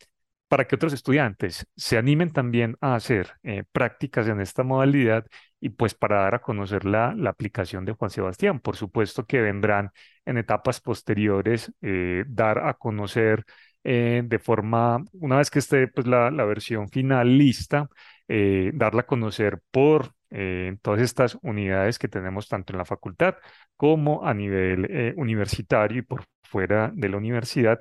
para 0.48 0.66
que 0.66 0.76
otros 0.76 0.92
estudiantes 0.92 1.66
se 1.76 1.98
animen 1.98 2.32
también 2.32 2.76
a 2.82 2.94
hacer 2.94 3.32
eh, 3.42 3.64
prácticas 3.72 4.28
en 4.28 4.40
esta 4.40 4.64
modalidad 4.64 5.26
y 5.60 5.70
pues 5.70 5.94
para 5.94 6.20
dar 6.22 6.34
a 6.36 6.42
conocer 6.42 6.84
la, 6.84 7.14
aplicación 7.28 7.84
de 7.86 7.92
Juan 7.92 8.10
Sebastián. 8.10 8.60
Por 8.60 8.76
supuesto 8.76 9.26
que 9.26 9.40
vendrán 9.40 9.90
en 10.26 10.38
etapas 10.38 10.80
posteriores 10.80 11.72
eh, 11.82 12.24
dar 12.28 12.58
a 12.58 12.74
conocer 12.74 13.44
de 13.84 14.38
forma, 14.38 15.02
una 15.14 15.38
vez 15.38 15.50
que 15.50 15.60
esté 15.60 15.88
pues 15.88 16.06
la, 16.06 16.30
la 16.30 16.44
versión 16.44 16.90
final 16.90 17.38
lista, 17.38 17.88
darla 18.28 19.00
a 19.00 19.06
conocer 19.06 19.60
por 19.70 20.12
eh, 20.30 20.76
todas 20.82 21.00
estas 21.00 21.38
unidades 21.42 21.98
que 21.98 22.08
tenemos 22.08 22.48
tanto 22.48 22.72
en 22.72 22.78
la 22.78 22.84
facultad 22.84 23.36
como 23.76 24.26
a 24.26 24.34
nivel 24.34 24.86
eh, 24.90 25.14
universitario 25.16 25.98
y 25.98 26.02
por 26.02 26.24
fuera 26.42 26.90
de 26.94 27.08
la 27.08 27.16
universidad 27.16 27.80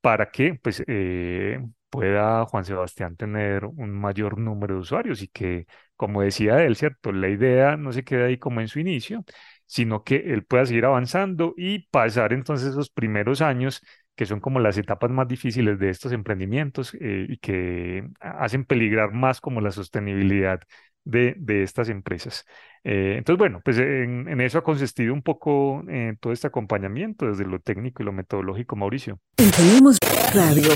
para 0.00 0.30
que 0.30 0.54
pues, 0.62 0.82
eh, 0.86 1.60
pueda 1.90 2.44
Juan 2.46 2.64
Sebastián 2.64 3.16
tener 3.16 3.64
un 3.64 3.90
mayor 3.92 4.38
número 4.38 4.74
de 4.74 4.80
usuarios 4.80 5.22
y 5.22 5.28
que, 5.28 5.66
como 5.96 6.22
decía 6.22 6.62
él, 6.64 6.76
¿cierto? 6.76 7.12
La 7.12 7.28
idea 7.28 7.76
no 7.76 7.92
se 7.92 8.04
quede 8.04 8.24
ahí 8.26 8.38
como 8.38 8.60
en 8.60 8.68
su 8.68 8.78
inicio, 8.80 9.24
sino 9.66 10.04
que 10.04 10.16
él 10.16 10.44
pueda 10.44 10.66
seguir 10.66 10.84
avanzando 10.84 11.54
y 11.56 11.86
pasar 11.88 12.32
entonces 12.32 12.68
esos 12.70 12.90
primeros 12.90 13.40
años 13.42 13.82
que 14.14 14.26
son 14.26 14.40
como 14.40 14.60
las 14.60 14.78
etapas 14.78 15.10
más 15.10 15.28
difíciles 15.28 15.78
de 15.78 15.90
estos 15.90 16.12
emprendimientos 16.12 16.94
y 16.98 17.36
que 17.38 18.08
hacen 18.20 18.64
peligrar 18.64 19.12
más 19.12 19.40
como 19.42 19.60
la 19.60 19.72
sostenibilidad 19.72 20.60
de, 21.06 21.62
estas 21.62 21.88
empresas. 21.88 22.44
Eh, 22.84 23.14
entonces, 23.18 23.38
bueno, 23.38 23.60
pues 23.64 23.78
en, 23.78 24.40
eso 24.40 24.58
ha 24.58 24.64
consistido 24.64 25.14
un 25.14 25.22
poco 25.22 25.82
eh, 25.88 26.16
todo 26.20 26.32
este 26.32 26.48
acompañamiento 26.48 27.26
desde 27.26 27.44
lo 27.46 27.60
técnico 27.60 28.02
y 28.02 28.06
lo 28.06 28.12
metodológico, 28.12 28.76
Mauricio. 28.76 29.20
Tenemos 29.36 29.98
radio. 30.34 30.68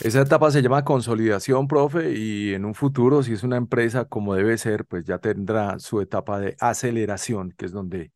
Esa 0.00 0.22
etapa 0.22 0.50
se 0.50 0.62
llama 0.62 0.82
consolidación, 0.82 1.68
profe, 1.68 2.14
y 2.14 2.54
en 2.54 2.64
un 2.64 2.74
futuro, 2.74 3.22
si 3.22 3.34
es 3.34 3.42
una 3.42 3.58
empresa 3.58 4.06
como 4.06 4.34
debe 4.34 4.56
ser, 4.56 4.86
pues 4.86 5.04
ya 5.04 5.18
tendrá 5.18 5.78
su 5.78 6.00
etapa 6.00 6.40
de 6.40 6.56
aceleración, 6.58 7.52
que 7.52 7.66
es 7.66 7.72
donde 7.72 8.12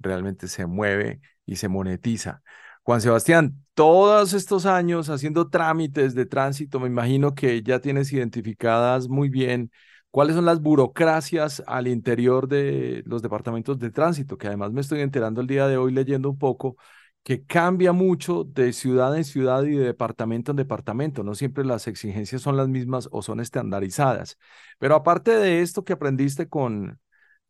realmente 0.00 0.48
se 0.48 0.66
mueve 0.66 1.20
y 1.46 1.56
se 1.56 1.68
monetiza. 1.68 2.42
Juan 2.88 3.02
Sebastián, 3.02 3.66
todos 3.74 4.32
estos 4.32 4.64
años 4.64 5.10
haciendo 5.10 5.50
trámites 5.50 6.14
de 6.14 6.24
tránsito, 6.24 6.80
me 6.80 6.86
imagino 6.86 7.34
que 7.34 7.62
ya 7.62 7.80
tienes 7.80 8.10
identificadas 8.14 9.08
muy 9.10 9.28
bien 9.28 9.70
cuáles 10.10 10.36
son 10.36 10.46
las 10.46 10.62
burocracias 10.62 11.62
al 11.66 11.86
interior 11.86 12.48
de 12.48 13.02
los 13.04 13.20
departamentos 13.20 13.78
de 13.78 13.90
tránsito, 13.90 14.38
que 14.38 14.46
además 14.46 14.72
me 14.72 14.80
estoy 14.80 15.00
enterando 15.00 15.42
el 15.42 15.46
día 15.46 15.68
de 15.68 15.76
hoy 15.76 15.92
leyendo 15.92 16.30
un 16.30 16.38
poco 16.38 16.76
que 17.22 17.44
cambia 17.44 17.92
mucho 17.92 18.44
de 18.44 18.72
ciudad 18.72 19.14
en 19.18 19.24
ciudad 19.24 19.64
y 19.64 19.76
de 19.76 19.84
departamento 19.84 20.52
en 20.52 20.56
departamento. 20.56 21.22
No 21.22 21.34
siempre 21.34 21.66
las 21.66 21.88
exigencias 21.88 22.40
son 22.40 22.56
las 22.56 22.68
mismas 22.68 23.06
o 23.12 23.20
son 23.20 23.40
estandarizadas. 23.40 24.38
Pero 24.78 24.94
aparte 24.94 25.32
de 25.32 25.60
esto 25.60 25.84
que 25.84 25.92
aprendiste 25.92 26.48
con 26.48 26.98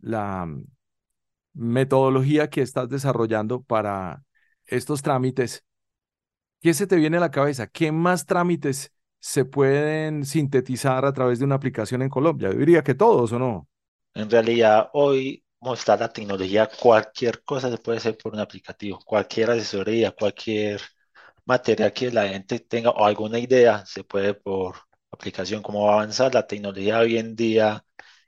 la 0.00 0.48
metodología 1.52 2.50
que 2.50 2.62
estás 2.62 2.88
desarrollando 2.88 3.62
para 3.62 4.24
estos 4.68 5.02
trámites, 5.02 5.64
¿qué 6.60 6.74
se 6.74 6.86
te 6.86 6.96
viene 6.96 7.16
a 7.18 7.20
la 7.20 7.30
cabeza? 7.30 7.66
¿Qué 7.68 7.92
más 7.92 8.26
trámites 8.26 8.92
se 9.20 9.44
pueden 9.44 10.24
sintetizar 10.26 11.04
a 11.04 11.12
través 11.12 11.38
de 11.38 11.44
una 11.46 11.56
aplicación 11.56 12.02
en 12.02 12.08
Colombia? 12.10 12.50
Yo 12.52 12.58
diría 12.58 12.82
que 12.82 12.94
todos, 12.94 13.32
¿o 13.32 13.38
no? 13.38 13.68
En 14.14 14.30
realidad, 14.30 14.90
hoy 14.94 15.44
mostrar 15.60 16.00
la 16.00 16.12
tecnología, 16.12 16.68
cualquier 16.80 17.42
cosa 17.44 17.70
se 17.70 17.78
puede 17.78 17.98
hacer 17.98 18.16
por 18.18 18.32
un 18.34 18.40
aplicativo, 18.40 18.98
cualquier 19.04 19.50
asesoría, 19.50 20.10
cualquier 20.12 20.80
materia 21.46 21.92
que 21.92 22.10
la 22.10 22.28
gente 22.28 22.60
tenga 22.60 22.90
o 22.90 23.04
alguna 23.06 23.38
idea, 23.38 23.84
se 23.86 24.04
puede 24.04 24.34
por 24.34 24.76
aplicación. 25.10 25.62
Como 25.62 25.84
va 25.86 25.92
a 25.92 25.94
avanzar 25.96 26.34
la 26.34 26.46
tecnología 26.46 27.00
hoy 27.00 27.18
en 27.18 27.36
día 27.36 27.84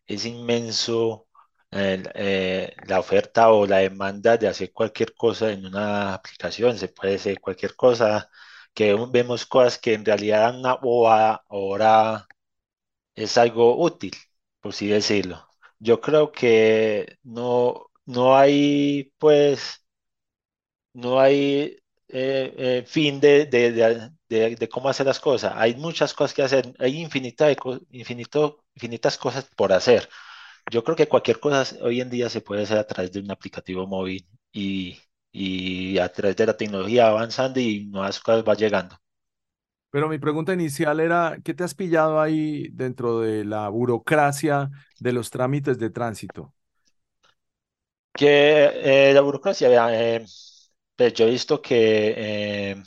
es 0.07 0.27
inmenso 0.27 1.29
eh, 1.73 2.75
la 2.87 3.01
oferta 3.01 3.51
o 3.53 3.67
la 3.67 3.79
demanda 3.79 4.37
de 4.37 4.49
hacer 4.49 4.73
cualquier 4.73 5.15
cosa 5.15 5.51
en 5.53 5.67
una 5.67 6.15
aplicación. 6.15 6.77
Se 6.79 6.89
puede 6.89 7.17
hacer 7.17 7.41
cualquier 7.41 7.75
cosa, 7.77 8.31
que 8.75 8.95
vemos 9.11 9.47
cosas 9.47 9.79
que 9.79 9.95
en 9.95 10.05
realidad 10.05 10.59
una 10.59 10.75
bobada, 10.77 11.45
ahora 11.49 12.27
es 13.15 13.39
algo 13.39 13.79
útil, 13.83 14.13
por 14.61 14.73
así 14.73 14.89
decirlo. 14.89 15.47
Yo 15.79 16.01
creo 16.01 16.33
que 16.33 17.19
no, 17.25 17.87
no 18.07 18.37
hay, 18.37 19.13
pues, 19.19 19.85
no 20.93 21.21
hay 21.21 21.77
eh, 22.09 22.55
eh, 22.59 22.85
fin 22.87 23.21
de, 23.21 23.47
de, 23.47 24.11
de, 24.57 24.69
cómo 24.69 24.89
hacer 24.89 25.07
las 25.07 25.21
cosas. 25.21 25.53
Hay 25.57 25.75
muchas 25.77 26.15
cosas 26.15 26.35
que 26.35 26.43
hacer, 26.43 26.75
hay 26.79 26.99
infinita 27.01 27.51
infinito, 27.91 28.65
infinitas 28.75 29.17
cosas 29.19 29.47
por 29.57 29.73
hacer 29.73 30.09
yo 30.71 30.85
creo 30.85 30.97
que 30.97 31.09
cualquier 31.09 31.41
cosa 31.41 31.65
hoy 31.83 32.01
en 32.01 32.11
día 32.11 32.29
se 32.31 32.41
puede 32.41 32.63
hacer 32.63 32.79
a 32.79 32.87
través 32.87 33.13
de 33.13 33.21
un 33.21 33.31
aplicativo 33.31 33.87
móvil 33.87 34.27
y, 34.53 34.99
y 35.33 35.99
a 35.99 36.11
través 36.13 36.37
de 36.37 36.47
la 36.47 36.57
tecnología 36.57 37.09
avanzando 37.09 37.61
y 37.61 37.87
nuevas 37.87 38.21
cosas 38.21 38.45
va 38.49 38.55
llegando. 38.55 38.97
Pero 39.91 40.09
mi 40.09 40.19
pregunta 40.19 40.53
inicial 40.55 41.01
era, 41.01 41.39
¿qué 41.45 41.53
te 41.55 41.65
has 41.65 41.75
pillado 41.75 42.21
ahí 42.21 42.69
dentro 42.73 43.21
de 43.21 43.45
la 43.45 43.69
burocracia 43.69 44.71
de 45.01 45.13
los 45.13 45.31
trámites 45.31 45.79
de 45.79 45.91
tránsito? 45.91 46.55
Que 48.13 49.09
eh, 49.11 49.15
la 49.15 49.21
burocracia, 49.23 49.69
eh, 49.95 50.25
pues 50.97 51.15
yo 51.15 51.27
he 51.27 51.31
visto 51.31 51.63
que, 51.63 52.15
eh, 52.73 52.83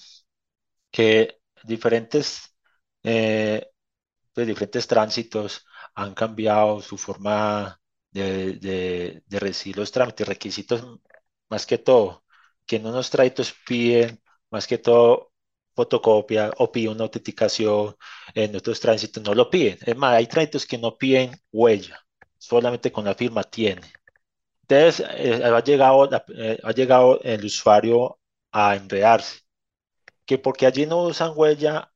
que 0.92 1.40
diferentes, 1.64 2.54
pues 4.34 4.48
diferentes 4.48 4.88
tránsitos 4.88 5.66
han 5.96 6.14
cambiado 6.14 6.82
su 6.82 6.98
forma 6.98 7.80
de, 8.12 8.54
de, 9.28 9.40
recibir 9.40 9.78
los 9.78 9.92
trámites, 9.92 10.28
requisitos 10.28 11.00
más 11.50 11.66
que 11.66 11.78
todo, 11.78 12.24
que 12.66 12.78
en 12.78 12.86
unos 12.88 13.10
trámites 13.10 13.54
piden 13.66 14.22
más 14.52 14.68
que 14.68 14.78
todo 14.78 15.34
fotocopia 15.76 16.52
o 16.58 16.72
piden 16.72 16.94
una 16.94 17.04
autenticación, 17.06 17.96
en 18.34 18.56
otros 18.56 18.80
tránsitos 18.80 19.24
no 19.24 19.34
lo 19.34 19.50
piden. 19.50 19.78
Es 19.86 19.96
más, 19.98 20.16
hay 20.16 20.28
tránsitos 20.28 20.66
que 20.66 20.78
no 20.78 20.98
piden 20.98 21.32
huella, 21.52 22.00
solamente 22.38 22.92
con 22.92 23.06
la 23.06 23.16
firma 23.16 23.44
tiene. 23.44 23.82
Entonces, 24.68 25.06
eh, 25.18 25.44
ha, 25.44 25.64
llegado, 25.64 26.10
eh, 26.36 26.60
ha 26.64 26.72
llegado 26.72 27.20
el 27.22 27.46
usuario 27.46 28.20
a 28.52 28.76
enredarse, 28.76 29.42
que 30.26 30.38
porque 30.40 30.66
allí 30.66 30.86
no 30.86 31.04
usan 31.04 31.34
huella, 31.36 31.93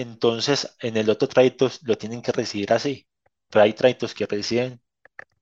entonces 0.00 0.76
en 0.80 0.96
el 0.96 1.10
otro 1.10 1.28
trayecto 1.28 1.70
lo 1.82 1.96
tienen 1.98 2.22
que 2.22 2.32
recibir 2.32 2.72
así. 2.72 3.06
Pero 3.50 3.64
hay 3.64 3.72
trayectos 3.74 4.14
que 4.14 4.26
reciben 4.26 4.80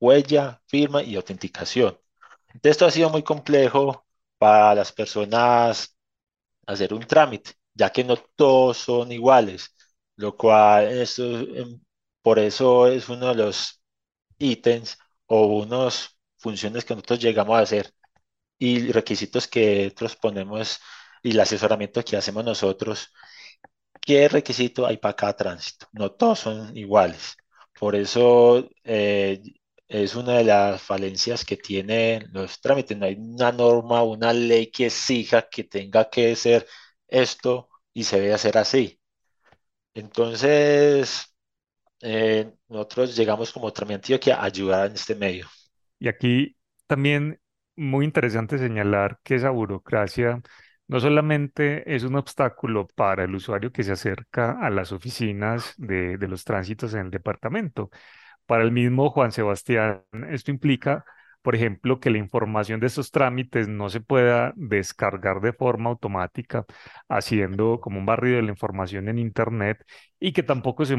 huella, 0.00 0.62
firma 0.68 1.02
y 1.02 1.16
autenticación. 1.16 1.98
Esto 2.62 2.86
ha 2.86 2.90
sido 2.90 3.10
muy 3.10 3.22
complejo 3.22 4.06
para 4.38 4.74
las 4.74 4.92
personas 4.92 5.96
hacer 6.66 6.94
un 6.94 7.06
trámite, 7.06 7.52
ya 7.74 7.90
que 7.90 8.04
no 8.04 8.16
todos 8.16 8.78
son 8.78 9.12
iguales, 9.12 9.74
lo 10.16 10.36
cual 10.36 10.88
esto, 10.88 11.22
em, 11.40 11.80
por 12.22 12.38
eso 12.38 12.86
es 12.88 13.08
uno 13.08 13.28
de 13.28 13.36
los 13.36 13.82
ítems 14.38 14.98
o 15.26 15.46
unas 15.46 16.18
funciones 16.38 16.84
que 16.84 16.94
nosotros 16.94 17.20
llegamos 17.20 17.58
a 17.58 17.62
hacer 17.62 17.92
y 18.58 18.92
requisitos 18.92 19.48
que 19.48 19.84
nosotros 19.84 20.16
ponemos 20.16 20.78
y 21.22 21.32
el 21.32 21.40
asesoramiento 21.40 22.04
que 22.04 22.16
hacemos 22.16 22.44
nosotros, 22.44 23.12
¿qué 24.06 24.28
requisito 24.28 24.86
hay 24.86 24.98
para 24.98 25.16
cada 25.16 25.36
tránsito? 25.36 25.88
No 25.92 26.12
todos 26.12 26.40
son 26.40 26.76
iguales. 26.76 27.36
Por 27.78 27.96
eso 27.96 28.68
eh, 28.84 29.42
es 29.88 30.14
una 30.14 30.34
de 30.38 30.44
las 30.44 30.82
falencias 30.82 31.44
que 31.44 31.56
tienen 31.56 32.28
los 32.32 32.60
trámites. 32.60 32.96
No 32.96 33.06
hay 33.06 33.16
una 33.16 33.52
norma, 33.52 34.02
una 34.04 34.32
ley 34.32 34.68
que 34.70 34.86
exija 34.86 35.48
que 35.50 35.64
tenga 35.64 36.08
que 36.08 36.36
ser 36.36 36.66
esto 37.08 37.68
y 37.92 38.04
se 38.04 38.20
debe 38.20 38.34
hacer 38.34 38.58
así. 38.58 39.00
Entonces, 39.94 41.34
eh, 42.00 42.52
nosotros 42.68 43.16
llegamos 43.16 43.52
como 43.52 43.72
que 43.72 44.32
a 44.32 44.42
ayudar 44.44 44.88
en 44.88 44.94
este 44.94 45.14
medio. 45.14 45.48
Y 45.98 46.08
aquí 46.08 46.56
también 46.86 47.40
muy 47.76 48.04
interesante 48.04 48.58
señalar 48.58 49.18
que 49.24 49.34
esa 49.36 49.50
burocracia 49.50 50.42
no 50.88 51.00
solamente 51.00 51.94
es 51.94 52.04
un 52.04 52.16
obstáculo 52.16 52.86
para 52.94 53.24
el 53.24 53.34
usuario 53.34 53.72
que 53.72 53.82
se 53.84 53.92
acerca 53.92 54.52
a 54.60 54.70
las 54.70 54.92
oficinas 54.92 55.74
de, 55.78 56.18
los 56.28 56.44
tránsitos 56.44 56.94
en 56.94 57.06
el 57.06 57.10
departamento. 57.10 57.90
Para 58.46 58.64
el 58.64 58.72
mismo 58.72 59.10
Juan 59.10 59.32
Sebastián, 59.32 60.04
esto 60.30 60.50
implica 60.50 61.04
por 61.46 61.54
ejemplo, 61.54 62.00
que 62.00 62.10
la 62.10 62.18
información 62.18 62.80
de 62.80 62.88
estos 62.88 63.12
trámites 63.12 63.68
no 63.68 63.88
se 63.88 64.00
pueda 64.00 64.52
descargar 64.56 65.40
de 65.40 65.52
forma 65.52 65.90
automática, 65.90 66.64
haciendo 67.08 67.78
como 67.80 68.00
un 68.00 68.06
barrido 68.06 68.36
de 68.36 68.42
la 68.42 68.50
información 68.50 69.08
en 69.08 69.18
Internet 69.20 69.84
y 70.18 70.32
que 70.32 70.42
tampoco 70.42 70.84
se, 70.84 70.96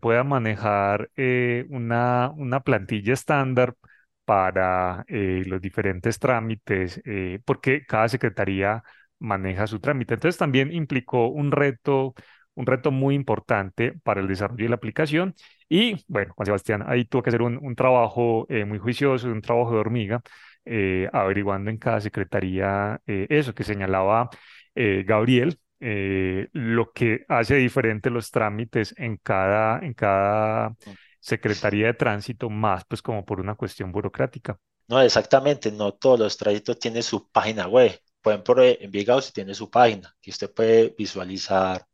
pueda 0.00 0.24
manejar 0.24 1.10
eh, 1.16 1.66
una, 1.70 2.32
una 2.36 2.60
plantilla 2.60 3.12
estándar 3.12 3.76
para 4.24 5.04
eh, 5.08 5.44
los 5.46 5.60
diferentes 5.60 6.18
trámites, 6.18 7.00
eh, 7.04 7.40
porque 7.44 7.84
cada 7.86 8.08
secretaría 8.08 8.82
maneja 9.24 9.66
su 9.66 9.80
trámite. 9.80 10.14
Entonces 10.14 10.38
también 10.38 10.72
implicó 10.72 11.28
un 11.28 11.50
reto 11.52 12.14
un 12.54 12.66
reto 12.66 12.90
muy 12.90 13.14
importante 13.14 13.94
para 14.02 14.20
el 14.20 14.28
desarrollo 14.28 14.64
de 14.64 14.68
la 14.68 14.76
aplicación. 14.76 15.34
Y 15.68 16.04
bueno, 16.08 16.32
Juan 16.36 16.46
Sebastián, 16.46 16.84
ahí 16.86 17.04
tuvo 17.04 17.22
que 17.22 17.30
hacer 17.30 17.42
un, 17.42 17.74
trabajo 17.74 18.46
eh, 18.48 18.64
muy 18.64 18.78
juicioso, 18.78 19.28
un 19.28 19.42
trabajo 19.42 19.72
de 19.72 19.78
hormiga, 19.78 20.22
eh, 20.64 21.08
averiguando 21.12 21.70
en 21.70 21.78
cada 21.78 22.00
secretaría 22.00 23.00
eh, 23.06 23.26
eso 23.28 23.54
que 23.54 23.64
señalaba 23.64 24.30
Gabriel, 24.76 25.58
lo 25.78 26.90
que 26.92 27.24
hace 27.28 27.54
diferente 27.56 28.10
los 28.10 28.32
trámites 28.32 28.92
en 28.98 29.18
cada, 29.18 29.78
en 29.78 29.94
cada 29.94 30.74
secretaría 31.20 31.86
de 31.86 31.94
tránsito, 31.94 32.50
más 32.50 32.84
pues 32.86 33.00
como 33.00 33.24
por 33.24 33.38
una 33.38 33.54
cuestión 33.54 33.92
burocrática. 33.92 34.58
No, 34.88 35.00
exactamente, 35.00 35.70
no 35.70 35.92
todos 35.92 36.18
los 36.18 36.36
tránsitos 36.36 36.78
tienen 36.80 37.04
su 37.04 37.30
página 37.30 37.68
web. 37.68 37.92
Por 38.24 38.32
ejemplo, 38.32 38.62
Envigado 38.64 39.20
tiene 39.22 39.54
su 39.54 39.70
página, 39.70 40.16
que 40.22 40.30
usted 40.30 40.50
puede 40.52 40.94
visualizar 40.98 41.86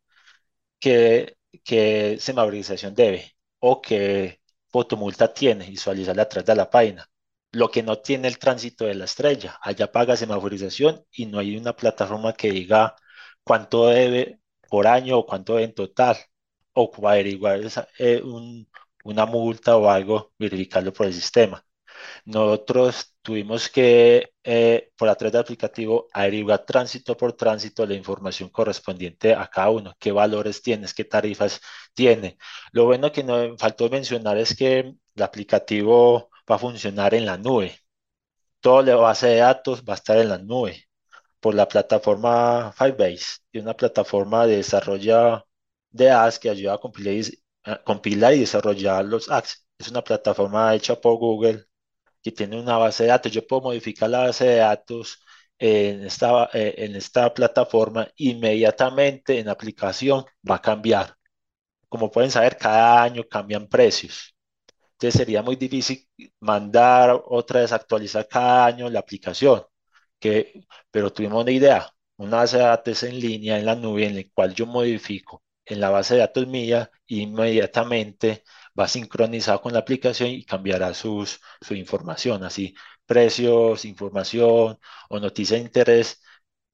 qué, 0.79 1.37
qué 1.63 2.19
debe 2.95 3.35
o 3.59 3.81
qué 3.81 4.41
fotomulta 4.69 5.33
tiene, 5.33 5.67
visualizarla 5.69 6.23
atrás 6.23 6.45
de 6.45 6.55
la 6.55 6.69
página. 6.69 7.09
Lo 7.51 7.69
que 7.71 7.83
no 7.83 7.99
tiene 7.99 8.27
el 8.29 8.39
tránsito 8.39 8.85
de 8.85 8.95
la 8.95 9.05
estrella, 9.05 9.59
allá 9.61 9.91
paga 9.91 10.15
semaforización 10.17 11.05
y 11.11 11.25
no 11.27 11.39
hay 11.39 11.57
una 11.57 11.75
plataforma 11.75 12.33
que 12.33 12.51
diga 12.51 12.95
cuánto 13.43 13.87
debe 13.87 14.39
por 14.69 14.87
año 14.87 15.19
o 15.19 15.25
cuánto 15.25 15.53
debe 15.55 15.65
en 15.65 15.73
total, 15.75 16.17
o 16.73 16.91
averiguar 17.07 17.59
esa, 17.61 17.87
eh, 17.99 18.21
una 19.03 19.25
multa 19.25 19.77
o 19.77 19.89
algo, 19.89 20.33
verificarlo 20.39 20.93
por 20.93 21.07
el 21.07 21.13
sistema. 21.13 21.65
Nosotros 22.25 23.15
tuvimos 23.21 23.69
que, 23.69 24.33
eh, 24.43 24.91
por 24.97 25.09
a 25.09 25.15
través 25.15 25.33
del 25.33 25.41
aplicativo, 25.41 26.07
averiguar 26.13 26.65
tránsito 26.65 27.15
por 27.17 27.33
tránsito 27.33 27.85
la 27.85 27.93
información 27.95 28.49
correspondiente 28.49 29.33
a 29.35 29.47
cada 29.47 29.69
uno, 29.69 29.93
qué 29.99 30.11
valores 30.11 30.61
tienes, 30.61 30.93
qué 30.93 31.05
tarifas 31.05 31.61
tiene. 31.93 32.37
Lo 32.71 32.85
bueno 32.85 33.11
que 33.11 33.23
nos 33.23 33.57
faltó 33.59 33.89
mencionar 33.89 34.37
es 34.37 34.55
que 34.55 34.79
el 35.15 35.23
aplicativo 35.23 36.29
va 36.49 36.55
a 36.55 36.59
funcionar 36.59 37.13
en 37.13 37.25
la 37.25 37.37
nube. 37.37 37.77
Toda 38.59 38.83
la 38.83 38.95
base 38.95 39.27
de 39.27 39.37
datos 39.37 39.83
va 39.83 39.93
a 39.93 39.95
estar 39.97 40.17
en 40.17 40.29
la 40.29 40.37
nube 40.37 40.87
por 41.39 41.55
la 41.55 41.67
plataforma 41.67 42.71
Firebase, 42.73 43.39
y 43.51 43.59
una 43.59 43.75
plataforma 43.75 44.47
de 44.47 44.57
desarrollo 44.57 45.45
de 45.89 46.11
apps 46.11 46.39
que 46.39 46.49
ayuda 46.49 46.75
a 46.75 46.77
compilar 46.79 47.13
y, 47.15 47.43
a 47.63 47.83
compilar 47.83 48.33
y 48.33 48.41
desarrollar 48.41 49.05
los 49.05 49.29
apps. 49.29 49.65
Es 49.79 49.89
una 49.89 50.03
plataforma 50.03 50.75
hecha 50.75 50.95
por 50.95 51.17
Google 51.17 51.65
que 52.21 52.31
tiene 52.31 52.59
una 52.59 52.77
base 52.77 53.03
de 53.03 53.09
datos. 53.09 53.31
Yo 53.31 53.45
puedo 53.47 53.63
modificar 53.63 54.09
la 54.09 54.19
base 54.21 54.45
de 54.45 54.55
datos 54.57 55.19
en 55.59 56.05
esta, 56.05 56.49
eh, 56.53 56.75
en 56.77 56.95
esta 56.95 57.33
plataforma, 57.33 58.07
inmediatamente 58.17 59.39
en 59.39 59.49
aplicación 59.49 60.25
va 60.49 60.55
a 60.55 60.61
cambiar. 60.61 61.15
Como 61.89 62.11
pueden 62.11 62.31
saber, 62.31 62.57
cada 62.57 63.03
año 63.03 63.23
cambian 63.29 63.67
precios. 63.67 64.35
Entonces 64.93 65.19
sería 65.19 65.41
muy 65.43 65.55
difícil 65.55 66.07
mandar 66.39 67.21
otra 67.25 67.61
vez 67.61 67.71
actualizar 67.71 68.27
cada 68.27 68.65
año 68.65 68.89
la 68.89 68.99
aplicación. 68.99 69.63
Que, 70.19 70.63
pero 70.91 71.11
tuvimos 71.11 71.41
una 71.43 71.51
idea, 71.51 71.89
una 72.17 72.37
base 72.37 72.57
de 72.57 72.63
datos 72.63 73.03
en 73.03 73.19
línea 73.19 73.57
en 73.59 73.65
la 73.65 73.75
nube 73.75 74.05
en 74.05 74.15
la 74.15 74.23
cual 74.33 74.53
yo 74.53 74.65
modifico 74.67 75.43
en 75.65 75.79
la 75.79 75.89
base 75.89 76.15
de 76.15 76.19
datos 76.21 76.47
mía 76.47 76.91
inmediatamente 77.07 78.43
va 78.79 78.87
sincronizado 78.87 79.61
con 79.61 79.73
la 79.73 79.79
aplicación 79.79 80.29
y 80.29 80.45
cambiará 80.45 80.93
sus, 80.93 81.39
su 81.61 81.75
información. 81.75 82.43
Así, 82.43 82.75
precios, 83.05 83.85
información 83.85 84.77
o 85.09 85.19
noticia 85.19 85.57
de 85.57 85.63
interés 85.63 86.21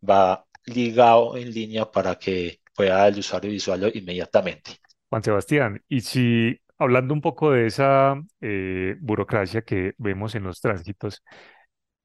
va 0.07 0.45
ligado 0.65 1.37
en 1.37 1.51
línea 1.51 1.89
para 1.89 2.15
que 2.15 2.61
pueda 2.75 3.07
el 3.07 3.19
usuario 3.19 3.49
visualizarlo 3.49 3.97
inmediatamente. 3.99 4.77
Juan 5.09 5.23
Sebastián, 5.23 5.83
y 5.87 6.01
si 6.01 6.59
hablando 6.77 7.13
un 7.13 7.21
poco 7.21 7.51
de 7.51 7.65
esa 7.65 8.21
eh, 8.41 8.95
burocracia 8.99 9.63
que 9.63 9.93
vemos 9.97 10.35
en 10.35 10.43
los 10.43 10.61
tránsitos, 10.61 11.23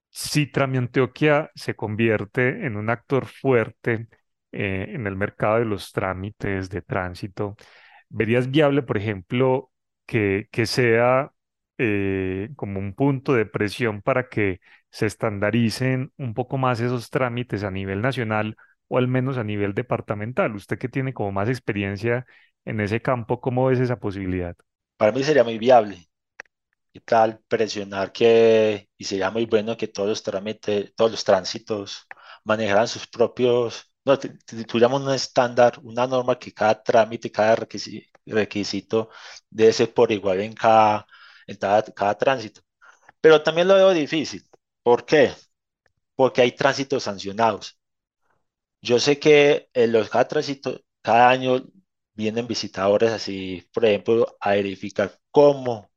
si 0.08 0.46
Tramiantioquia 0.46 1.50
se 1.54 1.74
convierte 1.74 2.66
en 2.66 2.76
un 2.76 2.90
actor 2.90 3.26
fuerte 3.26 4.08
eh, 4.52 4.86
en 4.90 5.06
el 5.06 5.16
mercado 5.16 5.58
de 5.58 5.64
los 5.64 5.92
trámites 5.92 6.68
de 6.70 6.82
tránsito, 6.82 7.56
¿verías 8.08 8.50
viable, 8.50 8.82
por 8.82 8.98
ejemplo, 8.98 9.71
que, 10.06 10.48
que 10.50 10.66
sea 10.66 11.32
eh, 11.78 12.50
como 12.56 12.80
un 12.80 12.94
punto 12.94 13.34
de 13.34 13.46
presión 13.46 14.02
para 14.02 14.28
que 14.28 14.60
se 14.90 15.06
estandaricen 15.06 16.12
un 16.18 16.34
poco 16.34 16.58
más 16.58 16.80
esos 16.80 17.10
trámites 17.10 17.64
a 17.64 17.70
nivel 17.70 18.02
nacional 18.02 18.56
o 18.88 18.98
al 18.98 19.08
menos 19.08 19.38
a 19.38 19.44
nivel 19.44 19.74
departamental. 19.74 20.54
Usted 20.54 20.78
que 20.78 20.88
tiene 20.88 21.14
como 21.14 21.32
más 21.32 21.48
experiencia 21.48 22.26
en 22.64 22.80
ese 22.80 23.00
campo, 23.00 23.40
¿cómo 23.40 23.66
ves 23.66 23.80
esa 23.80 23.98
posibilidad? 23.98 24.56
Para 24.96 25.12
mí 25.12 25.22
sería 25.24 25.44
muy 25.44 25.58
viable, 25.58 26.08
y 26.92 27.00
tal, 27.00 27.40
presionar 27.48 28.12
que, 28.12 28.88
y 28.98 29.04
sería 29.04 29.30
muy 29.30 29.46
bueno 29.46 29.76
que 29.76 29.88
todos 29.88 30.08
los 30.08 30.22
trámites, 30.22 30.94
todos 30.94 31.10
los 31.12 31.24
tránsitos 31.24 32.06
manejaran 32.44 32.88
sus 32.88 33.06
propios, 33.06 33.90
no, 34.04 34.18
tuviéramos 34.18 35.02
un 35.02 35.12
estándar, 35.14 35.78
una 35.82 36.06
norma 36.06 36.38
que 36.38 36.52
cada 36.52 36.82
trámite, 36.82 37.30
cada 37.30 37.56
requisito, 37.56 38.11
debe 38.24 39.72
ser 39.72 39.92
por 39.94 40.12
igual 40.12 40.40
en 40.40 40.54
cada, 40.54 41.06
cada, 41.60 41.82
cada 41.84 42.18
tránsito. 42.18 42.62
Pero 43.20 43.42
también 43.42 43.68
lo 43.68 43.74
veo 43.76 43.92
difícil. 43.92 44.44
¿Por 44.82 45.04
qué? 45.06 45.32
Porque 46.16 46.42
hay 46.42 46.52
tránsitos 46.52 47.04
sancionados. 47.04 47.78
Yo 48.80 48.98
sé 48.98 49.18
que 49.18 49.68
en 49.74 49.92
los 49.92 50.08
cada 50.10 50.26
tránsito, 50.28 50.80
cada 51.02 51.30
año 51.30 51.62
vienen 52.14 52.46
visitadores 52.46 53.10
así, 53.12 53.68
por 53.72 53.84
ejemplo, 53.84 54.36
a 54.40 54.52
verificar 54.52 55.18
cómo, 55.30 55.90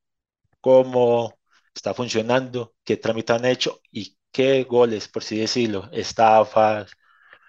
cómo 0.62 1.36
está 1.76 1.94
funcionando, 1.94 2.76
qué 2.84 2.98
trámite 2.98 3.34
han 3.34 3.46
hecho 3.46 3.82
y 3.92 4.18
qué 4.32 4.64
goles, 4.66 5.08
por 5.10 5.24
así 5.24 5.38
decirlo, 5.40 5.90
estafas, 5.94 6.92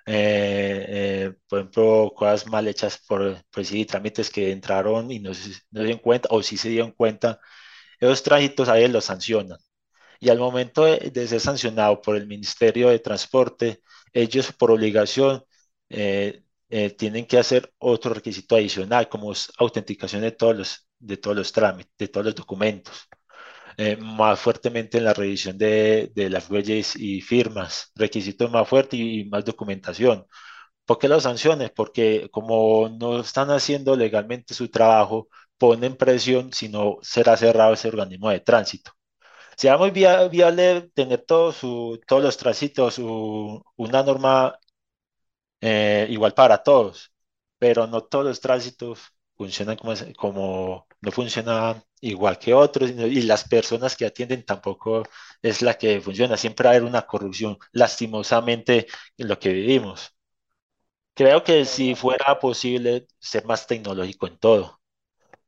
eh, 0.07 0.87
eh, 0.89 1.35
por 1.49 1.59
ejemplo, 1.61 2.13
cosas 2.17 2.47
mal 2.47 2.69
hechas 2.69 2.99
por, 3.09 3.45
por 3.51 3.65
sí, 3.65 3.85
trámites 3.85 4.31
que 4.31 4.53
entraron 4.53 5.11
y 5.11 5.19
no 5.21 5.35
se, 5.35 5.51
no 5.71 5.83
dieron 5.83 6.01
cuenta, 6.01 6.29
o 6.31 6.43
si 6.43 6.57
se 6.57 6.69
dieron 6.69 6.93
cuenta, 6.93 7.41
esos 8.01 8.23
tránsitos 8.23 8.69
a 8.69 8.79
ellos 8.79 8.93
los 8.93 9.05
sancionan. 9.07 9.59
Y 10.21 10.31
al 10.31 10.39
momento 10.39 10.85
de, 10.85 11.29
ser 11.29 11.41
sancionado 11.41 12.01
por 12.03 12.17
el 12.17 12.27
Ministerio 12.27 12.89
de 12.91 12.99
Transporte, 13.01 13.83
ellos 14.13 14.53
por 14.53 14.71
obligación 14.71 15.45
eh, 15.89 16.43
tienen 16.99 17.27
que 17.27 17.39
hacer 17.39 17.73
otro 17.79 18.15
requisito 18.15 18.57
adicional, 18.57 19.09
como 19.09 19.33
es 19.33 19.51
autenticación 19.59 20.23
de 20.23 20.33
todos 20.33 20.57
los, 20.57 20.89
de 20.99 21.17
todos 21.17 21.37
los 21.37 21.53
trámites, 21.53 21.93
de 21.99 22.09
todos 22.09 22.27
los 22.27 22.35
documentos. 22.35 23.09
Eh, 23.79 23.97
más 23.99 24.41
fuertemente 24.41 24.97
en 24.99 25.05
la 25.05 25.13
revisión 25.13 25.59
de, 25.59 26.11
de, 26.15 26.31
las 26.31 26.49
huellas 26.51 26.97
y 26.97 27.21
firmas, 27.21 27.93
requisitos 27.95 28.51
más 28.51 28.67
fuertes 28.69 28.99
y, 28.99 29.25
más 29.27 29.45
documentación. 29.45 30.27
¿Por 30.85 30.99
qué 30.99 31.09
las 31.09 31.25
sanciones? 31.25 31.71
Porque 31.73 32.29
como 32.33 32.89
no 32.91 33.21
están 33.21 33.51
haciendo 33.51 33.97
legalmente 33.97 34.55
su 34.55 34.71
trabajo, 34.71 35.29
ponen 35.59 35.97
presión 35.97 36.53
si 36.53 36.69
no 36.69 36.99
será 37.03 37.37
cerrado 37.37 37.75
ese 37.75 37.89
organismo 37.89 38.31
de 38.31 38.41
tránsito. 38.41 38.93
Será 39.57 39.79
muy 39.79 39.91
viable 39.91 40.91
tener 40.95 41.23
todo 41.25 41.53
su, 41.53 42.01
todos 42.07 42.23
los 42.23 42.37
tránsitos, 42.37 42.99
una 42.99 44.03
norma 44.03 44.59
eh, 45.61 46.07
igual 46.11 46.35
para 46.35 46.63
todos, 46.63 47.13
pero 47.59 47.87
no 47.87 48.03
todos 48.03 48.25
los 48.27 48.41
tránsitos 48.41 49.01
funcionan 49.37 49.77
como, 49.77 49.95
como 50.17 50.87
no 51.01 51.13
funcionan 51.13 51.83
igual 52.01 52.39
que 52.39 52.55
otros 52.55 52.91
y 52.91 53.23
las 53.23 53.45
personas 53.49 53.97
que 53.97 54.07
atienden 54.07 54.45
tampoco 54.45 55.03
es 55.43 55.63
la 55.63 55.75
que 55.79 56.01
funciona. 56.01 56.37
Siempre 56.37 56.65
va 56.67 56.71
a 56.73 56.77
haber 56.77 56.89
una 56.89 57.03
corrupción, 57.07 57.59
lastimosamente, 57.73 58.87
en 59.17 59.29
lo 59.29 59.39
que 59.39 59.51
vivimos. 59.53 60.15
Creo 61.15 61.43
que 61.43 61.65
si 61.65 61.95
fuera 61.95 62.39
posible 62.39 63.07
ser 63.19 63.45
más 63.47 63.67
tecnológico 63.67 64.27
en 64.27 64.39
todo, 64.39 64.81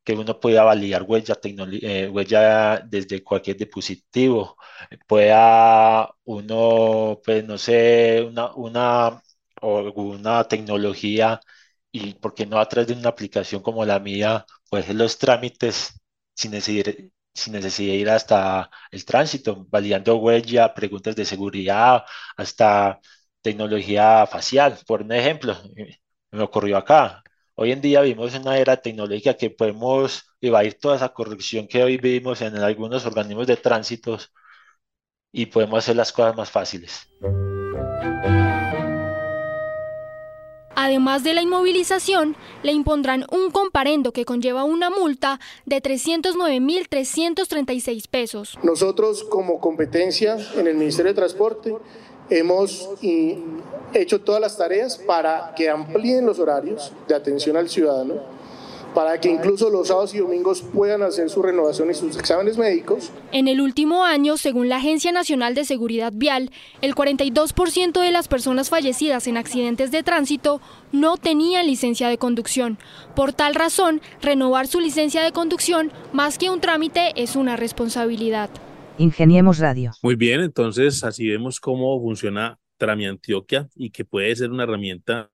que 0.05 0.15
uno 0.15 0.41
pueda 0.41 0.65
validar 0.65 1.05
huella, 1.05 1.37
eh, 1.83 2.09
huella 2.13 2.81
desde 2.87 3.25
cualquier 3.25 3.57
dispositivo, 3.59 4.57
pueda 5.09 6.11
uno, 6.25 7.21
pues 7.25 7.45
no 7.45 7.59
sé, 7.59 8.25
una, 8.29 8.55
una, 8.57 9.23
una 9.63 10.45
tecnología 10.49 11.41
y 11.93 12.15
porque 12.15 12.47
no 12.47 12.59
a 12.61 12.69
través 12.69 12.89
de 12.89 12.95
una 12.95 13.11
aplicación 13.11 13.63
como 13.63 13.85
la 13.85 13.99
mía, 14.01 14.47
pues 14.71 14.89
los 14.95 15.19
trámites 15.19 15.98
sin 16.39 16.53
necesidad, 16.53 16.95
sin 17.35 17.53
necesidad 17.55 17.93
de 17.93 17.99
ir 17.99 18.11
hasta 18.11 18.71
el 18.91 19.05
tránsito, 19.05 19.67
validando 19.71 20.17
huella, 20.17 20.75
preguntas 20.75 21.17
de 21.17 21.25
seguridad, 21.25 22.05
hasta 22.37 23.01
tecnología 23.43 24.27
facial, 24.27 24.79
por 24.87 25.03
un 25.03 25.13
ejemplo, 25.13 25.57
me 26.31 26.43
ocurrió 26.43 26.77
acá. 26.77 27.23
Hoy 27.55 27.73
en 27.73 27.81
día 27.81 28.03
vivimos 28.03 28.35
en 28.35 28.43
una 28.43 28.57
era 28.59 28.77
tecnológica 28.77 29.35
que 29.35 29.51
podemos 29.51 30.25
evadir 30.41 30.79
toda 30.79 30.97
esa 30.97 31.09
corrupción 31.11 31.67
que 31.67 31.83
hoy 31.83 31.97
vivimos 31.99 32.41
en 32.43 32.57
algunos 32.57 33.05
organismos 33.07 33.47
de 33.49 33.57
tránsito 33.57 34.19
y 35.33 35.47
podemos 35.47 35.79
hacer 35.81 35.97
las 35.97 36.13
cosas 36.13 36.37
más 36.37 36.51
fáciles. 36.51 37.09
Además 40.81 41.25
de 41.25 41.35
la 41.35 41.43
inmovilización, 41.43 42.37
le 42.63 42.71
impondrán 42.71 43.27
un 43.33 43.51
comparendo 43.51 44.13
que 44.13 44.25
conlleva 44.25 44.63
una 44.63 44.91
multa 44.91 45.41
de 45.67 45.83
309.336 45.83 48.07
pesos. 48.09 48.57
Nosotros 48.63 49.25
como 49.25 49.59
competencia 49.59 50.37
en 50.55 50.69
el 50.69 50.77
Ministerio 50.77 51.11
de 51.11 51.17
Transporte 51.17 51.75
hemos 52.31 52.91
hecho 53.93 54.21
todas 54.21 54.41
las 54.41 54.57
tareas 54.57 54.99
para 54.99 55.53
que 55.57 55.69
amplíen 55.69 56.25
los 56.25 56.39
horarios 56.39 56.93
de 57.09 57.17
atención 57.17 57.57
al 57.57 57.69
ciudadano 57.69 58.38
para 58.99 59.21
que 59.21 59.31
incluso 59.31 59.71
los 59.71 59.87
sábados 59.87 60.13
y 60.13 60.19
domingos 60.19 60.61
puedan 60.61 61.03
hacer 61.03 61.31
su 61.31 61.41
renovación 61.41 61.89
y 61.89 61.95
sus 61.95 62.17
exámenes 62.17 62.59
médicos. 62.59 63.13
En 63.31 63.47
el 63.47 63.61
último 63.61 64.03
año, 64.03 64.37
según 64.37 64.69
la 64.69 64.79
Agencia 64.79 65.13
Nacional 65.13 65.55
de 65.55 65.65
Seguridad 65.65 66.13
Vial, 66.13 66.51
el 66.81 66.97
42% 66.97 68.03
de 68.03 68.11
las 68.11 68.27
personas 68.27 68.71
fallecidas 68.71 69.29
en 69.29 69.37
accidentes 69.37 69.93
de 69.93 70.03
tránsito 70.03 70.61
no 70.91 71.17
tenían 71.17 71.69
licencia 71.69 72.09
de 72.09 72.19
conducción. 72.19 72.77
Por 73.15 73.33
tal 73.33 73.55
razón, 73.55 74.01
renovar 74.21 74.67
su 74.67 74.81
licencia 74.81 75.23
de 75.23 75.31
conducción, 75.31 75.93
más 76.13 76.37
que 76.37 76.51
un 76.51 76.61
trámite, 76.61 77.13
es 77.15 77.37
una 77.37 77.55
responsabilidad. 77.55 78.51
Ingeniemos 78.99 79.59
Radio. 79.59 79.93
Muy 80.03 80.17
bien, 80.17 80.41
entonces 80.41 81.05
así 81.05 81.29
vemos 81.29 81.61
cómo 81.61 82.01
funciona 82.01 82.59
Trami 82.79 83.07
Antioquia 83.07 83.69
y 83.77 83.91
que 83.91 84.05
puede 84.05 84.35
ser 84.35 84.51
una 84.51 84.65
herramienta 84.65 85.31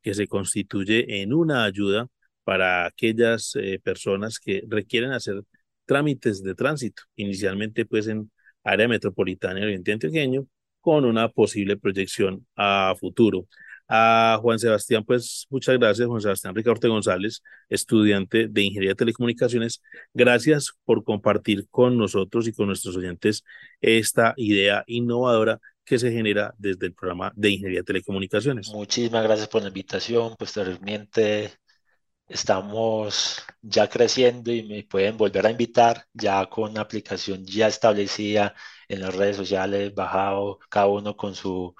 que 0.00 0.14
se 0.14 0.26
constituye 0.26 1.20
en 1.20 1.34
una 1.34 1.64
ayuda 1.64 2.08
para 2.44 2.86
aquellas 2.86 3.54
eh, 3.56 3.80
personas 3.82 4.38
que 4.38 4.62
requieren 4.68 5.12
hacer 5.12 5.42
trámites 5.84 6.42
de 6.42 6.54
tránsito, 6.54 7.02
inicialmente 7.16 7.84
pues 7.86 8.06
en 8.08 8.30
área 8.64 8.88
metropolitana 8.88 9.60
y 9.60 9.64
oriente 9.64 9.92
antioqueño, 9.92 10.46
con 10.80 11.04
una 11.04 11.28
posible 11.28 11.76
proyección 11.76 12.46
a 12.56 12.94
futuro. 12.98 13.46
A 13.88 14.38
Juan 14.40 14.58
Sebastián, 14.58 15.04
pues 15.04 15.46
muchas 15.50 15.78
gracias, 15.78 16.08
Juan 16.08 16.20
Sebastián 16.20 16.54
Ricardo 16.54 16.88
González, 16.88 17.42
estudiante 17.68 18.48
de 18.48 18.62
Ingeniería 18.62 18.92
de 18.92 18.96
Telecomunicaciones. 18.96 19.82
Gracias 20.14 20.72
por 20.84 21.04
compartir 21.04 21.66
con 21.68 21.98
nosotros 21.98 22.48
y 22.48 22.52
con 22.52 22.68
nuestros 22.68 22.96
oyentes 22.96 23.44
esta 23.80 24.32
idea 24.36 24.82
innovadora 24.86 25.60
que 25.84 25.98
se 25.98 26.10
genera 26.10 26.54
desde 26.58 26.86
el 26.86 26.94
programa 26.94 27.32
de 27.36 27.50
Ingeniería 27.50 27.80
de 27.80 27.84
Telecomunicaciones. 27.84 28.68
Muchísimas 28.70 29.24
gracias 29.24 29.48
por 29.48 29.62
la 29.62 29.68
invitación, 29.68 30.36
pues 30.38 30.56
realmente 30.56 31.50
estamos 32.32 33.42
ya 33.62 33.88
creciendo 33.88 34.52
y 34.52 34.62
me 34.64 34.84
pueden 34.84 35.16
volver 35.16 35.46
a 35.46 35.50
invitar 35.50 36.06
ya 36.12 36.46
con 36.48 36.70
una 36.72 36.82
aplicación 36.82 37.44
ya 37.46 37.68
establecida 37.68 38.54
en 38.88 39.00
las 39.02 39.14
redes 39.14 39.36
sociales, 39.36 39.94
bajado 39.94 40.58
cada 40.70 40.86
uno 40.88 41.16
con 41.16 41.34
su, 41.34 41.74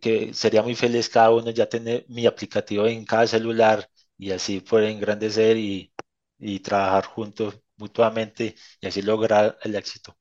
que 0.00 0.34
sería 0.34 0.62
muy 0.62 0.74
feliz 0.74 1.08
cada 1.08 1.30
uno 1.30 1.50
ya 1.50 1.68
tener 1.68 2.04
mi 2.08 2.26
aplicativo 2.26 2.86
en 2.86 3.04
cada 3.04 3.26
celular 3.26 3.88
y 4.18 4.30
así 4.32 4.60
poder 4.60 4.90
engrandecer 4.90 5.56
y, 5.56 5.92
y 6.38 6.60
trabajar 6.60 7.06
juntos 7.06 7.60
mutuamente 7.76 8.54
y 8.80 8.86
así 8.86 9.02
lograr 9.02 9.58
el 9.62 9.74
éxito. 9.76 10.16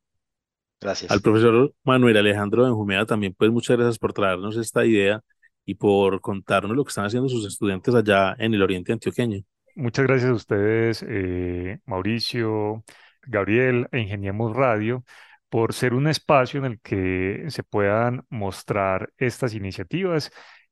Gracias. 0.81 1.07
Al 1.07 1.21
profesor 1.21 1.73
Manuel 1.83 2.17
Alejandro 2.17 2.63
Benjumea 2.63 3.05
también, 3.05 3.33
pues 3.37 3.51
muchas 3.51 3.77
gracias 3.77 3.99
por 3.99 4.13
traernos 4.13 4.55
esta 4.57 4.85
idea 4.85 5.21
y 5.65 5.75
por 5.75 6.21
contarnos 6.21 6.75
lo 6.75 6.83
que 6.83 6.89
están 6.89 7.05
haciendo 7.05 7.29
sus 7.29 7.45
estudiantes 7.45 7.93
allá 7.95 8.35
en 8.39 8.53
el 8.53 8.61
Oriente 8.61 8.93
Antioqueño. 8.93 9.41
Muchas 9.75 10.05
gracias 10.05 10.31
a 10.31 10.33
ustedes, 10.33 11.05
eh, 11.07 11.79
Mauricio, 11.85 12.83
Gabriel 13.23 13.87
e 13.91 13.99
Ingeniemos 13.99 14.55
Radio, 14.55 15.03
por 15.49 15.73
ser 15.73 15.93
un 15.93 16.07
espacio 16.07 16.59
en 16.59 16.65
el 16.65 16.79
que 16.81 17.45
se 17.49 17.63
puedan 17.63 18.25
mostrar 18.29 19.11
estas 19.17 19.53
iniciativas, 19.53 20.31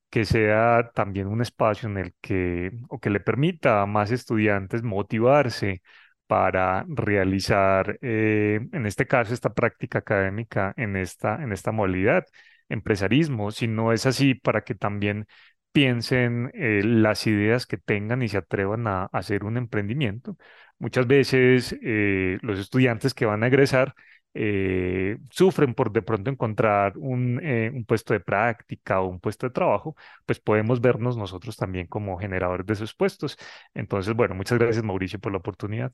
que 0.09 0.25
sea 0.25 0.91
también 0.93 1.27
un 1.27 1.41
espacio 1.41 1.89
en 1.89 1.97
el 1.97 2.13
que, 2.21 2.71
o 2.89 2.99
que 2.99 3.09
le 3.09 3.19
permita 3.19 3.81
a 3.81 3.85
más 3.85 4.11
estudiantes 4.11 4.83
motivarse 4.83 5.81
para 6.27 6.85
realizar, 6.87 7.97
eh, 8.01 8.59
en 8.71 8.85
este 8.85 9.07
caso, 9.07 9.33
esta 9.33 9.53
práctica 9.53 9.99
académica 9.99 10.73
en 10.77 10.95
esta, 10.95 11.41
en 11.43 11.51
esta 11.51 11.71
modalidad 11.71 12.25
empresarismo, 12.69 13.51
si 13.51 13.67
no 13.67 13.93
es 13.93 14.05
así, 14.05 14.35
para 14.35 14.63
que 14.63 14.75
también 14.75 15.27
piensen 15.71 16.51
eh, 16.53 16.81
las 16.83 17.27
ideas 17.27 17.65
que 17.65 17.77
tengan 17.77 18.21
y 18.23 18.27
se 18.29 18.37
atrevan 18.37 18.87
a, 18.87 19.05
hacer 19.05 19.43
un 19.43 19.57
emprendimiento. 19.57 20.37
Muchas 20.79 21.07
veces 21.07 21.75
eh, 21.83 22.37
los 22.41 22.59
estudiantes 22.59 23.13
que 23.13 23.25
van 23.25 23.43
a 23.43 23.47
egresar 23.47 23.93
eh, 24.33 25.17
sufren 25.31 25.73
por 25.73 25.91
de 25.91 26.01
pronto 26.01 26.29
encontrar 26.29 26.97
un, 26.97 27.41
puesto 27.87 28.13
de 28.13 28.19
práctica 28.19 29.01
o 29.01 29.07
un 29.07 29.19
puesto 29.19 29.47
de 29.47 29.53
trabajo, 29.53 29.95
pues 30.25 30.39
podemos 30.39 30.81
vernos 30.81 31.17
nosotros 31.17 31.57
también 31.57 31.87
como 31.87 32.17
generadores 32.17 32.65
de 32.65 32.73
esos 32.73 32.93
puestos. 32.95 33.37
Entonces, 33.73 34.13
bueno, 34.15 34.35
muchas 34.35 34.59
gracias 34.59 34.83
Mauricio 34.83 35.19
por 35.19 35.31
la 35.31 35.39
oportunidad. 35.39 35.91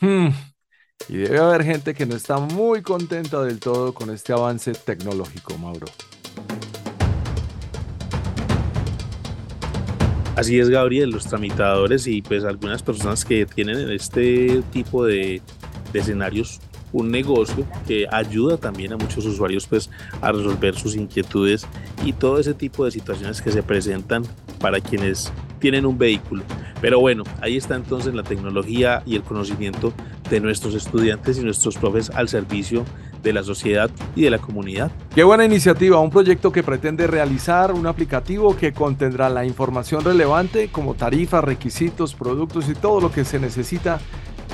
Hmm. 0.00 0.28
Y 1.06 1.16
debe 1.16 1.38
haber 1.38 1.64
gente 1.64 1.94
que 1.94 2.06
no 2.06 2.16
está 2.16 2.38
muy 2.38 2.82
contenta 2.82 3.42
del 3.42 3.60
todo 3.60 3.94
con 3.94 4.10
este 4.10 4.32
avance 4.32 4.72
tecnológico, 4.72 5.56
Mauro. 5.56 5.86
Así 10.36 10.58
es, 10.58 10.68
Gabriel, 10.68 11.10
los 11.10 11.26
tramitadores 11.26 12.06
y 12.06 12.22
pues 12.22 12.44
algunas 12.44 12.82
personas 12.82 13.24
que 13.24 13.46
tienen 13.46 13.90
este 13.90 14.62
tipo 14.72 15.04
de, 15.04 15.42
de 15.92 15.98
escenarios 15.98 16.60
un 16.92 17.10
negocio 17.10 17.66
que 17.86 18.06
ayuda 18.10 18.56
también 18.56 18.92
a 18.92 18.96
muchos 18.96 19.26
usuarios 19.26 19.66
pues 19.66 19.90
a 20.20 20.32
resolver 20.32 20.74
sus 20.74 20.96
inquietudes 20.96 21.66
y 22.04 22.12
todo 22.12 22.38
ese 22.38 22.54
tipo 22.54 22.84
de 22.84 22.90
situaciones 22.90 23.42
que 23.42 23.52
se 23.52 23.62
presentan 23.62 24.24
para 24.58 24.80
quienes 24.80 25.32
tienen 25.58 25.86
un 25.86 25.98
vehículo. 25.98 26.42
Pero 26.80 27.00
bueno, 27.00 27.24
ahí 27.40 27.56
está 27.56 27.74
entonces 27.74 28.14
la 28.14 28.22
tecnología 28.22 29.02
y 29.04 29.16
el 29.16 29.22
conocimiento 29.22 29.92
de 30.30 30.40
nuestros 30.40 30.74
estudiantes 30.74 31.38
y 31.38 31.42
nuestros 31.42 31.76
profes 31.76 32.10
al 32.10 32.28
servicio 32.28 32.84
de 33.22 33.32
la 33.32 33.42
sociedad 33.42 33.90
y 34.14 34.22
de 34.22 34.30
la 34.30 34.38
comunidad. 34.38 34.90
Qué 35.14 35.24
buena 35.24 35.44
iniciativa, 35.44 35.98
un 35.98 36.10
proyecto 36.10 36.52
que 36.52 36.62
pretende 36.62 37.06
realizar 37.06 37.72
un 37.72 37.86
aplicativo 37.86 38.56
que 38.56 38.72
contendrá 38.72 39.28
la 39.28 39.44
información 39.44 40.04
relevante 40.04 40.68
como 40.68 40.94
tarifas, 40.94 41.42
requisitos, 41.42 42.14
productos 42.14 42.68
y 42.68 42.74
todo 42.74 43.00
lo 43.00 43.10
que 43.10 43.24
se 43.24 43.40
necesita 43.40 43.98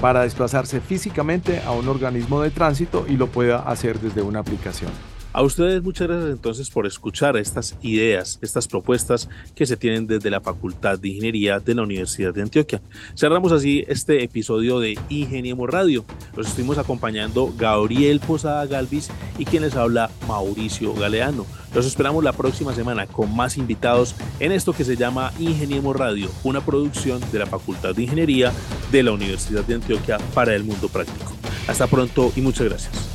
para 0.00 0.22
desplazarse 0.22 0.80
físicamente 0.80 1.60
a 1.64 1.72
un 1.72 1.88
organismo 1.88 2.40
de 2.40 2.50
tránsito 2.50 3.06
y 3.08 3.16
lo 3.16 3.28
pueda 3.28 3.58
hacer 3.58 4.00
desde 4.00 4.22
una 4.22 4.40
aplicación. 4.40 4.90
A 5.34 5.42
ustedes 5.42 5.82
muchas 5.82 6.06
gracias 6.06 6.30
entonces 6.30 6.70
por 6.70 6.86
escuchar 6.86 7.36
estas 7.36 7.76
ideas, 7.82 8.38
estas 8.40 8.68
propuestas 8.68 9.28
que 9.56 9.66
se 9.66 9.76
tienen 9.76 10.06
desde 10.06 10.30
la 10.30 10.40
Facultad 10.40 10.96
de 10.96 11.08
Ingeniería 11.08 11.58
de 11.58 11.74
la 11.74 11.82
Universidad 11.82 12.32
de 12.32 12.42
Antioquia. 12.42 12.80
Cerramos 13.16 13.50
así 13.50 13.84
este 13.88 14.22
episodio 14.22 14.78
de 14.78 14.96
Ingeniemos 15.08 15.68
Radio. 15.68 16.04
Los 16.36 16.46
estuvimos 16.46 16.78
acompañando 16.78 17.52
Gabriel 17.58 18.20
Posada 18.20 18.64
Galvis 18.66 19.10
y 19.36 19.44
quien 19.44 19.64
les 19.64 19.74
habla 19.74 20.08
Mauricio 20.28 20.94
Galeano. 20.94 21.44
Los 21.74 21.84
esperamos 21.84 22.22
la 22.22 22.32
próxima 22.32 22.72
semana 22.72 23.08
con 23.08 23.34
más 23.34 23.58
invitados 23.58 24.14
en 24.38 24.52
esto 24.52 24.72
que 24.72 24.84
se 24.84 24.94
llama 24.94 25.32
Ingeniemos 25.40 25.96
Radio, 25.96 26.30
una 26.44 26.64
producción 26.64 27.20
de 27.32 27.40
la 27.40 27.46
Facultad 27.46 27.92
de 27.92 28.04
Ingeniería 28.04 28.52
de 28.92 29.02
la 29.02 29.10
Universidad 29.10 29.64
de 29.64 29.74
Antioquia 29.74 30.18
para 30.32 30.54
el 30.54 30.62
mundo 30.62 30.88
práctico. 30.88 31.32
Hasta 31.66 31.88
pronto 31.88 32.32
y 32.36 32.40
muchas 32.40 32.68
gracias. 32.68 33.14